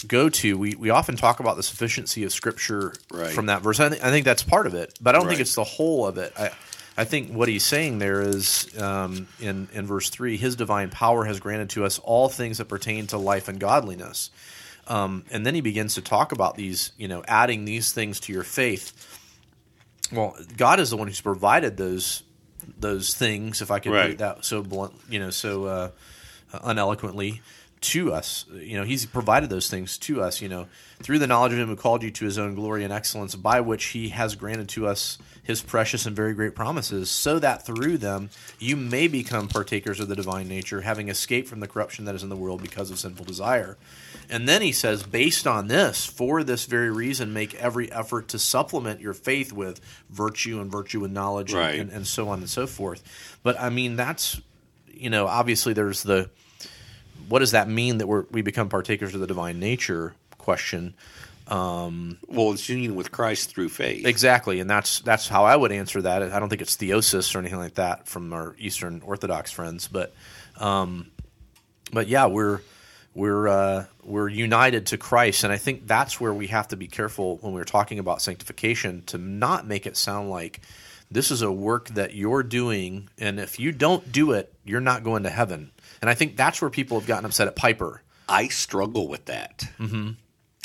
go 0.07 0.29
to, 0.29 0.57
we, 0.57 0.75
we 0.77 0.91
often 0.91 1.17
talk 1.17 1.41
about 1.41 1.57
the 1.57 1.63
sufficiency 1.63 2.25
of 2.25 2.33
Scripture 2.33 2.95
Right. 3.13 3.33
from 3.33 3.47
that 3.47 3.63
verse. 3.63 3.81
I, 3.81 3.89
th- 3.89 4.03
I 4.03 4.11
think 4.11 4.25
that's 4.25 4.43
part 4.43 4.67
of 4.67 4.75
it, 4.75 4.97
but 5.01 5.15
I 5.15 5.19
don't 5.19 5.29
think 5.29 5.41
it's 5.41 5.55
the 5.55 5.65
whole 5.65 6.07
of 6.07 6.19
it. 6.19 6.33
I, 6.39 6.51
I 6.97 7.05
think 7.05 7.33
what 7.33 7.49
he's 7.49 7.65
saying 7.65 7.99
there 7.99 8.21
is 8.21 8.69
um, 8.81 9.27
in 9.41 9.69
in 9.73 9.87
verse 9.87 10.11
three, 10.11 10.37
His 10.37 10.57
divine 10.57 10.91
power 10.91 11.25
has 11.25 11.41
granted 11.41 11.71
to 11.71 11.85
us 11.85 11.99
all 11.99 12.29
things 12.29 12.59
that 12.59 12.67
pertain 12.67 13.07
to 13.09 13.19
life 13.19 13.49
and 13.49 13.59
godliness. 13.59 14.31
Um, 14.89 15.25
and 15.31 15.47
then 15.47 15.55
he 15.55 15.61
begins 15.61 15.95
to 15.95 16.03
talk 16.03 16.33
about 16.33 16.57
these, 16.57 16.93
you 16.99 17.09
know, 17.09 17.23
adding 17.27 17.65
these 17.65 17.93
things 17.93 18.21
to 18.21 18.33
your 18.33 18.43
faith. 18.43 19.19
Well, 20.13 20.37
God 20.57 20.81
is 20.81 20.91
the 20.91 20.97
one 20.97 21.09
who's 21.09 21.21
provided 21.21 21.77
those 21.77 22.23
those 22.79 23.15
things. 23.15 23.61
If 23.61 23.71
I 23.71 23.79
could 23.81 23.93
Right. 23.93 24.11
put 24.11 24.19
that 24.19 24.45
so 24.45 24.63
blunt, 24.63 24.95
you 25.11 25.19
know, 25.19 25.31
so 25.31 25.65
uh, 25.65 25.91
uneloquently 26.63 27.41
to 27.81 28.13
us. 28.13 28.45
You 28.53 28.77
know, 28.79 28.85
He's 28.85 29.05
provided 29.07 29.51
those 29.51 29.69
things 29.69 29.99
to 29.99 30.23
us. 30.23 30.41
You 30.41 30.49
know, 30.49 30.67
through 31.03 31.19
the 31.19 31.27
knowledge 31.27 31.53
of 31.53 31.59
Him 31.59 31.69
who 31.69 31.77
called 31.77 32.03
you 32.03 32.11
to 32.13 32.25
His 32.25 32.39
own 32.39 32.55
glory 32.55 32.85
and 32.85 32.93
excellence, 32.93 33.35
by 33.35 33.61
which 33.61 33.87
He 33.87 34.11
has 34.11 34.37
granted 34.37 34.69
to 34.71 34.87
us 34.87 35.19
His 35.43 35.61
precious 35.63 36.07
and 36.07 36.15
very 36.15 36.35
great 36.35 36.55
promises, 36.55 37.11
so 37.11 37.39
that 37.41 37.67
through 37.67 37.99
them 37.99 38.31
you 38.61 38.77
may 38.77 39.09
become 39.09 39.49
partakers 39.49 39.99
of 39.99 40.09
the 40.09 40.15
divine 40.17 40.47
nature, 40.47 40.83
having 40.83 41.09
escaped 41.09 41.49
from 41.49 41.59
the 41.61 41.69
corruption 41.69 42.05
that 42.05 42.15
is 42.15 42.23
in 42.23 42.29
the 42.29 42.37
world 42.37 42.63
because 42.63 42.91
of 42.93 42.99
sinful 43.01 43.25
desire. 43.25 43.77
And 44.33 44.49
then 44.49 44.63
he 44.63 44.73
says, 44.73 45.03
based 45.03 45.47
on 45.47 45.69
this, 45.69 46.05
for 46.07 46.43
this 46.43 46.65
very 46.65 46.91
reason, 46.91 47.33
make 47.33 47.55
every 47.55 47.93
effort 47.93 48.29
to 48.29 48.39
supplement 48.39 49.01
your 49.01 49.13
faith 49.13 49.53
with 49.53 49.81
virtue 50.11 50.61
and 50.61 50.73
virtue 50.73 51.01
with 51.01 51.13
knowledge 51.13 51.53
Right. 51.53 51.79
and, 51.79 51.91
and 51.91 52.07
so 52.07 52.29
on 52.31 52.39
and 52.41 52.49
so 52.49 52.67
forth. 52.67 53.39
But 53.43 53.61
I 53.61 53.69
mean, 53.69 53.95
that's, 53.97 54.41
you 54.91 55.11
know, 55.11 55.27
obviously 55.27 55.75
there's 55.75 56.03
the, 56.03 56.31
what 57.29 57.39
does 57.41 57.53
that 57.53 57.69
mean 57.69 57.99
that 57.99 58.07
we're, 58.09 58.25
we 58.31 58.43
become 58.43 58.69
partakers 58.69 59.15
of 59.15 59.21
the 59.21 59.27
divine 59.27 59.61
nature 59.61 60.15
question? 60.39 60.95
Well, 61.49 62.53
it's 62.53 62.69
union 62.69 62.95
with 62.95 63.13
Christ 63.13 63.51
through 63.51 63.69
faith. 63.69 64.07
Exactly, 64.07 64.61
and 64.61 64.71
that's 64.71 65.01
that's 65.01 65.29
how 65.29 65.45
I 65.45 65.55
would 65.55 65.71
answer 65.71 66.01
that. 66.01 66.23
I 66.23 66.39
don't 66.39 66.49
think 66.49 66.63
it's 66.63 66.77
theosis 66.77 67.35
or 67.35 67.41
anything 67.41 67.59
like 67.59 67.75
that 67.75 68.09
from 68.09 68.33
our 68.33 68.55
Eastern 68.59 69.03
Orthodox 69.05 69.51
friends, 69.53 69.87
but 69.87 70.15
um, 70.59 71.11
but 71.93 72.09
yeah, 72.09 72.27
we're 72.27 72.61
we're 73.15 73.49
uh, 73.49 73.85
we're 74.03 74.29
united 74.29 74.87
to 74.87 74.99
Christ, 74.99 75.45
and 75.45 75.53
I 75.53 75.59
think 75.59 75.87
that's 75.87 76.21
where 76.21 76.33
we 76.33 76.47
have 76.49 76.69
to 76.69 76.77
be 76.77 76.87
careful 76.89 77.37
when 77.39 77.53
we're 77.53 77.65
talking 77.65 77.99
about 77.99 78.23
sanctification 78.23 79.03
to 79.07 79.19
not 79.19 79.67
make 79.67 79.87
it 79.87 79.97
sound 79.97 80.31
like 80.31 80.61
this 81.11 81.31
is 81.31 81.43
a 81.43 81.53
work 81.53 81.89
that 81.91 82.15
you're 82.15 82.43
doing, 82.43 83.09
and 83.19 83.39
if 83.39 83.61
you 83.61 83.71
don't 83.73 84.11
do 84.11 84.33
it, 84.33 84.53
you're 84.65 84.81
not 84.81 85.05
going 85.05 85.25
to 85.25 85.31
heaven. 85.31 85.71
And 86.01 86.09
I 86.09 86.15
think 86.15 86.37
that's 86.37 86.61
where 86.61 86.71
people 86.71 86.99
have 86.99 87.07
gotten 87.07 87.25
upset 87.27 87.49
at 87.49 87.55
Piper 87.57 88.03
I 88.29 88.49
struggle 88.49 89.09
with 89.09 89.27
that. 89.27 89.59
Mm-hmm. 89.79 90.13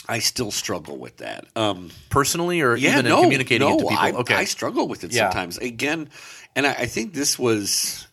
I 0.07 0.19
still 0.19 0.51
struggle 0.51 0.97
with 0.97 1.17
that. 1.17 1.45
Um, 1.55 1.89
personally, 2.09 2.61
or 2.61 2.77
yeah, 2.77 2.93
even 2.93 3.05
no, 3.05 3.17
in 3.17 3.23
communicating 3.23 3.67
no, 3.67 3.75
it 3.75 3.79
to 3.79 3.87
people. 3.87 3.97
I, 3.97 4.11
okay, 4.11 4.35
I 4.35 4.45
struggle 4.45 4.87
with 4.87 5.03
it 5.03 5.11
Yeah. 5.11 5.23
sometimes. 5.29 5.57
Again, 5.57 6.09
and 6.55 6.65
I, 6.65 6.71
I 6.71 6.85
think 6.85 7.13
this 7.13 7.37
was 7.37 8.07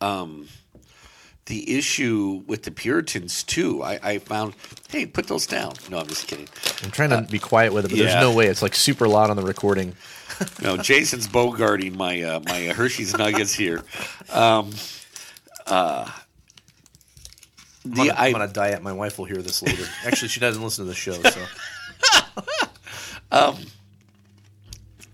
um, 0.00 0.46
the 1.50 1.76
issue 1.76 2.44
with 2.46 2.62
the 2.62 2.70
Puritans 2.70 3.42
too. 3.42 3.82
I, 3.82 3.98
I 4.02 4.18
found, 4.18 4.54
hey, 4.88 5.04
put 5.04 5.26
those 5.26 5.48
down. 5.48 5.74
No, 5.90 5.98
I'm 5.98 6.06
just 6.06 6.28
kidding. 6.28 6.48
I'm 6.84 6.92
trying 6.92 7.10
to 7.10 7.22
be 7.28 7.40
quiet 7.40 7.72
with 7.72 7.84
it, 7.84 7.88
but 7.88 7.98
yeah. 7.98 8.04
there's 8.04 8.22
no 8.22 8.32
way. 8.32 8.46
It's 8.46 8.62
like 8.62 8.76
super 8.76 9.08
loud 9.08 9.30
on 9.30 9.36
the 9.36 9.42
recording. 9.42 9.94
No, 10.62 10.78
Jason's 10.78 11.28
bogarting 11.28 11.96
my 11.96 12.22
uh, 12.22 12.40
my 12.40 12.68
Hershey's 12.68 13.14
Nuggets 13.14 13.52
here. 13.52 13.82
Um, 14.32 14.70
uh, 15.66 16.10
I'm 17.84 17.90
the 17.90 17.96
gonna, 17.96 18.12
I, 18.12 18.26
I'm 18.28 18.32
gonna 18.32 18.48
diet. 18.48 18.82
My 18.82 18.94
wife 18.94 19.18
will 19.18 19.26
hear 19.26 19.42
this 19.42 19.60
later. 19.60 19.84
Actually, 20.02 20.28
she 20.28 20.40
doesn't 20.40 20.62
listen 20.62 20.86
to 20.86 20.88
the 20.88 20.94
show, 20.94 21.12
so 21.12 21.44
um, 23.32 23.56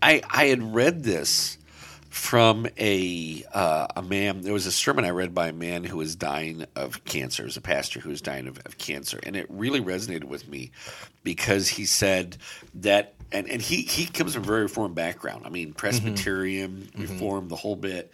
I 0.01 0.23
I 0.31 0.45
had 0.45 0.63
read 0.63 1.03
this 1.03 1.56
from 2.27 2.67
a 2.77 3.45
uh, 3.55 3.87
a 3.95 4.03
man. 4.03 4.41
There 4.41 4.53
was 4.53 4.67
a 4.67 4.73
sermon 4.73 5.05
I 5.05 5.11
read 5.11 5.33
by 5.33 5.47
a 5.47 5.53
man 5.53 5.85
who 5.85 5.99
was 5.99 6.17
dying 6.17 6.67
of 6.75 7.05
cancer. 7.05 7.45
It 7.45 7.47
was 7.47 7.57
a 7.57 7.61
pastor 7.61 8.01
who 8.01 8.09
was 8.09 8.21
dying 8.21 8.49
of, 8.49 8.59
of 8.67 8.79
cancer, 8.79 9.21
and 9.23 9.37
it 9.37 9.47
really 9.49 9.81
resonated 9.81 10.25
with 10.25 10.49
me 10.49 10.73
because 11.23 11.69
he 11.69 11.87
said 11.87 12.37
that, 12.75 13.15
and, 13.31 13.49
and 13.49 13.63
he 13.63 13.83
he 13.83 14.07
comes 14.07 14.35
from 14.35 14.43
a 14.43 14.47
very 14.47 14.63
reformed 14.63 14.97
background. 14.97 15.47
I 15.47 15.51
mean, 15.51 15.73
Presbyterian, 15.73 16.91
Reformed, 16.99 17.49
the 17.49 17.57
whole 17.57 17.77
bit. 17.77 18.11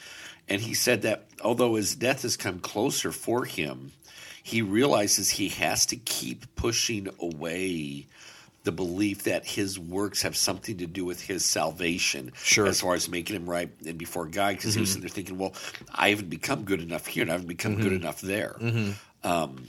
And 0.46 0.60
he 0.60 0.74
said 0.74 1.02
that 1.02 1.24
although 1.42 1.76
his 1.76 1.94
death 1.94 2.20
has 2.22 2.36
come 2.36 2.58
closer 2.58 3.12
for 3.12 3.46
him, 3.46 3.92
he 4.42 4.60
realizes 4.60 5.30
he 5.30 5.48
has 5.48 5.86
to 5.86 5.96
keep 5.96 6.54
pushing 6.54 7.08
away 7.18 8.08
the 8.64 8.72
belief 8.72 9.24
that 9.24 9.46
his 9.46 9.78
works 9.78 10.22
have 10.22 10.36
something 10.36 10.78
to 10.78 10.86
do 10.86 11.04
with 11.04 11.20
his 11.20 11.44
salvation 11.44 12.32
Sure. 12.42 12.66
as 12.66 12.80
far 12.80 12.94
as 12.94 13.08
making 13.08 13.36
him 13.36 13.48
right 13.48 13.70
and 13.86 13.98
before 13.98 14.26
God 14.26 14.56
because 14.56 14.74
he 14.74 14.80
was 14.80 14.90
mm-hmm. 14.90 14.94
sitting 14.94 15.00
there 15.02 15.08
thinking, 15.14 15.38
well, 15.38 15.54
I 15.92 16.10
haven't 16.10 16.30
become 16.30 16.64
good 16.64 16.80
enough 16.80 17.06
here 17.06 17.22
and 17.22 17.30
I 17.30 17.34
haven't 17.34 17.48
become 17.48 17.76
good 17.76 17.86
mm-hmm. 17.86 18.02
enough 18.02 18.20
there. 18.20 18.56
Mm-hmm. 18.60 19.28
Um, 19.28 19.66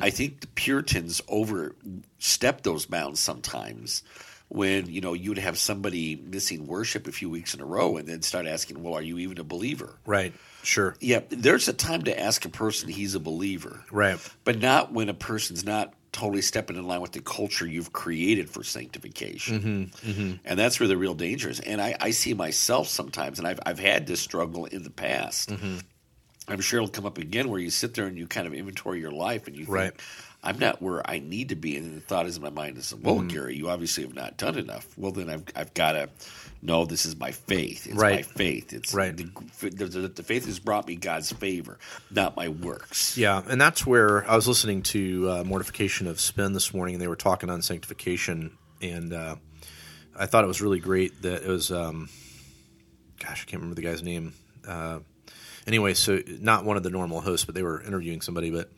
I 0.00 0.10
think 0.10 0.40
the 0.40 0.46
Puritans 0.46 1.20
overstepped 1.28 2.64
those 2.64 2.86
bounds 2.86 3.20
sometimes 3.20 4.02
when 4.48 4.86
you 4.86 5.00
know 5.00 5.12
you 5.12 5.30
would 5.30 5.38
have 5.38 5.58
somebody 5.58 6.16
missing 6.16 6.66
worship 6.66 7.06
a 7.06 7.12
few 7.12 7.28
weeks 7.28 7.54
in 7.54 7.60
a 7.60 7.66
row 7.66 7.96
and 7.96 8.08
then 8.08 8.22
start 8.22 8.46
asking, 8.46 8.82
well, 8.82 8.94
are 8.94 9.02
you 9.02 9.18
even 9.18 9.38
a 9.38 9.44
believer? 9.44 9.98
right, 10.06 10.32
sure, 10.62 10.96
Yeah, 11.00 11.20
there's 11.28 11.68
a 11.68 11.72
time 11.72 12.02
to 12.04 12.18
ask 12.18 12.44
a 12.44 12.48
person 12.48 12.88
he's 12.88 13.14
a 13.14 13.20
believer. 13.20 13.84
Right, 13.90 14.18
but 14.44 14.58
not 14.58 14.92
when 14.92 15.08
a 15.08 15.14
person's 15.14 15.64
not 15.64 15.92
totally 16.12 16.42
stepping 16.42 16.76
in 16.76 16.86
line 16.86 17.00
with 17.00 17.12
the 17.12 17.20
culture 17.20 17.66
you've 17.66 17.92
created 17.92 18.48
for 18.48 18.62
sanctification. 18.62 19.60
Mm-hmm, 19.60 20.10
mm-hmm. 20.10 20.32
And 20.44 20.58
that's 20.58 20.80
where 20.80 20.88
the 20.88 20.96
real 20.96 21.14
danger 21.14 21.50
is. 21.50 21.60
And 21.60 21.80
I, 21.80 21.96
I 22.00 22.10
see 22.10 22.34
myself 22.34 22.88
sometimes, 22.88 23.38
and 23.38 23.46
I've, 23.46 23.60
I've 23.64 23.78
had 23.78 24.06
this 24.06 24.20
struggle 24.20 24.66
in 24.66 24.82
the 24.82 24.90
past. 24.90 25.50
Mm-hmm. 25.50 25.78
I'm 26.48 26.60
sure 26.60 26.78
it'll 26.78 26.88
come 26.88 27.04
up 27.04 27.18
again 27.18 27.50
where 27.50 27.60
you 27.60 27.68
sit 27.68 27.94
there 27.94 28.06
and 28.06 28.16
you 28.16 28.26
kind 28.26 28.46
of 28.46 28.54
inventory 28.54 29.00
your 29.00 29.10
life 29.10 29.46
and 29.46 29.56
you 29.56 29.66
think, 29.66 30.00
I'm 30.42 30.58
not 30.58 30.80
where 30.80 31.08
I 31.08 31.18
need 31.18 31.50
to 31.50 31.56
be. 31.56 31.76
And 31.76 31.96
the 31.96 32.00
thought 32.00 32.26
is 32.26 32.38
in 32.38 32.42
my 32.42 32.48
mind 32.48 32.78
is, 32.78 32.94
well, 32.94 33.20
Garry, 33.20 33.56
you 33.56 33.68
obviously 33.68 34.04
have 34.04 34.14
not 34.14 34.38
done 34.38 34.56
enough. 34.56 34.86
Well, 34.96 35.12
then 35.12 35.28
I've, 35.28 35.44
I've 35.54 35.74
got 35.74 35.92
to 35.92 36.08
know 36.62 36.84
this 36.84 37.06
is 37.06 37.16
my 37.16 37.30
faith. 37.32 37.86
It's 37.86 37.94
my 37.94 38.00
Right. 38.00 38.26
faith. 38.26 38.72
It's 38.72 38.92
Right. 38.94 39.16
The, 39.16 39.70
the, 39.70 40.08
the 40.08 40.22
faith 40.22 40.46
has 40.46 40.58
brought 40.58 40.86
me 40.86 40.96
God's 40.96 41.32
favor, 41.32 41.78
not 42.10 42.36
my 42.36 42.48
works. 42.48 43.16
yeah. 43.16 43.42
And 43.48 43.60
that's 43.60 43.86
where 43.86 44.28
I 44.28 44.34
was 44.36 44.48
listening 44.48 44.82
to 44.84 45.30
uh, 45.30 45.44
Mortification 45.44 46.06
of 46.06 46.20
Spin 46.20 46.52
this 46.52 46.74
morning, 46.74 46.94
and 46.96 47.02
they 47.02 47.08
were 47.08 47.16
talking 47.16 47.48
on 47.50 47.62
sanctification, 47.62 48.56
and 48.82 49.12
uh, 49.12 49.36
I 50.18 50.26
thought 50.26 50.42
it 50.44 50.48
was 50.48 50.60
really 50.60 50.80
great 50.80 51.22
that 51.22 51.42
it 51.44 51.48
was. 51.48 51.70
Um, 51.70 52.08
gosh, 53.20 53.42
I 53.42 53.50
can't 53.50 53.62
remember 53.62 53.74
the 53.74 53.82
guy's 53.86 54.02
name. 54.02 54.34
Uh, 54.66 55.00
anyway, 55.66 55.94
so 55.94 56.20
not 56.40 56.64
one 56.64 56.76
of 56.76 56.82
the 56.82 56.90
normal 56.90 57.20
hosts, 57.20 57.44
but 57.46 57.54
they 57.54 57.62
were 57.62 57.82
interviewing 57.82 58.20
somebody, 58.20 58.50
but. 58.50 58.70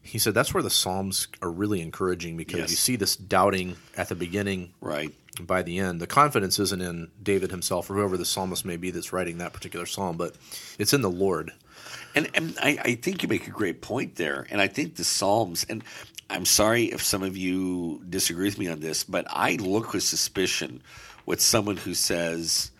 He 0.00 0.18
said 0.18 0.32
that's 0.32 0.54
where 0.54 0.62
the 0.62 0.70
Psalms 0.70 1.28
are 1.42 1.50
really 1.50 1.82
encouraging 1.82 2.38
because 2.38 2.60
Yes. 2.60 2.70
you 2.70 2.76
see 2.76 2.96
this 2.96 3.14
doubting 3.14 3.76
at 3.94 4.08
the 4.08 4.14
beginning 4.14 4.72
Right. 4.80 5.12
By 5.46 5.62
the 5.62 5.78
end. 5.78 6.00
The 6.00 6.06
confidence 6.06 6.58
isn't 6.58 6.80
in 6.80 7.10
David 7.22 7.50
himself 7.50 7.90
or 7.90 7.94
whoever 7.94 8.16
the 8.16 8.24
psalmist 8.24 8.64
may 8.64 8.76
be 8.76 8.90
that's 8.90 9.12
writing 9.12 9.38
that 9.38 9.52
particular 9.52 9.86
psalm, 9.86 10.16
but 10.16 10.34
it's 10.78 10.92
in 10.92 11.02
the 11.02 11.10
Lord. 11.10 11.52
And, 12.14 12.28
and 12.34 12.56
I, 12.60 12.78
I 12.82 12.94
think 12.94 13.22
you 13.22 13.28
make 13.28 13.46
a 13.46 13.50
great 13.50 13.80
point 13.80 14.16
there. 14.16 14.46
And 14.50 14.60
I 14.60 14.66
think 14.66 14.96
the 14.96 15.04
Psalms, 15.04 15.64
and 15.68 15.84
I'm 16.28 16.44
sorry 16.44 16.86
if 16.86 17.02
some 17.02 17.22
of 17.22 17.36
you 17.36 18.02
disagree 18.08 18.46
with 18.46 18.58
me 18.58 18.68
on 18.68 18.80
this, 18.80 19.04
but 19.04 19.26
I 19.28 19.54
look 19.56 19.92
with 19.92 20.02
suspicion 20.02 20.82
with 21.26 21.40
someone 21.40 21.76
who 21.76 21.94
says, 21.94 22.70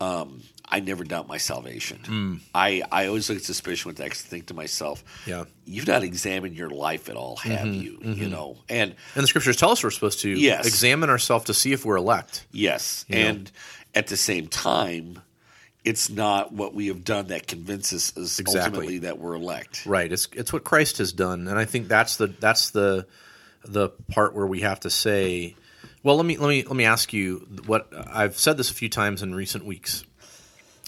um, 0.00 0.42
I 0.72 0.80
never 0.80 1.04
doubt 1.04 1.28
my 1.28 1.36
salvation. 1.36 1.98
Mm. 2.04 2.40
I, 2.54 2.82
I 2.90 3.06
always 3.06 3.28
look 3.28 3.36
at 3.38 3.44
suspicion 3.44 3.90
with 3.90 3.98
that 3.98 4.10
'cause 4.10 4.24
I 4.26 4.28
think 4.28 4.46
to 4.46 4.54
myself, 4.54 5.04
Yeah. 5.26 5.44
you've 5.66 5.86
not 5.86 6.02
examined 6.02 6.56
your 6.56 6.70
life 6.70 7.10
at 7.10 7.14
all, 7.16 7.36
have 7.36 7.66
mm-hmm. 7.66 7.74
you? 7.74 7.90
You 8.02 8.14
mm-hmm. 8.14 8.30
know, 8.30 8.56
and 8.70 8.94
And 9.14 9.22
the 9.22 9.28
scriptures 9.28 9.56
tell 9.56 9.70
us 9.70 9.84
we're 9.84 9.90
supposed 9.90 10.20
to 10.20 10.30
Yes. 10.30 10.66
examine 10.66 11.10
ourselves 11.10 11.44
to 11.44 11.54
see 11.54 11.72
if 11.72 11.84
we're 11.84 11.96
elect. 11.98 12.46
Yes, 12.52 13.04
know? 13.08 13.18
and 13.18 13.50
at 13.94 14.06
the 14.06 14.16
same 14.16 14.48
time, 14.48 15.20
it's 15.84 16.08
not 16.08 16.52
what 16.52 16.74
we 16.74 16.86
have 16.86 17.04
done 17.04 17.26
that 17.26 17.46
convinces 17.46 18.12
us 18.16 18.38
Exactly. 18.38 18.60
ultimately 18.60 18.98
that 19.00 19.18
we're 19.18 19.34
elect. 19.34 19.84
Right. 19.84 20.10
It's 20.10 20.26
it's 20.32 20.52
what 20.54 20.64
Christ 20.64 20.98
has 20.98 21.12
done, 21.12 21.48
and 21.48 21.58
I 21.58 21.66
think 21.66 21.88
that's 21.88 22.16
the 22.16 22.28
that's 22.28 22.70
the 22.70 23.06
the 23.64 23.90
part 24.10 24.34
where 24.34 24.46
we 24.46 24.60
have 24.60 24.80
to 24.80 24.90
say, 24.90 25.54
well, 26.02 26.16
let 26.16 26.24
me 26.24 26.38
let 26.38 26.48
me 26.48 26.62
let 26.62 26.76
me 26.76 26.84
ask 26.84 27.12
you 27.12 27.46
what 27.66 27.92
I've 27.92 28.38
said 28.38 28.56
this 28.56 28.70
a 28.70 28.74
few 28.74 28.88
times 28.88 29.22
in 29.22 29.34
recent 29.34 29.66
weeks. 29.66 30.04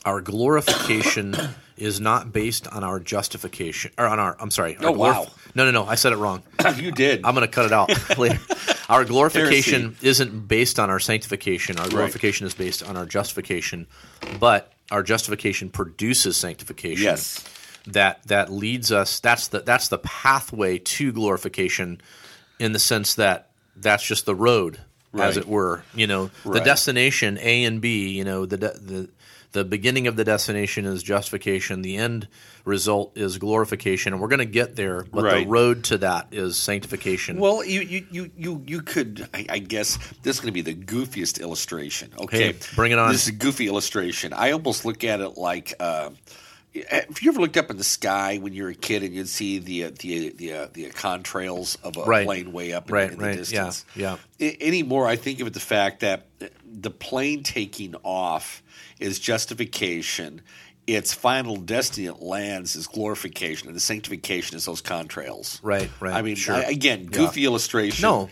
Our 0.04 0.20
glorification 0.20 1.34
is 1.76 2.00
not 2.00 2.32
based 2.32 2.68
on 2.68 2.84
our 2.84 3.00
justification 3.00 3.92
or 3.98 4.06
on 4.06 4.18
our. 4.18 4.36
I'm 4.38 4.50
sorry. 4.50 4.76
our 4.76 4.86
Oh, 4.86 4.92
wow. 4.92 5.26
No, 5.54 5.64
no, 5.64 5.70
no. 5.70 5.86
I 5.86 5.94
said 5.94 6.12
it 6.12 6.16
wrong. 6.16 6.42
you 6.76 6.92
did. 6.92 7.24
I'm 7.24 7.34
going 7.34 7.46
to 7.46 7.52
cut 7.52 7.66
it 7.66 7.72
out 7.72 7.90
later. 8.18 8.40
Our 8.88 9.04
glorification 9.04 9.96
isn't 10.02 10.46
based 10.48 10.78
on 10.78 10.90
our 10.90 11.00
sanctification. 11.00 11.78
Our 11.78 11.88
glorification 11.88 12.46
is 12.46 12.54
based 12.54 12.82
on 12.82 12.96
our 12.96 13.06
justification, 13.06 13.86
but 14.38 14.72
our 14.90 15.02
justification 15.02 15.70
produces 15.70 16.36
sanctification. 16.36 17.04
Yes. 17.04 17.42
That 17.88 18.26
that 18.28 18.50
leads 18.50 18.92
us. 18.92 19.20
That's 19.20 19.48
the 19.48 19.60
that's 19.60 19.88
the 19.88 19.98
pathway 19.98 20.78
to 20.78 21.12
glorification, 21.12 22.00
in 22.58 22.72
the 22.72 22.78
sense 22.78 23.14
that 23.16 23.50
that's 23.76 24.02
just 24.02 24.24
the 24.24 24.34
road, 24.34 24.78
as 25.12 25.36
it 25.36 25.46
were. 25.46 25.84
You 25.94 26.06
know, 26.06 26.30
the 26.44 26.60
destination 26.60 27.38
A 27.42 27.64
and 27.64 27.82
B. 27.82 28.08
You 28.08 28.24
know, 28.24 28.46
the 28.46 28.56
de- 28.56 28.78
the 28.78 29.08
the 29.54 29.64
beginning 29.64 30.06
of 30.06 30.16
the 30.16 30.24
destination 30.24 30.84
is 30.84 31.02
justification. 31.02 31.80
The 31.80 31.96
end 31.96 32.28
result 32.66 33.16
is 33.16 33.38
glorification, 33.38 34.12
and 34.12 34.20
we're 34.20 34.28
going 34.28 34.38
to 34.40 34.44
get 34.44 34.76
there. 34.76 35.04
But 35.10 35.24
Right. 35.24 35.44
the 35.44 35.50
road 35.50 35.84
to 35.84 35.98
that 35.98 36.28
is 36.32 36.56
sanctification. 36.58 37.38
Well, 37.38 37.64
you 37.64 37.80
you 37.80 38.06
you 38.10 38.30
you, 38.36 38.62
you 38.66 38.82
could, 38.82 39.26
I, 39.32 39.46
I 39.48 39.58
guess, 39.60 39.96
this 40.22 40.36
is 40.36 40.40
going 40.40 40.52
to 40.54 40.62
be 40.62 40.72
the 40.72 40.74
goofiest 40.74 41.40
illustration. 41.40 42.10
Okay, 42.20 42.52
Hey, 42.52 42.58
bring 42.74 42.92
it 42.92 42.98
on. 42.98 43.10
This 43.12 43.22
is 43.22 43.28
a 43.28 43.32
goofy 43.32 43.66
illustration. 43.68 44.32
I 44.34 44.50
almost 44.50 44.84
look 44.84 45.02
at 45.04 45.20
it 45.20 45.38
like. 45.38 45.72
Uh, 45.80 46.10
have 46.90 47.20
you 47.22 47.30
ever 47.30 47.40
looked 47.40 47.56
up 47.56 47.70
in 47.70 47.76
the 47.76 47.84
sky 47.84 48.38
when 48.38 48.52
you 48.52 48.64
were 48.64 48.70
a 48.70 48.74
kid 48.74 49.04
and 49.04 49.14
you'd 49.14 49.28
see 49.28 49.60
the 49.60 49.84
uh, 49.84 49.90
the 50.00 50.30
the 50.30 50.52
uh, 50.52 50.68
the 50.72 50.90
contrails 50.90 51.76
of 51.84 51.96
a 51.96 52.02
Right. 52.02 52.26
plane 52.26 52.50
way 52.52 52.72
up 52.72 52.88
in, 52.88 52.94
Right, 52.96 53.12
in 53.12 53.18
the 53.18 53.24
right, 53.24 53.36
distance? 53.36 53.84
yeah. 53.94 54.16
A- 54.40 54.60
anymore, 54.60 55.06
I 55.06 55.14
think 55.14 55.38
of 55.38 55.46
it 55.46 55.52
the 55.54 55.60
fact 55.60 56.00
that 56.00 56.26
the 56.68 56.90
plane 56.90 57.44
taking 57.44 57.94
off 58.02 58.60
is 59.00 59.18
justification. 59.18 60.42
Its 60.86 61.14
final 61.14 61.56
destiny 61.56 62.06
it 62.06 62.20
lands 62.20 62.76
is 62.76 62.86
glorification, 62.86 63.68
and 63.68 63.76
the 63.76 63.80
sanctification 63.80 64.56
is 64.56 64.66
those 64.66 64.82
contrails. 64.82 65.58
Right, 65.62 65.90
right, 66.00 66.14
I 66.14 66.20
mean, 66.22 66.36
sure. 66.36 66.56
I- 66.56 66.62
again, 66.64 67.06
goofy 67.06 67.46
illustration. 67.46 68.02
No, 68.02 68.28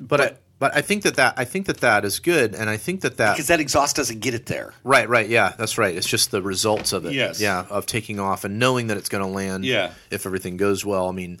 but 0.00 0.20
I, 0.20 0.34
but 0.58 0.74
I 0.74 0.80
think 0.80 1.02
that 1.02 1.16
that 1.16 1.34
I 1.36 1.44
think 1.44 1.66
that 1.66 1.78
that 1.78 2.06
is 2.06 2.18
good, 2.18 2.54
and 2.54 2.70
I 2.70 2.78
think 2.78 3.02
that 3.02 3.18
that 3.18 3.34
because 3.34 3.48
that 3.48 3.60
exhaust 3.60 3.96
doesn't 3.96 4.20
get 4.20 4.32
it 4.32 4.46
there. 4.46 4.72
right, 4.82 5.06
right, 5.10 5.28
yeah, 5.28 5.52
that's 5.58 5.76
right. 5.76 5.94
It's 5.94 6.06
just 6.08 6.30
the 6.30 6.40
results 6.40 6.94
of 6.94 7.04
it, 7.04 7.12
Yes. 7.12 7.38
yeah, 7.38 7.66
of 7.68 7.84
taking 7.84 8.18
off 8.18 8.44
and 8.44 8.58
knowing 8.58 8.86
that 8.86 8.96
it's 8.96 9.10
going 9.10 9.22
to 9.24 9.30
land, 9.30 9.66
Yeah. 9.66 9.92
if 10.10 10.24
everything 10.24 10.56
goes 10.56 10.84
well. 10.86 11.06
I 11.06 11.12
mean, 11.12 11.38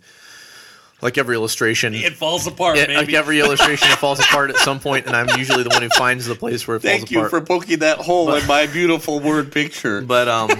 like 1.02 1.16
every 1.18 1.34
illustration, 1.34 1.94
It 1.94 2.14
falls 2.14 2.46
apart, 2.46 2.76
it- 2.78 2.90
like 2.90 3.12
every 3.12 3.40
illustration, 3.40 3.90
it 3.90 3.98
falls 3.98 4.20
apart 4.20 4.50
at 4.50 4.56
some 4.56 4.80
point, 4.80 5.06
and 5.06 5.16
I'm 5.16 5.28
usually 5.38 5.62
the 5.62 5.70
one 5.70 5.82
who 5.82 5.88
finds 5.90 6.26
the 6.26 6.34
place 6.34 6.66
where 6.68 6.76
it 6.76 6.80
Thank 6.82 7.08
falls 7.08 7.10
apart. 7.10 7.30
Thank 7.30 7.32
you 7.32 7.38
for 7.40 7.46
poking 7.46 7.78
that 7.80 7.98
hole 7.98 8.34
in 8.34 8.46
my 8.46 8.66
beautiful 8.66 9.20
word 9.20 9.50
picture. 9.52 10.00
but 10.06 10.28
um, 10.28 10.50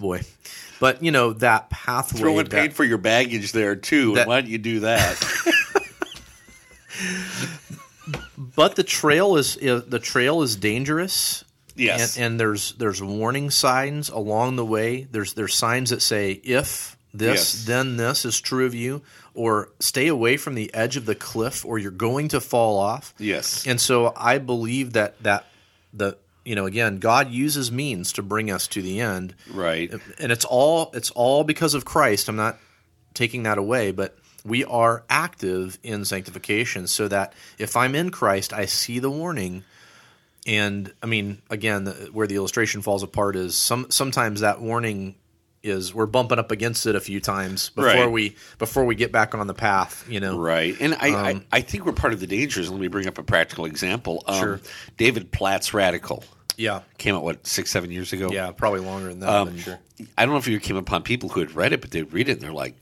boy, 0.00 0.22
but 0.80 1.02
you 1.02 1.12
know 1.12 1.32
that 1.34 1.70
pathway. 1.70 2.20
Throw 2.20 2.38
in 2.40 2.46
that- 2.48 2.50
paid 2.50 2.74
for 2.74 2.84
your 2.84 2.98
baggage 2.98 3.52
there 3.52 3.76
too. 3.76 4.14
that- 4.14 4.26
why 4.26 4.40
don't 4.40 4.50
you 4.50 4.58
do 4.58 4.80
that? 4.80 5.22
but 8.56 8.76
the 8.76 8.82
trail 8.82 9.36
is, 9.36 9.56
is 9.56 9.84
the 9.86 9.98
trail 9.98 10.42
is 10.42 10.56
dangerous. 10.56 11.44
yes. 11.76 12.16
and, 12.16 12.24
and 12.26 12.40
there's 12.40 12.72
there's 12.74 13.02
warning 13.02 13.50
signs 13.50 14.08
along 14.08 14.56
the 14.56 14.64
way. 14.64 15.06
There's 15.10 15.34
there's 15.34 15.54
signs 15.54 15.90
that 15.90 16.02
say 16.02 16.32
if 16.32 16.96
this 17.14 17.54
Yes. 17.54 17.64
then 17.64 17.96
this 17.96 18.24
is 18.24 18.40
true 18.40 18.66
of 18.66 18.74
you, 18.74 19.02
or 19.34 19.68
stay 19.80 20.08
away 20.08 20.36
from 20.36 20.54
the 20.54 20.72
edge 20.74 20.96
of 20.96 21.06
the 21.06 21.14
cliff, 21.14 21.64
or 21.64 21.78
you're 21.78 21.90
going 21.90 22.28
to 22.28 22.40
fall 22.40 22.78
off. 22.78 23.14
yes. 23.18 23.66
And 23.66 23.80
so 23.80 24.12
I 24.16 24.38
believe 24.38 24.94
that 24.94 25.22
that 25.22 25.46
the 25.92 26.16
you 26.44 26.54
know 26.54 26.66
again 26.66 26.98
God 26.98 27.30
uses 27.30 27.70
means 27.70 28.12
to 28.14 28.22
bring 28.22 28.50
us 28.50 28.66
to 28.68 28.82
the 28.82 29.00
end, 29.00 29.34
right. 29.52 29.92
and 30.18 30.32
it's 30.32 30.44
all 30.44 30.90
it's 30.94 31.10
all 31.10 31.44
because 31.44 31.74
of 31.74 31.84
Christ. 31.84 32.28
I'm 32.28 32.36
not 32.36 32.58
taking 33.14 33.42
that 33.42 33.58
away, 33.58 33.92
but 33.92 34.16
we 34.44 34.64
are 34.64 35.04
active 35.08 35.78
in 35.82 36.04
sanctification 36.04 36.86
so 36.88 37.08
that 37.08 37.32
if 37.58 37.76
I'm 37.76 37.94
in 37.94 38.10
Christ, 38.10 38.52
I 38.52 38.66
see 38.66 38.98
the 38.98 39.10
warning. 39.10 39.64
And 40.44 40.92
I 41.00 41.06
mean, 41.06 41.40
again, 41.48 41.84
the, 41.84 41.92
where 42.12 42.26
the 42.26 42.34
illustration 42.34 42.82
falls 42.82 43.04
apart 43.04 43.36
is 43.36 43.54
some 43.54 43.90
sometimes 43.90 44.40
that 44.40 44.60
warning 44.60 45.14
is 45.62 45.94
we're 45.94 46.06
bumping 46.06 46.38
up 46.38 46.50
against 46.50 46.86
it 46.86 46.94
a 46.96 47.00
few 47.00 47.20
times 47.20 47.70
before 47.70 47.84
Right. 47.90 48.10
we 48.10 48.36
before 48.58 48.84
we 48.84 48.94
get 48.94 49.12
back 49.12 49.34
on 49.34 49.46
the 49.46 49.54
path. 49.54 50.04
You 50.08 50.20
know, 50.20 50.38
Right. 50.38 50.74
And 50.80 50.94
I, 51.00 51.10
Um, 51.30 51.44
I, 51.52 51.58
I 51.58 51.60
think 51.60 51.86
we're 51.86 51.92
part 51.92 52.12
of 52.12 52.20
the 52.20 52.26
dangers. 52.26 52.70
Let 52.70 52.80
me 52.80 52.88
bring 52.88 53.06
up 53.06 53.18
a 53.18 53.22
practical 53.22 53.64
example. 53.64 54.24
Um, 54.26 54.38
Sure. 54.40 54.60
David 54.96 55.30
Platt's 55.32 55.72
Radical 55.72 56.24
yeah, 56.56 56.82
came 56.98 57.14
out, 57.14 57.22
what, 57.24 57.46
six, 57.46 57.70
seven 57.70 57.90
years 57.90 58.12
ago? 58.12 58.30
yeah, 58.30 58.50
probably 58.50 58.80
longer 58.80 59.08
than 59.08 59.20
that. 59.20 59.28
Um, 59.28 59.56
sure. 59.58 59.78
I 60.18 60.24
don't 60.24 60.32
know 60.34 60.38
if 60.38 60.48
you 60.48 60.58
came 60.60 60.76
upon 60.76 61.02
people 61.02 61.28
who 61.28 61.40
had 61.40 61.54
read 61.54 61.72
it, 61.72 61.80
but 61.80 61.90
they'd 61.92 62.12
read 62.12 62.28
it 62.28 62.32
and 62.32 62.40
they're 62.40 62.52
like, 62.52 62.74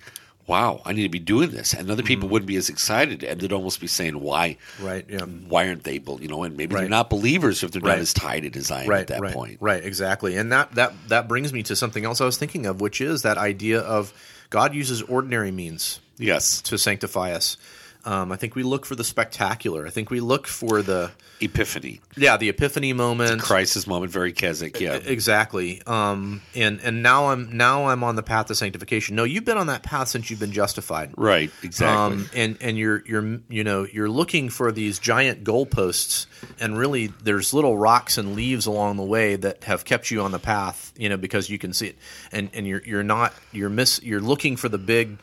wow, 0.50 0.82
I 0.84 0.92
need 0.92 1.04
to 1.04 1.08
be 1.08 1.20
doing 1.20 1.50
this. 1.50 1.72
And 1.74 1.88
other 1.90 2.02
Mm-hmm. 2.02 2.08
people 2.08 2.28
wouldn't 2.28 2.48
be 2.48 2.56
as 2.56 2.68
excited 2.68 3.22
and 3.22 3.40
they'd 3.40 3.52
almost 3.52 3.80
be 3.80 3.86
saying, 3.86 4.20
why? 4.20 4.56
Right. 4.80 5.06
Yeah. 5.08 5.20
Why 5.20 5.68
aren't 5.68 5.84
they, 5.84 5.94
you 6.20 6.26
know, 6.28 6.42
and 6.42 6.56
maybe 6.56 6.74
they're 6.74 6.88
not 6.88 7.08
believers 7.08 7.62
if 7.62 7.70
they're 7.70 7.80
Right. 7.80 7.92
not 7.92 7.98
as 8.00 8.12
tied 8.12 8.56
as 8.56 8.70
I 8.70 8.82
am 8.82 8.88
right, 8.88 9.00
at 9.02 9.06
that 9.08 9.20
right, 9.20 9.32
point. 9.32 9.58
Right, 9.60 9.82
exactly. 9.84 10.36
And 10.36 10.50
that 10.50 10.74
that 10.74 10.92
that 11.08 11.28
brings 11.28 11.52
me 11.52 11.62
to 11.64 11.76
something 11.76 12.04
else 12.04 12.20
I 12.20 12.24
was 12.24 12.36
thinking 12.36 12.66
of, 12.66 12.80
which 12.80 13.00
is 13.00 13.22
that 13.22 13.38
idea 13.38 13.78
of 13.80 14.12
God 14.50 14.74
uses 14.74 15.02
ordinary 15.02 15.52
means 15.52 16.00
Yes. 16.18 16.60
to 16.62 16.76
sanctify 16.76 17.32
us. 17.32 17.56
Um, 18.04 18.32
I 18.32 18.36
think 18.36 18.54
we 18.54 18.62
look 18.62 18.86
for 18.86 18.94
the 18.94 19.04
spectacular. 19.04 19.86
I 19.86 19.90
think 19.90 20.10
we 20.10 20.20
look 20.20 20.46
for 20.46 20.82
the 20.82 21.10
Epiphany. 21.42 22.00
yeah 22.16 22.36
the 22.36 22.50
epiphany 22.50 22.92
moment. 22.92 23.40
Crisis 23.40 23.86
moment, 23.86 24.12
very 24.12 24.32
Keswick, 24.32 24.78
yeah. 24.78 24.94
Exactly. 24.94 25.80
Um, 25.86 26.42
and 26.54 26.80
and 26.82 27.02
now 27.02 27.28
I'm 27.28 27.56
now 27.56 27.86
I'm 27.86 28.04
on 28.04 28.16
the 28.16 28.22
path 28.22 28.46
to 28.46 28.54
sanctification. 28.54 29.16
No, 29.16 29.24
you've 29.24 29.46
been 29.46 29.56
on 29.56 29.68
that 29.68 29.82
path 29.82 30.08
since 30.08 30.28
you've 30.28 30.40
been 30.40 30.52
justified. 30.52 31.14
Right, 31.16 31.50
exactly. 31.62 32.18
Um, 32.18 32.30
and 32.34 32.58
and 32.60 32.76
you're 32.76 33.02
you're 33.06 33.40
you 33.48 33.64
know 33.64 33.86
you're 33.90 34.10
looking 34.10 34.50
for 34.50 34.70
these 34.70 34.98
giant 34.98 35.42
goalposts, 35.42 36.26
and 36.60 36.76
really 36.76 37.06
there's 37.22 37.54
little 37.54 37.78
rocks 37.78 38.18
and 38.18 38.34
leaves 38.34 38.66
along 38.66 38.98
the 38.98 39.02
way 39.04 39.36
that 39.36 39.64
have 39.64 39.84
kept 39.86 40.10
you 40.10 40.20
on 40.20 40.32
the 40.32 40.38
path. 40.38 40.92
You 40.98 41.08
know 41.08 41.16
because 41.16 41.48
you 41.48 41.58
can 41.58 41.72
see 41.72 41.88
it, 41.88 41.96
and 42.32 42.50
and 42.52 42.66
you're 42.66 42.82
you're 42.84 43.02
not 43.02 43.32
you're 43.52 43.70
miss 43.70 44.02
you're 44.02 44.20
looking 44.20 44.56
for 44.56 44.68
the 44.68 44.78
big, 44.78 45.16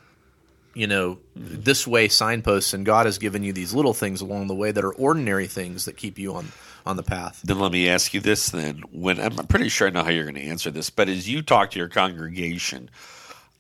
you 0.78 0.88
know, 0.88 1.18
this 1.36 1.88
way 1.88 2.08
signposts, 2.08 2.74
and 2.74 2.86
God 2.86 3.06
has 3.08 3.18
given 3.18 3.44
you 3.44 3.52
these 3.54 3.74
little 3.74 3.94
things 3.94 4.22
along 4.22 4.48
the 4.48 4.56
way 4.56 4.72
that 4.72 4.84
are 4.84 4.94
ordinary 4.94 5.48
things 5.48 5.86
that 5.86 5.98
keep 5.98 6.20
you 6.20 6.34
on 6.36 6.52
on 6.86 6.96
the 6.96 7.04
path. 7.04 7.42
Then 7.44 7.60
let 7.60 7.72
me 7.72 7.90
ask 7.90 8.14
you 8.14 8.22
this 8.22 8.50
then. 8.50 8.84
When 8.92 9.20
I'm 9.20 9.36
pretty 9.48 9.70
sure 9.70 9.88
I 9.88 9.92
know 9.92 10.04
how 10.04 10.12
you're 10.12 10.24
going 10.24 10.36
to 10.36 10.42
answer 10.42 10.72
this, 10.72 10.90
but 10.90 11.10
as 11.10 11.28
you 11.28 11.42
talk 11.42 11.72
to 11.72 11.80
your 11.80 11.90
congregation, 11.90 12.90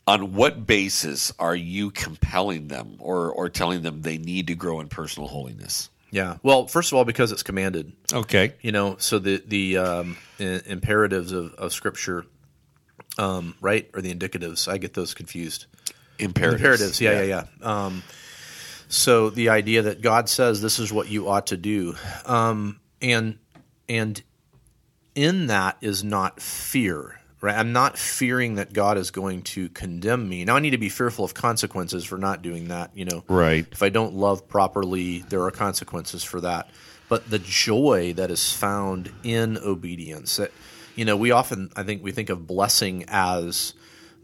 on 0.05 0.33
what 0.33 0.65
basis 0.65 1.33
are 1.37 1.55
you 1.55 1.91
compelling 1.91 2.67
them 2.69 2.95
or, 2.99 3.29
or 3.31 3.49
telling 3.49 3.81
them 3.81 4.01
they 4.03 4.17
need 4.17 4.47
to 4.47 4.55
grow 4.55 4.79
in 4.79 4.87
personal 4.87 5.27
holiness? 5.27 5.89
Yeah. 6.11 6.37
Well, 6.43 6.67
first 6.67 6.93
of 6.93 6.97
all, 6.97 7.03
because 7.03 7.33
it's 7.33 7.43
commanded. 7.43 7.91
Okay. 8.13 8.53
you 8.61 8.71
know 8.71 8.95
so 8.99 9.19
the 9.19 9.43
the 9.45 9.77
um, 9.77 10.17
i- 10.39 10.61
imperatives 10.67 11.33
of, 11.33 11.53
of 11.55 11.73
scripture 11.73 12.25
um, 13.17 13.55
right 13.59 13.89
or 13.93 14.01
the 14.01 14.13
indicatives 14.13 14.67
i 14.71 14.77
get 14.77 14.93
those 14.93 15.13
confused 15.13 15.65
Imperatives. 16.19 16.61
imperatives. 16.61 17.01
Yeah 17.01 17.21
yeah. 17.21 17.45
yeah, 17.61 17.85
Um, 17.85 18.03
so 18.89 19.29
the 19.29 19.49
idea 19.49 19.83
that 19.83 20.01
god 20.01 20.29
says 20.29 20.61
this 20.61 20.79
is 20.79 20.91
what 20.91 21.09
you 21.09 21.29
ought 21.29 21.47
to 21.47 21.57
do. 21.57 21.95
Um, 22.25 22.79
and 23.01 23.37
and 23.89 24.21
in 25.15 25.47
that 25.47 25.77
is 25.81 26.03
not 26.03 26.41
fear 26.41 27.19
right? 27.41 27.55
I'm 27.55 27.71
not 27.71 27.97
fearing 27.97 28.55
that 28.55 28.73
god 28.73 28.97
is 28.97 29.11
going 29.11 29.43
to 29.43 29.69
condemn 29.69 30.27
me. 30.27 30.45
Now 30.45 30.55
i 30.55 30.59
need 30.59 30.71
to 30.71 30.77
be 30.77 30.89
fearful 30.89 31.25
of 31.25 31.33
consequences 31.33 32.05
for 32.05 32.17
not 32.17 32.41
doing 32.41 32.69
that 32.69 32.91
you 32.95 33.05
know. 33.05 33.23
Right. 33.27 33.65
if 33.71 33.83
I 33.83 33.89
don't 33.89 34.15
love 34.15 34.47
properly, 34.47 35.19
there 35.29 35.43
are 35.43 35.51
consequences 35.51 36.23
for 36.23 36.41
that. 36.41 36.69
But 37.09 37.29
the 37.29 37.39
joy 37.39 38.13
that 38.13 38.31
is 38.31 38.51
found 38.51 39.11
in 39.23 39.57
obedience, 39.57 40.37
that 40.37 40.51
you 40.95 41.05
know, 41.05 41.15
we 41.15 41.31
often 41.31 41.69
I 41.75 41.83
think 41.83 42.03
we 42.03 42.11
think 42.11 42.29
of 42.29 42.47
blessing 42.47 43.05
as 43.07 43.73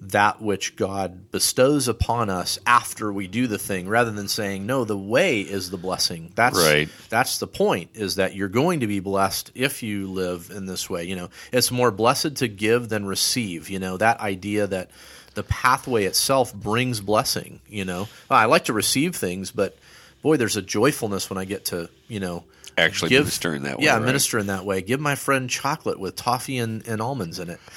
that 0.02 0.42
which 0.42 0.76
God 0.76 1.32
bestows 1.32 1.88
upon 1.88 2.30
us 2.30 2.60
after 2.68 3.12
we 3.14 3.28
do 3.28 3.48
the 3.48 3.58
thing, 3.58 3.88
rather 3.88 4.12
than 4.12 4.28
saying, 4.28 4.66
no, 4.66 4.84
the 4.84 4.98
way 4.98 5.40
is 5.42 5.70
the 5.70 5.78
blessing. 5.78 6.32
That's 6.36 6.58
Right. 6.58 6.90
that's 7.10 7.38
the 7.40 7.48
point, 7.48 7.92
is 7.94 8.16
that 8.16 8.36
you're 8.36 8.50
going 8.50 8.82
to 8.82 8.88
be 8.88 9.00
blessed 9.00 9.52
if 9.56 9.82
you 9.82 10.08
live 10.08 10.52
in 10.54 10.66
this 10.66 10.90
way. 10.90 11.06
You 11.06 11.16
know, 11.16 11.30
it's 11.54 11.72
more 11.72 11.90
blessed 11.92 12.36
to 12.38 12.48
give 12.50 12.90
than 12.90 13.06
receive, 13.06 13.70
you 13.70 13.80
know, 13.80 13.96
that 13.98 14.20
idea 14.20 14.68
that 14.68 14.92
the 15.36 15.44
pathway 15.44 16.04
itself 16.04 16.54
brings 16.54 17.00
blessing. 17.00 17.62
You 17.68 17.86
know, 17.86 18.08
I 18.30 18.46
like 18.46 18.66
to 18.66 18.74
receive 18.74 19.16
things, 19.16 19.52
but 19.52 19.78
boy, 20.22 20.38
there's 20.38 20.58
a 20.58 20.62
joyfulness 20.62 21.30
when 21.30 21.38
I 21.38 21.46
get 21.46 21.66
to 21.66 21.90
you 22.08 22.20
know 22.20 22.44
Actually 22.78 23.12
minister 23.12 23.56
in 23.56 23.64
that 23.64 23.78
way, 23.80 23.86
Yeah, 23.86 23.96
right? 23.96 24.04
minister 24.06 24.38
in 24.38 24.48
that 24.48 24.66
way. 24.66 24.82
Give 24.82 25.00
my 25.00 25.16
friend 25.16 25.50
chocolate 25.50 26.00
with 26.00 26.16
toffee 26.16 26.58
and, 26.58 26.86
and 26.88 27.02
almonds 27.02 27.40
in 27.40 27.50
it. 27.50 27.60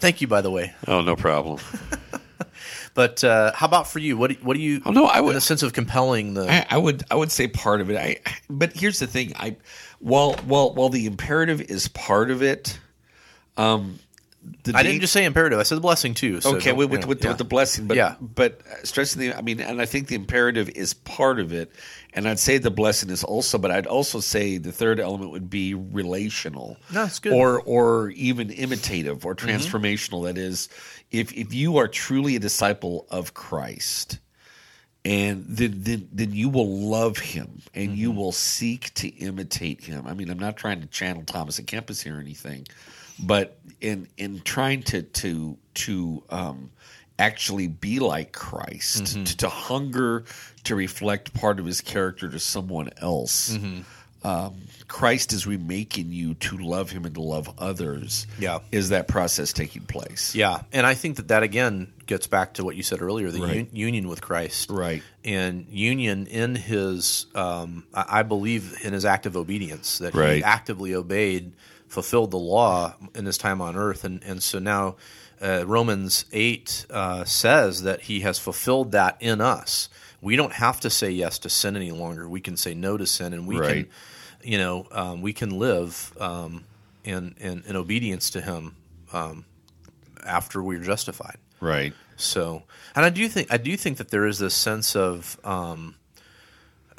Thank 0.00 0.20
you, 0.20 0.26
by 0.26 0.40
the 0.40 0.50
way. 0.50 0.74
Oh, 0.88 1.00
no 1.02 1.14
problem. 1.16 1.60
But 2.92 3.22
uh, 3.22 3.52
how 3.54 3.66
about 3.66 3.86
for 3.88 4.00
you? 4.00 4.16
What 4.16 4.30
do, 4.30 4.36
what 4.42 4.54
do 4.54 4.60
you? 4.60 4.82
Oh, 4.84 4.90
no, 4.90 5.04
I 5.06 5.18
in 5.20 5.24
would- 5.26 5.36
the 5.36 5.40
sense 5.40 5.62
of 5.62 5.72
compelling 5.72 6.34
the. 6.34 6.50
I, 6.50 6.66
I 6.70 6.76
would 6.76 7.04
I 7.08 7.14
would 7.14 7.30
say 7.30 7.46
part 7.46 7.80
of 7.80 7.88
it. 7.88 7.96
I 7.96 8.16
but 8.50 8.72
here's 8.72 8.98
the 8.98 9.06
thing. 9.06 9.32
I 9.36 9.56
while 10.00 10.32
while 10.44 10.74
while 10.74 10.88
the 10.88 11.06
imperative 11.06 11.60
is 11.60 11.86
part 11.86 12.32
of 12.32 12.42
it, 12.42 12.78
um, 13.56 14.00
the 14.62 14.72
I 14.74 14.82
didn't 14.82 15.00
just 15.00 15.12
say 15.12 15.24
imperative. 15.24 15.58
I 15.58 15.64
said 15.64 15.76
the 15.76 15.82
blessing 15.82 16.14
too. 16.14 16.40
So 16.40 16.56
okay 16.56 16.72
with 16.72 16.90
with, 16.90 17.06
with, 17.06 17.22
yeah. 17.22 17.30
with 17.30 17.38
the 17.38 17.44
blessing, 17.44 17.86
but 17.86 17.96
Yeah. 17.96 18.14
but 18.20 18.62
stressing 18.84 19.20
the 19.20 19.34
I 19.34 19.42
mean, 19.42 19.60
and 19.60 19.80
I 19.80 19.86
think 19.86 20.08
the 20.08 20.14
imperative 20.14 20.70
is 20.70 20.94
part 20.94 21.38
of 21.40 21.52
it, 21.52 21.72
and 22.14 22.26
I'd 22.26 22.38
say 22.38 22.58
the 22.58 22.70
blessing 22.70 23.10
is 23.10 23.22
also, 23.22 23.58
but 23.58 23.70
I'd 23.70 23.86
also 23.86 24.20
say 24.20 24.56
the 24.56 24.72
third 24.72 24.98
element 24.98 25.30
would 25.30 25.50
be 25.50 25.74
relational, 25.74 26.78
No, 26.92 27.04
it's 27.04 27.18
good. 27.18 27.32
Mm-hmm. 27.32 27.40
or 27.40 27.60
or 27.60 28.10
even 28.10 28.50
imitative 28.50 29.26
or 29.26 29.34
transformational. 29.34 30.24
That 30.24 30.38
is, 30.38 30.68
if 31.10 31.32
if 31.32 31.52
you 31.52 31.76
are 31.76 31.88
truly 31.88 32.36
a 32.36 32.40
disciple 32.40 33.06
of 33.10 33.34
Christ 33.34 34.18
and 35.04 35.44
then, 35.48 35.82
then 35.82 36.08
then 36.12 36.32
you 36.32 36.48
will 36.48 36.68
love 36.88 37.18
him 37.18 37.62
and 37.74 37.96
you 37.96 38.10
will 38.10 38.32
seek 38.32 38.92
to 38.94 39.08
imitate 39.08 39.84
him. 39.84 40.06
I 40.06 40.14
mean, 40.14 40.30
I'm 40.30 40.38
not 40.38 40.56
trying 40.56 40.80
to 40.82 40.86
channel 40.86 41.22
Thomas 41.24 41.58
à 41.58 41.64
Kempis 41.64 42.02
here 42.02 42.16
or 42.16 42.20
anything, 42.20 42.66
but 43.22 43.56
in 43.80 44.08
in 44.16 44.40
trying 44.40 44.82
to 44.84 45.02
to 45.02 45.56
to 45.74 46.22
um, 46.30 46.70
actually 47.18 47.66
be 47.68 47.98
like 47.98 48.32
Christ, 48.32 49.24
to, 49.26 49.36
to 49.38 49.48
hunger 49.48 50.24
to 50.64 50.74
reflect 50.74 51.32
part 51.34 51.58
of 51.58 51.66
his 51.66 51.80
character 51.80 52.28
to 52.30 52.38
someone 52.38 52.90
else. 52.98 53.56
Um, 54.22 54.56
Christ 54.86 55.32
is 55.32 55.46
remaking 55.46 56.12
you 56.12 56.34
to 56.34 56.58
love 56.58 56.90
him 56.90 57.06
and 57.06 57.14
to 57.14 57.22
love 57.22 57.54
others. 57.58 58.26
Yeah. 58.38 58.58
is 58.70 58.90
that 58.90 59.08
process 59.08 59.54
taking 59.54 59.82
place? 59.82 60.34
Yeah, 60.34 60.60
and 60.72 60.84
I 60.86 60.92
think 60.92 61.16
that 61.16 61.28
that 61.28 61.42
again 61.42 61.90
gets 62.04 62.26
back 62.26 62.54
to 62.54 62.64
what 62.64 62.76
you 62.76 62.82
said 62.82 63.00
earlier: 63.00 63.30
the 63.30 63.40
Right. 63.40 63.56
un- 63.60 63.68
union 63.72 64.08
with 64.08 64.20
Christ, 64.20 64.68
Right. 64.70 65.02
And 65.24 65.66
union 65.70 66.26
in 66.26 66.54
his, 66.54 67.24
um, 67.34 67.84
I 67.94 68.20
I 68.20 68.22
believe, 68.24 68.76
in 68.84 68.92
his 68.92 69.06
act 69.06 69.24
of 69.24 69.38
obedience 69.38 69.98
that 69.98 70.12
he 70.14 70.42
actively 70.44 70.94
obeyed, 70.94 71.52
fulfilled 71.90 72.30
the 72.30 72.38
law 72.38 72.94
in 73.14 73.26
his 73.26 73.36
time 73.36 73.60
on 73.60 73.76
earth, 73.76 74.04
and 74.04 74.22
and 74.24 74.42
so 74.42 74.58
now 74.58 74.96
uh, 75.42 75.64
Romans 75.66 76.24
eight 76.32 76.86
uh, 76.88 77.24
says 77.24 77.82
that 77.82 78.02
he 78.02 78.20
has 78.20 78.38
fulfilled 78.38 78.92
that 78.92 79.16
in 79.20 79.40
us. 79.42 79.88
We 80.22 80.36
don't 80.36 80.52
have 80.54 80.80
to 80.80 80.90
say 80.90 81.10
yes 81.10 81.38
to 81.40 81.48
sin 81.50 81.76
any 81.76 81.92
longer. 81.92 82.28
We 82.28 82.40
can 82.40 82.56
say 82.56 82.74
no 82.74 82.96
to 82.96 83.06
sin, 83.06 83.32
and 83.32 83.46
we 83.46 83.58
Right. 83.58 83.88
can, 84.42 84.50
you 84.50 84.58
know, 84.58 84.86
um, 84.92 85.20
we 85.22 85.32
can 85.32 85.58
live 85.58 86.12
um, 86.20 86.64
in, 87.04 87.34
in 87.38 87.62
in 87.66 87.76
obedience 87.76 88.30
to 88.30 88.40
Him 88.40 88.76
um, 89.12 89.44
after 90.24 90.62
we're 90.62 90.82
justified. 90.82 91.38
Right. 91.60 91.92
So, 92.16 92.62
and 92.94 93.04
I 93.04 93.10
do 93.10 93.28
think 93.28 93.50
I 93.50 93.56
do 93.56 93.76
think 93.76 93.96
that 93.98 94.10
there 94.10 94.26
is 94.26 94.38
this 94.38 94.54
sense 94.54 94.94
of, 94.94 95.38
um, 95.42 95.94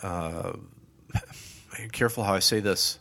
uh, 0.01 0.53
careful 1.91 2.23
how 2.23 2.33
I 2.33 2.39
say 2.39 2.59
this, 2.59 2.97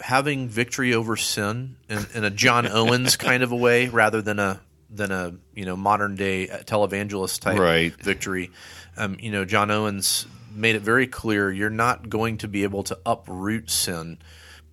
having 0.00 0.48
victory 0.48 0.94
over 0.94 1.16
sin 1.16 1.76
in, 1.88 2.06
in 2.14 2.24
a 2.24 2.30
John 2.30 2.66
Owens 2.70 3.16
kind 3.16 3.42
of 3.42 3.52
a 3.52 3.56
way, 3.56 3.88
rather 3.88 4.22
than 4.22 4.38
a 4.38 4.60
than 4.90 5.12
a 5.12 5.34
you 5.54 5.64
know 5.64 5.76
modern 5.76 6.16
day 6.16 6.48
televangelist 6.66 7.40
type 7.40 7.58
Right. 7.58 7.94
victory. 8.02 8.50
Um, 8.96 9.16
you 9.20 9.30
know, 9.30 9.44
John 9.44 9.70
Owens 9.70 10.26
made 10.52 10.74
it 10.74 10.82
very 10.82 11.06
clear 11.06 11.50
you're 11.50 11.70
not 11.70 12.08
going 12.10 12.38
to 12.38 12.48
be 12.48 12.64
able 12.64 12.82
to 12.84 12.98
uproot 13.06 13.70
sin. 13.70 14.18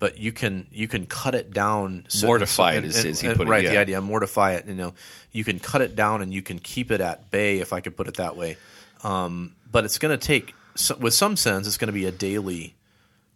But 0.00 0.16
you 0.18 0.30
can 0.30 0.68
you 0.70 0.86
can 0.86 1.06
cut 1.06 1.34
it 1.34 1.52
down. 1.52 2.04
so- 2.08 2.26
Mortify 2.28 2.72
so- 2.74 2.78
it, 2.78 2.84
as- 2.84 3.04
as 3.04 3.20
he 3.20 3.26
and- 3.28 3.36
put 3.36 3.48
it, 3.48 3.50
Right, 3.50 3.64
yeah. 3.64 3.70
the 3.70 3.76
idea 3.78 4.00
mortify 4.00 4.52
it. 4.52 4.66
You 4.68 4.74
know, 4.74 4.94
you 5.32 5.42
can 5.42 5.58
cut 5.58 5.82
it 5.82 5.96
down 5.96 6.22
and 6.22 6.32
you 6.32 6.40
can 6.40 6.60
keep 6.60 6.92
it 6.92 7.00
at 7.00 7.32
bay, 7.32 7.58
if 7.58 7.72
I 7.72 7.80
could 7.80 7.96
put 7.96 8.06
it 8.06 8.14
that 8.18 8.36
way. 8.36 8.56
Um, 9.02 9.56
but 9.72 9.84
it's 9.84 9.98
going 9.98 10.16
to 10.16 10.24
take, 10.24 10.54
so- 10.76 10.94
with 10.96 11.14
some 11.14 11.34
sense, 11.36 11.66
it's 11.66 11.78
going 11.78 11.88
to 11.88 11.92
be 11.92 12.04
a 12.06 12.12
daily 12.12 12.76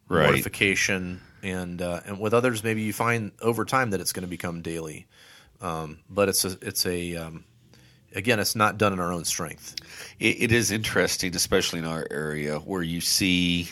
Right. 0.08 0.26
mortification, 0.26 1.20
and 1.42 1.82
uh, 1.82 2.00
and 2.06 2.20
with 2.20 2.34
others, 2.34 2.62
maybe 2.62 2.82
you 2.82 2.92
find 2.92 3.32
over 3.40 3.64
time 3.64 3.90
that 3.90 4.00
it's 4.00 4.12
going 4.12 4.22
to 4.24 4.30
become 4.30 4.62
daily. 4.62 5.06
Um, 5.60 5.98
but 6.10 6.28
it's 6.28 6.44
a 6.44 6.56
it's 6.60 6.86
a 6.86 7.16
um, 7.16 7.44
again, 8.14 8.40
it's 8.40 8.56
not 8.56 8.78
done 8.78 8.92
in 8.92 9.00
our 9.00 9.12
own 9.12 9.24
strength. 9.24 9.76
It, 10.18 10.42
it 10.42 10.52
is 10.52 10.70
interesting, 10.70 11.34
especially 11.34 11.80
in 11.80 11.84
our 11.84 12.06
area, 12.10 12.58
where 12.58 12.82
you 12.82 13.00
see 13.00 13.68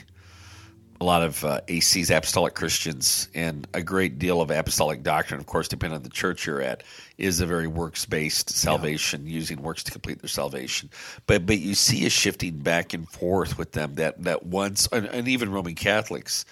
a 1.01 1.05
lot 1.05 1.23
of 1.23 1.43
uh, 1.45 1.61
AC's 1.69 2.11
apostolic 2.11 2.55
Christians 2.55 3.29
and 3.35 3.67
a 3.73 3.83
great 3.83 4.19
deal 4.19 4.43
of 4.43 4.51
apostolic 4.51 5.03
doctrine, 5.03 5.41
of 5.41 5.47
course, 5.47 5.67
depending 5.67 5.97
on 5.97 6.03
the 6.03 6.11
church 6.11 6.47
you're 6.47 6.61
at, 6.61 6.83
is 7.17 7.41
a 7.41 7.47
very 7.47 7.67
works 7.67 8.05
based 8.05 8.51
salvation, 8.51 9.27
using 9.27 9.63
works 9.63 9.83
to 9.85 9.93
complete 9.93 10.21
their 10.21 10.29
salvation. 10.29 10.91
But 11.27 11.47
but 11.47 11.59
you 11.59 11.75
see 11.75 12.05
a 12.05 12.11
shifting 12.11 12.59
back 12.59 12.93
and 12.93 13.09
forth 13.09 13.57
with 13.57 13.73
them 13.73 13.95
that 13.95 14.23
that 14.25 14.45
once, 14.45 14.89
and, 14.93 15.07
and 15.07 15.27
even 15.27 15.51
Roman 15.51 15.75
Catholics, 15.75 16.45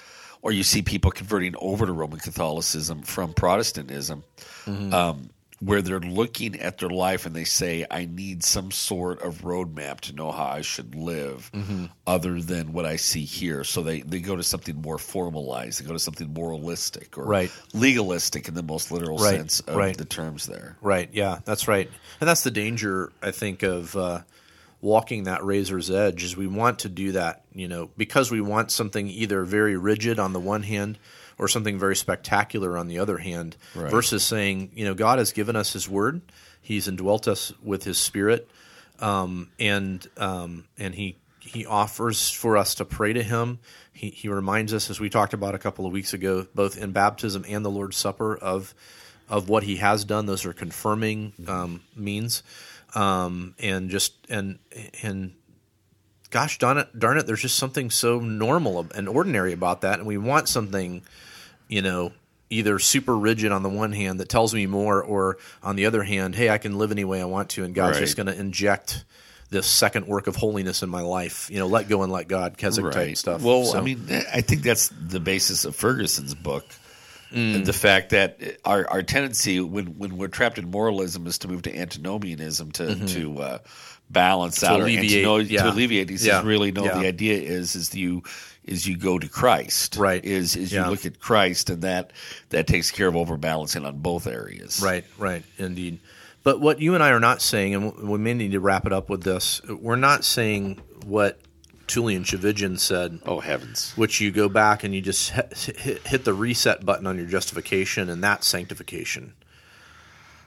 or 0.42 0.52
you 0.52 0.62
see 0.62 0.82
people 0.82 1.10
converting 1.10 1.54
over 1.60 1.86
to 1.86 1.92
Roman 1.92 2.18
Catholicism 2.20 3.02
from 3.02 3.32
Protestantism. 3.32 4.24
Um, 4.66 5.30
where 5.60 5.82
they're 5.82 5.98
looking 5.98 6.54
at 6.60 6.78
their 6.78 6.88
life 6.88 7.26
and 7.26 7.34
they 7.34 7.42
say, 7.42 7.84
I 7.90 8.04
need 8.04 8.44
some 8.44 8.70
sort 8.70 9.22
of 9.22 9.38
roadmap 9.42 9.98
to 10.02 10.12
know 10.14 10.30
how 10.30 10.44
I 10.44 10.60
should 10.60 10.94
live 10.94 11.50
other 12.06 12.40
than 12.40 12.72
what 12.72 12.86
I 12.86 12.94
see 12.94 13.24
here. 13.24 13.64
So 13.64 13.82
they, 13.82 14.02
they 14.02 14.20
go 14.20 14.36
to 14.36 14.44
something 14.44 14.80
more 14.80 14.98
formalized. 14.98 15.82
They 15.82 15.86
go 15.88 15.94
to 15.94 15.98
something 15.98 16.32
moralistic 16.32 17.18
or 17.18 17.24
Right. 17.24 17.50
legalistic 17.74 18.46
in 18.46 18.54
the 18.54 18.62
most 18.62 18.92
literal 18.92 19.18
Right, 19.18 19.34
sense 19.36 19.58
of 19.58 19.74
right. 19.74 19.96
the 19.98 20.04
terms 20.04 20.46
there. 20.46 20.76
Right. 20.80 21.08
Yeah, 21.12 21.40
that's 21.44 21.66
right. 21.66 21.90
And 22.20 22.28
that's 22.28 22.44
the 22.44 22.52
danger, 22.52 23.10
I 23.20 23.32
think, 23.32 23.64
of 23.64 23.96
uh, 23.96 24.20
walking 24.80 25.24
that 25.24 25.44
razor's 25.44 25.90
edge. 25.90 26.22
Is 26.22 26.36
we 26.36 26.46
want 26.46 26.80
to 26.80 26.88
do 26.88 27.12
that, 27.12 27.44
you 27.52 27.68
know, 27.68 27.90
because 27.96 28.30
we 28.30 28.40
want 28.40 28.70
something 28.70 29.08
either 29.08 29.42
very 29.44 29.76
rigid 29.76 30.18
on 30.18 30.32
the 30.32 30.40
one 30.40 30.62
hand 30.62 30.98
or 31.38 31.48
something 31.48 31.78
very 31.78 31.94
spectacular 31.96 32.76
on 32.76 32.88
the 32.88 32.98
other 32.98 33.18
hand, 33.18 33.56
Right. 33.74 33.90
versus 33.90 34.24
saying, 34.24 34.72
you 34.74 34.84
know, 34.84 34.94
God 34.94 35.18
has 35.18 35.32
given 35.32 35.54
us 35.56 35.72
His 35.72 35.88
Word, 35.88 36.20
He's 36.60 36.88
indwelt 36.88 37.28
us 37.28 37.52
with 37.62 37.84
His 37.84 37.98
Spirit, 37.98 38.48
um, 39.00 39.50
and 39.58 40.06
um, 40.16 40.64
and 40.78 40.94
He 40.94 41.16
He 41.40 41.64
offers 41.66 42.30
for 42.30 42.56
us 42.56 42.74
to 42.76 42.84
pray 42.84 43.12
to 43.12 43.22
Him. 43.22 43.58
He 43.92 44.10
He 44.10 44.28
reminds 44.28 44.74
us, 44.74 44.90
as 44.90 45.00
we 45.00 45.08
talked 45.10 45.32
about 45.34 45.54
a 45.54 45.58
couple 45.58 45.86
of 45.86 45.92
weeks 45.92 46.12
ago, 46.12 46.46
both 46.54 46.76
in 46.76 46.92
baptism 46.92 47.44
and 47.48 47.64
the 47.64 47.70
Lord's 47.70 47.96
Supper, 47.96 48.36
of 48.36 48.74
of 49.28 49.48
what 49.48 49.62
He 49.62 49.76
has 49.76 50.04
done. 50.04 50.26
Those 50.26 50.44
are 50.46 50.52
confirming 50.52 51.32
um, 51.46 51.80
means, 51.94 52.42
um, 52.94 53.54
and 53.58 53.90
just 53.90 54.14
and 54.30 54.58
and 55.02 55.32
gosh 56.30 56.58
darn 56.58 56.78
it, 56.78 56.98
darn 56.98 57.18
it, 57.18 57.26
there's 57.26 57.42
just 57.42 57.56
something 57.56 57.90
so 57.90 58.20
normal 58.20 58.86
and 58.94 59.08
ordinary 59.08 59.52
about 59.52 59.80
that, 59.82 59.98
and 59.98 60.06
we 60.06 60.18
want 60.18 60.48
something, 60.48 61.02
you 61.68 61.82
know, 61.82 62.12
either 62.50 62.78
super 62.78 63.16
rigid 63.16 63.52
on 63.52 63.62
the 63.62 63.68
one 63.68 63.92
hand 63.92 64.20
that 64.20 64.28
tells 64.28 64.54
me 64.54 64.66
more, 64.66 65.02
or 65.02 65.38
on 65.62 65.76
the 65.76 65.86
other 65.86 66.02
hand, 66.02 66.34
hey, 66.34 66.48
I 66.50 66.58
can 66.58 66.78
live 66.78 66.90
any 66.90 67.04
way 67.04 67.20
I 67.20 67.26
want 67.26 67.50
to, 67.50 67.64
and 67.64 67.74
God's 67.74 67.96
Right. 67.96 68.04
just 68.04 68.16
going 68.16 68.26
to 68.26 68.38
inject 68.38 69.04
this 69.50 69.66
second 69.66 70.06
work 70.06 70.26
of 70.26 70.36
holiness 70.36 70.82
in 70.82 70.90
my 70.90 71.00
life. 71.00 71.50
You 71.50 71.58
know, 71.58 71.66
let 71.66 71.88
go 71.88 72.02
and 72.02 72.12
let 72.12 72.28
God, 72.28 72.58
Keswick 72.58 72.92
type 72.92 73.16
stuff. 73.16 73.40
Well, 73.42 73.64
So- 73.64 73.78
I 73.78 73.80
mean, 73.80 74.06
I 74.32 74.42
think 74.42 74.62
that's 74.62 74.90
the 74.90 75.20
basis 75.20 75.64
of 75.64 75.74
Ferguson's 75.74 76.34
book. 76.34 76.66
Mm. 77.32 77.64
The 77.66 77.72
fact 77.72 78.10
that 78.10 78.40
our, 78.64 78.88
our 78.88 79.02
tendency 79.02 79.60
when, 79.60 79.98
when 79.98 80.16
we're 80.16 80.28
trapped 80.28 80.58
in 80.58 80.70
moralism 80.70 81.26
is 81.26 81.38
to 81.38 81.48
move 81.48 81.62
to 81.62 81.76
antinomianism 81.76 82.70
to 82.72 83.06
to 83.08 83.38
uh, 83.40 83.58
balance 84.10 84.62
out 84.64 84.80
or 84.80 84.84
Mm-hmm. 84.84 84.98
alleviate, 84.98 85.24
antino- 85.26 85.36
yeah. 85.38 85.62
to 85.64 85.68
alleviate. 85.70 86.08
He 86.10 86.16
says, 86.16 86.26
Yeah. 86.26 86.42
really, 86.44 86.72
no. 86.72 86.84
Yeah. 86.84 86.98
The 87.00 87.06
idea 87.06 87.36
is 87.38 87.74
is 87.74 87.94
you 87.94 88.22
is 88.64 88.86
you 88.86 88.96
go 88.96 89.18
to 89.18 89.28
Christ, 89.28 89.96
Right. 89.96 90.24
Is 90.24 90.56
is 90.56 90.72
you 90.72 90.82
look 90.86 91.04
at 91.06 91.20
Christ, 91.20 91.70
and 91.70 91.82
that 91.82 92.12
that 92.50 92.66
takes 92.66 92.90
care 92.90 93.08
of 93.08 93.14
overbalancing 93.14 93.84
on 93.86 93.98
both 93.98 94.26
areas, 94.26 94.80
Right, 94.82 95.04
right, 95.18 95.42
indeed. 95.58 96.00
But 96.44 96.60
what 96.60 96.80
you 96.80 96.94
and 96.94 97.02
I 97.02 97.10
are 97.10 97.20
not 97.20 97.42
saying, 97.42 97.74
and 97.74 97.94
we 98.08 98.18
may 98.18 98.32
need 98.32 98.52
to 98.52 98.60
wrap 98.60 98.86
it 98.86 98.92
up 98.92 99.10
with 99.10 99.22
this, 99.22 99.60
we're 99.68 99.96
not 99.96 100.24
saying 100.24 100.80
what 101.04 101.38
Tullian 101.88 102.20
Tchividjian 102.20 102.78
said, 102.78 103.18
Oh 103.26 103.40
heavens! 103.40 103.92
which 103.96 104.20
you 104.20 104.30
go 104.30 104.48
back 104.48 104.84
and 104.84 104.94
you 104.94 105.00
just 105.00 105.30
hit, 105.30 105.76
hit, 105.78 106.06
hit 106.06 106.24
the 106.24 106.34
reset 106.34 106.84
button 106.84 107.06
on 107.06 107.16
your 107.16 107.26
justification, 107.26 108.08
and 108.08 108.22
that's 108.22 108.46
sanctification. 108.46 109.32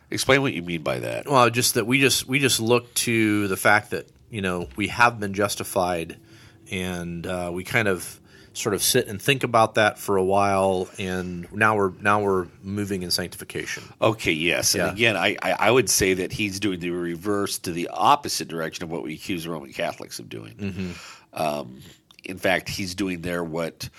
Explain 0.09 0.41
what 0.41 0.53
you 0.53 0.61
mean 0.61 0.83
by 0.83 0.99
that. 0.99 1.27
Well, 1.27 1.49
just 1.49 1.73
that 1.73 1.87
we 1.87 1.99
just 1.99 2.27
we 2.27 2.39
just 2.39 2.59
look 2.59 2.93
to 2.95 3.47
the 3.47 3.57
fact 3.57 3.91
that 3.91 4.07
you 4.29 4.41
know 4.41 4.69
we 4.75 4.87
have 4.87 5.19
been 5.19 5.33
justified, 5.33 6.17
and 6.69 7.25
uh, 7.25 7.49
we 7.53 7.63
kind 7.63 7.87
of 7.87 8.20
sort 8.53 8.75
of 8.75 8.83
sit 8.83 9.07
and 9.07 9.21
think 9.21 9.43
about 9.43 9.75
that 9.75 9.97
for 9.97 10.17
a 10.17 10.23
while, 10.23 10.89
and 10.99 11.51
now 11.53 11.75
we're 11.77 11.91
now 12.01 12.21
we're 12.21 12.47
moving 12.61 13.01
in 13.03 13.11
sanctification. 13.11 13.83
Okay, 14.01 14.33
yes. 14.33 14.75
And 14.75 14.91
again, 14.91 15.15
I, 15.15 15.37
I, 15.41 15.51
I 15.53 15.71
would 15.71 15.89
say 15.89 16.15
that 16.15 16.31
he's 16.33 16.59
doing 16.59 16.79
the 16.79 16.89
reverse 16.89 17.59
to 17.59 17.71
the 17.71 17.87
opposite 17.89 18.47
direction 18.47 18.83
of 18.83 18.91
what 18.91 19.03
we 19.03 19.13
accuse 19.13 19.47
Roman 19.47 19.71
Catholics 19.71 20.19
of 20.19 20.27
doing. 20.29 20.55
Mm-hmm. 20.55 21.41
Um, 21.41 21.81
in 22.23 22.37
fact, 22.37 22.67
he's 22.69 22.93
doing 22.93 23.21
there 23.21 23.43
what 23.43 23.89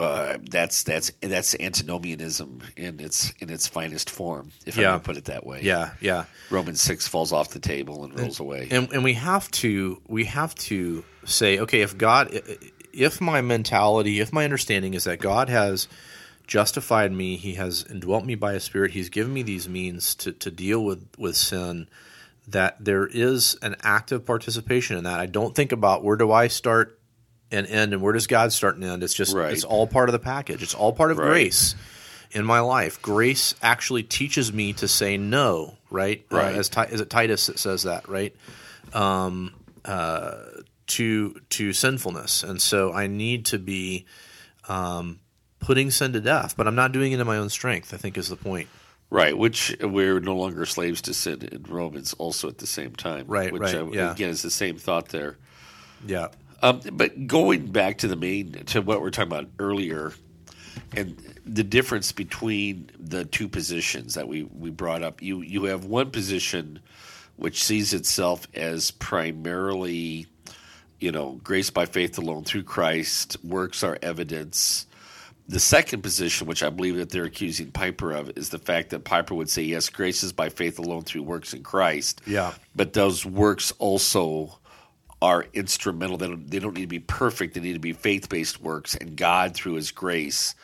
uh, 0.00 0.38
that's 0.50 0.82
that's 0.82 1.10
that's 1.20 1.54
antinomianism 1.60 2.62
in 2.76 2.98
its 3.00 3.32
in 3.38 3.50
its 3.50 3.68
finest 3.68 4.10
form, 4.10 4.50
if 4.66 4.78
I 4.78 4.82
Yeah. 4.82 4.92
may 4.94 4.98
put 5.00 5.16
it 5.16 5.26
that 5.26 5.46
way. 5.46 5.60
Yeah, 5.62 5.90
yeah. 6.00 6.24
Romans 6.50 6.80
six 6.80 7.06
falls 7.06 7.32
off 7.32 7.50
the 7.50 7.60
table 7.60 8.04
and 8.04 8.18
rolls 8.18 8.40
away. 8.40 8.68
and 8.70 8.90
and 8.92 9.04
we 9.04 9.12
have 9.14 9.50
to 9.52 10.00
we 10.08 10.24
have 10.24 10.54
to 10.56 11.04
say 11.26 11.58
okay 11.60 11.80
if 11.82 11.96
god 11.96 12.28
if 12.96 13.20
my 13.20 13.40
mentality 13.40 14.20
if 14.20 14.32
my 14.32 14.44
understanding 14.44 14.94
is 14.94 15.04
that 15.04 15.18
god 15.20 15.48
has 15.48 15.88
justified 16.46 17.10
me 17.12 17.36
he 17.36 17.54
has 17.54 17.84
indwelt 17.90 18.24
me 18.24 18.34
by 18.34 18.52
his 18.52 18.62
spirit 18.64 18.90
he's 18.92 19.08
given 19.08 19.32
me 19.32 19.42
these 19.42 19.68
means 19.68 20.14
to, 20.14 20.32
to 20.32 20.50
deal 20.50 20.84
with 20.84 21.06
with 21.18 21.36
sin 21.36 21.88
that 22.46 22.76
there 22.84 23.06
is 23.06 23.56
an 23.62 23.74
active 23.82 24.26
participation 24.26 24.98
in 24.98 25.04
that. 25.04 25.18
I 25.18 25.24
don't 25.24 25.54
think 25.54 25.72
about 25.72 26.04
where 26.04 26.16
do 26.16 26.30
i 26.30 26.48
start 26.48 26.98
and 27.50 27.66
end 27.66 27.94
and 27.94 28.02
where 28.02 28.12
does 28.12 28.26
god 28.26 28.52
start 28.52 28.74
and 28.74 28.84
end. 28.84 29.02
It's 29.02 29.14
just 29.14 29.34
Right. 29.34 29.52
it's 29.52 29.64
all 29.64 29.86
part 29.86 30.08
of 30.10 30.12
the 30.12 30.18
package. 30.18 30.62
It's 30.62 30.74
all 30.74 30.92
part 30.92 31.10
of 31.10 31.16
Right. 31.16 31.28
grace 31.28 31.74
in 32.32 32.44
my 32.44 32.60
life. 32.60 33.00
Grace 33.00 33.54
actually 33.62 34.02
teaches 34.02 34.52
me 34.52 34.74
to 34.74 34.86
say 34.88 35.16
no 35.16 35.78
right? 35.90 36.22
Uh, 36.30 36.36
as, 36.38 36.68
is 36.90 37.00
it 37.00 37.08
titus 37.08 37.46
that 37.46 37.58
says 37.58 37.84
that 37.84 38.08
right? 38.08 38.34
Um, 38.92 39.54
uh, 39.84 40.36
to 40.86 41.40
to 41.50 41.72
sinfulness, 41.72 42.42
and 42.42 42.60
so 42.60 42.92
I 42.92 43.06
need 43.06 43.46
to 43.46 43.58
be 43.58 44.06
um, 44.68 45.20
putting 45.60 45.90
sin 45.90 46.12
to 46.12 46.20
death. 46.20 46.56
But 46.56 46.66
I'm 46.66 46.74
not 46.74 46.92
doing 46.92 47.12
it 47.12 47.20
in 47.20 47.26
my 47.26 47.36
own 47.36 47.50
strength. 47.50 47.94
I 47.94 47.96
think 47.96 48.18
is 48.18 48.28
the 48.28 48.36
point. 48.36 48.68
Right, 49.10 49.36
which 49.36 49.76
we're 49.80 50.18
no 50.18 50.34
longer 50.34 50.66
slaves 50.66 51.02
to 51.02 51.14
sin 51.14 51.42
in 51.42 51.62
Romans, 51.68 52.14
also 52.14 52.48
at 52.48 52.58
the 52.58 52.66
same 52.66 52.96
time. 52.96 53.26
Right, 53.28 53.52
which 53.52 53.62
right, 53.62 53.74
uh, 53.74 53.86
yeah. 53.92 54.12
again 54.12 54.30
is 54.30 54.42
the 54.42 54.50
same 54.50 54.76
thought 54.76 55.10
there. 55.10 55.36
Yeah, 56.06 56.28
Um, 56.62 56.80
but 56.92 57.26
going 57.26 57.66
back 57.66 57.98
to 57.98 58.08
the 58.08 58.16
main 58.16 58.52
to 58.52 58.80
what 58.82 59.00
we 59.00 59.06
are 59.06 59.10
talking 59.10 59.30
about 59.30 59.48
earlier, 59.58 60.12
and 60.96 61.16
the 61.46 61.62
difference 61.62 62.10
between 62.12 62.90
the 62.98 63.24
two 63.24 63.48
positions 63.48 64.14
that 64.14 64.26
we, 64.26 64.42
we 64.44 64.70
brought 64.70 65.02
up, 65.02 65.22
you 65.22 65.42
you 65.42 65.64
have 65.64 65.84
one 65.84 66.10
position 66.10 66.80
which 67.36 67.62
sees 67.62 67.92
itself 67.92 68.46
as 68.54 68.90
primarily, 68.90 70.26
you 71.00 71.12
know, 71.12 71.40
grace 71.44 71.70
by 71.70 71.86
faith 71.86 72.18
alone 72.18 72.44
through 72.44 72.64
Christ, 72.64 73.36
works 73.44 73.82
are 73.82 73.98
evidence. 74.02 74.86
The 75.46 75.60
second 75.60 76.02
position, 76.02 76.46
which 76.46 76.62
I 76.62 76.70
believe 76.70 76.96
that 76.96 77.10
they're 77.10 77.24
accusing 77.24 77.70
Piper 77.70 78.12
of, 78.12 78.30
is 78.36 78.48
the 78.48 78.58
fact 78.58 78.90
that 78.90 79.04
Piper 79.04 79.34
would 79.34 79.50
say, 79.50 79.62
yes, 79.62 79.90
grace 79.90 80.22
is 80.22 80.32
by 80.32 80.48
faith 80.48 80.78
alone 80.78 81.02
through 81.02 81.22
works 81.22 81.52
in 81.52 81.62
Christ. 81.62 82.22
Yeah. 82.26 82.54
But 82.74 82.94
those 82.94 83.26
works 83.26 83.72
also 83.78 84.58
are 85.20 85.46
instrumental. 85.52 86.16
They 86.16 86.28
don't, 86.28 86.50
they 86.50 86.58
don't 86.58 86.74
need 86.74 86.82
to 86.82 86.86
be 86.86 87.00
perfect. 87.00 87.54
They 87.54 87.60
need 87.60 87.74
to 87.74 87.78
be 87.78 87.92
faith 87.92 88.28
based 88.28 88.62
works. 88.62 88.94
And 88.94 89.16
God, 89.16 89.54
through 89.54 89.74
His 89.74 89.90
grace, 89.90 90.54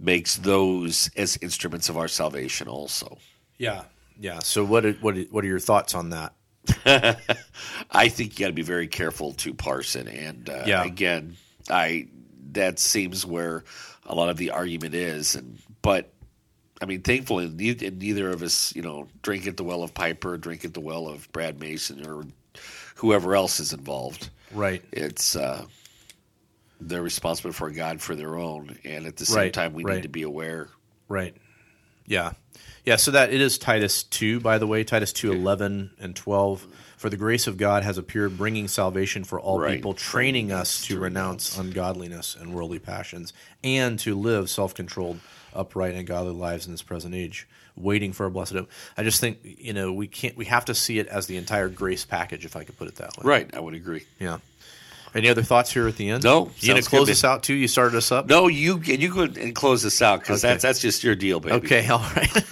makes 0.00 0.36
those 0.38 1.10
as 1.16 1.38
instruments 1.42 1.88
of 1.88 1.96
our 1.98 2.08
salvation 2.08 2.68
also. 2.68 3.18
yeah, 3.58 3.84
yeah. 4.18 4.38
So 4.40 4.64
what 4.64 4.84
are, 4.84 4.92
what 4.94 5.16
are, 5.16 5.22
what 5.24 5.44
are 5.44 5.48
your 5.48 5.60
thoughts 5.60 5.94
on 5.94 6.10
that? 6.10 6.32
I 6.86 8.08
think 8.08 8.38
you 8.38 8.44
got 8.44 8.48
to 8.48 8.52
be 8.52 8.62
very 8.62 8.86
careful 8.86 9.32
to 9.34 9.54
parse 9.54 9.96
it. 9.96 10.06
And 10.08 10.48
uh, 10.48 10.64
Yeah. 10.66 10.84
again, 10.84 11.36
I 11.70 12.08
that 12.52 12.78
seems 12.78 13.24
where 13.26 13.64
a 14.06 14.14
lot 14.14 14.28
of 14.28 14.36
the 14.36 14.50
argument 14.50 14.94
is. 14.94 15.34
And 15.34 15.58
but 15.82 16.12
I 16.80 16.84
mean, 16.86 17.02
thankfully, 17.02 17.48
neither, 17.48 17.90
neither 17.90 18.30
of 18.30 18.42
us, 18.42 18.74
you 18.74 18.82
know, 18.82 19.08
drink 19.22 19.46
at 19.46 19.56
the 19.56 19.64
well 19.64 19.82
of 19.82 19.94
Piper, 19.94 20.36
drink 20.36 20.64
at 20.64 20.74
the 20.74 20.80
well 20.80 21.08
of 21.08 21.30
Brad 21.32 21.60
Mason, 21.60 22.06
or 22.06 22.24
whoever 22.96 23.34
else 23.34 23.60
is 23.60 23.72
involved. 23.72 24.30
Right. 24.52 24.82
It's 24.92 25.34
uh, 25.36 25.64
they're 26.80 27.02
responsible 27.02 27.52
for 27.52 27.70
God 27.70 28.00
for 28.00 28.14
their 28.16 28.36
own, 28.36 28.76
and 28.84 29.06
at 29.06 29.16
the 29.16 29.26
same 29.26 29.36
Right, 29.36 29.52
time, 29.52 29.72
we 29.72 29.84
right. 29.84 29.96
need 29.96 30.02
to 30.02 30.08
be 30.08 30.22
aware. 30.22 30.68
Right. 31.08 31.34
Yeah. 32.06 32.32
Yeah, 32.84 32.96
so 32.96 33.12
that 33.12 33.32
it 33.32 33.40
is 33.40 33.58
Titus 33.58 34.02
2 34.04 34.40
by 34.40 34.58
the 34.58 34.66
way, 34.66 34.82
Titus 34.84 35.12
2 35.12 35.30
11 35.32 35.90
and 36.00 36.16
12 36.16 36.66
for 36.96 37.08
the 37.10 37.16
grace 37.16 37.46
of 37.46 37.56
God 37.56 37.82
has 37.82 37.98
appeared 37.98 38.36
bringing 38.38 38.68
salvation 38.68 39.24
for 39.24 39.40
all 39.40 39.58
Right. 39.58 39.74
people 39.76 39.92
training 39.94 40.52
us 40.52 40.84
to 40.86 40.98
renounce 41.00 41.56
ungodliness 41.58 42.36
and 42.38 42.54
worldly 42.54 42.78
passions 42.78 43.32
and 43.64 43.98
to 44.00 44.14
live 44.18 44.48
self-controlled 44.50 45.18
upright 45.54 45.94
and 45.94 46.06
godly 46.06 46.32
lives 46.32 46.66
in 46.66 46.72
this 46.72 46.82
present 46.82 47.14
age 47.14 47.46
waiting 47.76 48.12
for 48.12 48.26
a 48.26 48.30
blessed 48.30 48.52
hope. 48.52 48.70
I 48.96 49.02
just 49.02 49.20
think, 49.20 49.38
you 49.42 49.72
know, 49.72 49.92
we 49.92 50.06
can't 50.06 50.36
we 50.36 50.44
have 50.46 50.64
to 50.66 50.74
see 50.74 50.98
it 50.98 51.06
as 51.08 51.26
the 51.26 51.36
entire 51.36 51.68
grace 51.68 52.04
package 52.04 52.44
if 52.44 52.54
I 52.56 52.64
could 52.64 52.76
put 52.78 52.86
it 52.88 52.96
that 52.96 53.16
way. 53.16 53.22
Right, 53.24 53.50
I 53.54 53.60
would 53.60 53.74
agree. 53.74 54.04
Yeah. 54.20 54.38
Any 55.14 55.28
other 55.28 55.42
thoughts 55.42 55.70
here 55.72 55.86
at 55.88 55.96
the 55.96 56.08
end? 56.08 56.24
No, 56.24 56.50
You 56.58 56.68
going 56.72 56.82
to 56.82 56.88
close 56.88 57.10
us 57.10 57.22
out 57.22 57.42
too? 57.42 57.52
You 57.54 57.68
started 57.68 57.96
us 57.98 58.10
up? 58.12 58.26
No, 58.28 58.48
you 58.48 58.74
and 58.76 59.02
you 59.02 59.12
go 59.12 59.22
and 59.22 59.54
close 59.54 59.82
this 59.82 60.00
out 60.00 60.20
because 60.20 60.42
Okay. 60.44 60.52
that's 60.54 60.62
that's 60.62 60.80
just 60.80 61.04
your 61.04 61.14
deal, 61.14 61.38
baby. 61.40 61.54
Okay, 61.56 61.86
all 61.90 61.98
right. 62.16 62.44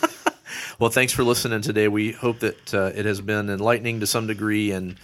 Well, 0.79 0.91
thanks 0.91 1.13
for 1.13 1.25
listening 1.25 1.63
today. 1.63 1.89
We 1.89 2.13
hope 2.13 2.41
that 2.41 2.75
uh, 2.75 2.93
it 2.95 3.05
has 3.05 3.21
been 3.21 3.51
enlightening 3.51 4.01
to 4.01 4.07
some 4.07 4.27
degree 4.27 4.73
and 4.73 4.97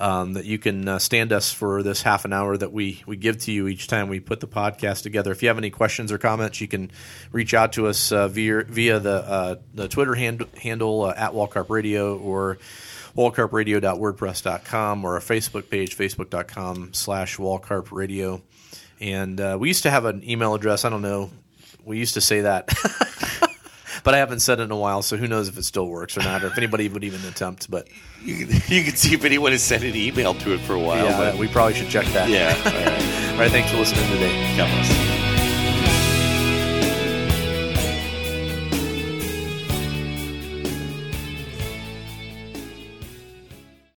um, 0.00 0.32
that 0.32 0.46
you 0.46 0.58
can 0.58 0.88
uh, 0.88 0.98
stand 0.98 1.32
us 1.32 1.52
for 1.52 1.82
this 1.82 2.00
half 2.02 2.24
an 2.24 2.32
hour 2.32 2.56
that 2.56 2.72
we, 2.72 3.02
we 3.06 3.16
give 3.16 3.38
to 3.42 3.52
you 3.52 3.68
each 3.68 3.86
time 3.86 4.08
we 4.08 4.18
put 4.18 4.40
the 4.40 4.48
podcast 4.48 5.02
together. 5.02 5.30
If 5.30 5.42
you 5.42 5.48
have 5.48 5.58
any 5.58 5.68
questions 5.70 6.10
or 6.10 6.16
comments, 6.16 6.60
you 6.60 6.68
can 6.68 6.90
reach 7.32 7.52
out 7.52 7.74
to 7.74 7.86
us 7.86 8.10
uh, 8.10 8.26
via, 8.28 8.64
via 8.64 8.98
the, 8.98 9.12
uh, 9.12 9.56
the 9.74 9.88
Twitter 9.88 10.14
hand, 10.14 10.46
handle 10.62 11.02
uh, 11.02 11.14
at 11.14 11.32
Wallcarp 11.32 11.68
Radio 11.68 12.16
or 12.16 12.58
wallcarpradio.wordpress.com 13.14 15.04
or 15.04 15.14
our 15.14 15.20
Facebook 15.20 15.68
page, 15.68 15.96
facebook.com 15.96 16.94
slash 16.94 17.36
wallcarpradio. 17.36 18.40
And 19.00 19.38
uh, 19.40 19.58
we 19.60 19.68
used 19.68 19.82
to 19.82 19.90
have 19.90 20.06
an 20.06 20.28
email 20.28 20.54
address. 20.54 20.84
I 20.86 20.88
don't 20.88 21.02
know. 21.02 21.30
We 21.84 21.98
used 21.98 22.14
to 22.14 22.20
say 22.20 22.42
that. 22.42 22.70
but 24.04 24.14
I 24.14 24.18
haven't 24.18 24.40
said 24.40 24.60
it 24.60 24.64
in 24.64 24.70
a 24.70 24.76
while, 24.76 25.02
so 25.02 25.16
who 25.16 25.26
knows 25.26 25.48
if 25.48 25.56
it 25.58 25.64
still 25.64 25.86
works 25.86 26.16
or 26.16 26.22
not, 26.22 26.42
or 26.42 26.48
if 26.48 26.56
anybody 26.58 26.88
would 26.88 27.04
even 27.04 27.24
attempt. 27.26 27.70
But 27.70 27.88
You 28.22 28.46
can, 28.46 28.54
you 28.68 28.84
can 28.84 28.96
see 28.96 29.14
if 29.14 29.24
anyone 29.24 29.52
has 29.52 29.62
sent 29.62 29.84
an 29.84 29.94
email 29.96 30.34
to 30.34 30.52
it 30.54 30.60
for 30.60 30.74
a 30.74 30.80
while. 30.80 31.04
yeah, 31.04 31.18
but 31.18 31.38
we 31.38 31.48
probably 31.48 31.74
should 31.74 31.88
check 31.88 32.06
that. 32.08 32.28
yeah, 32.28 32.54
all 32.64 32.72
right. 32.72 33.16
All 33.40 33.46
right, 33.46 33.50
thanks 33.52 33.70
for 33.70 33.78
listening 33.78 34.06
today. 34.10 34.56
God 34.58 34.68
bless. 34.68 35.19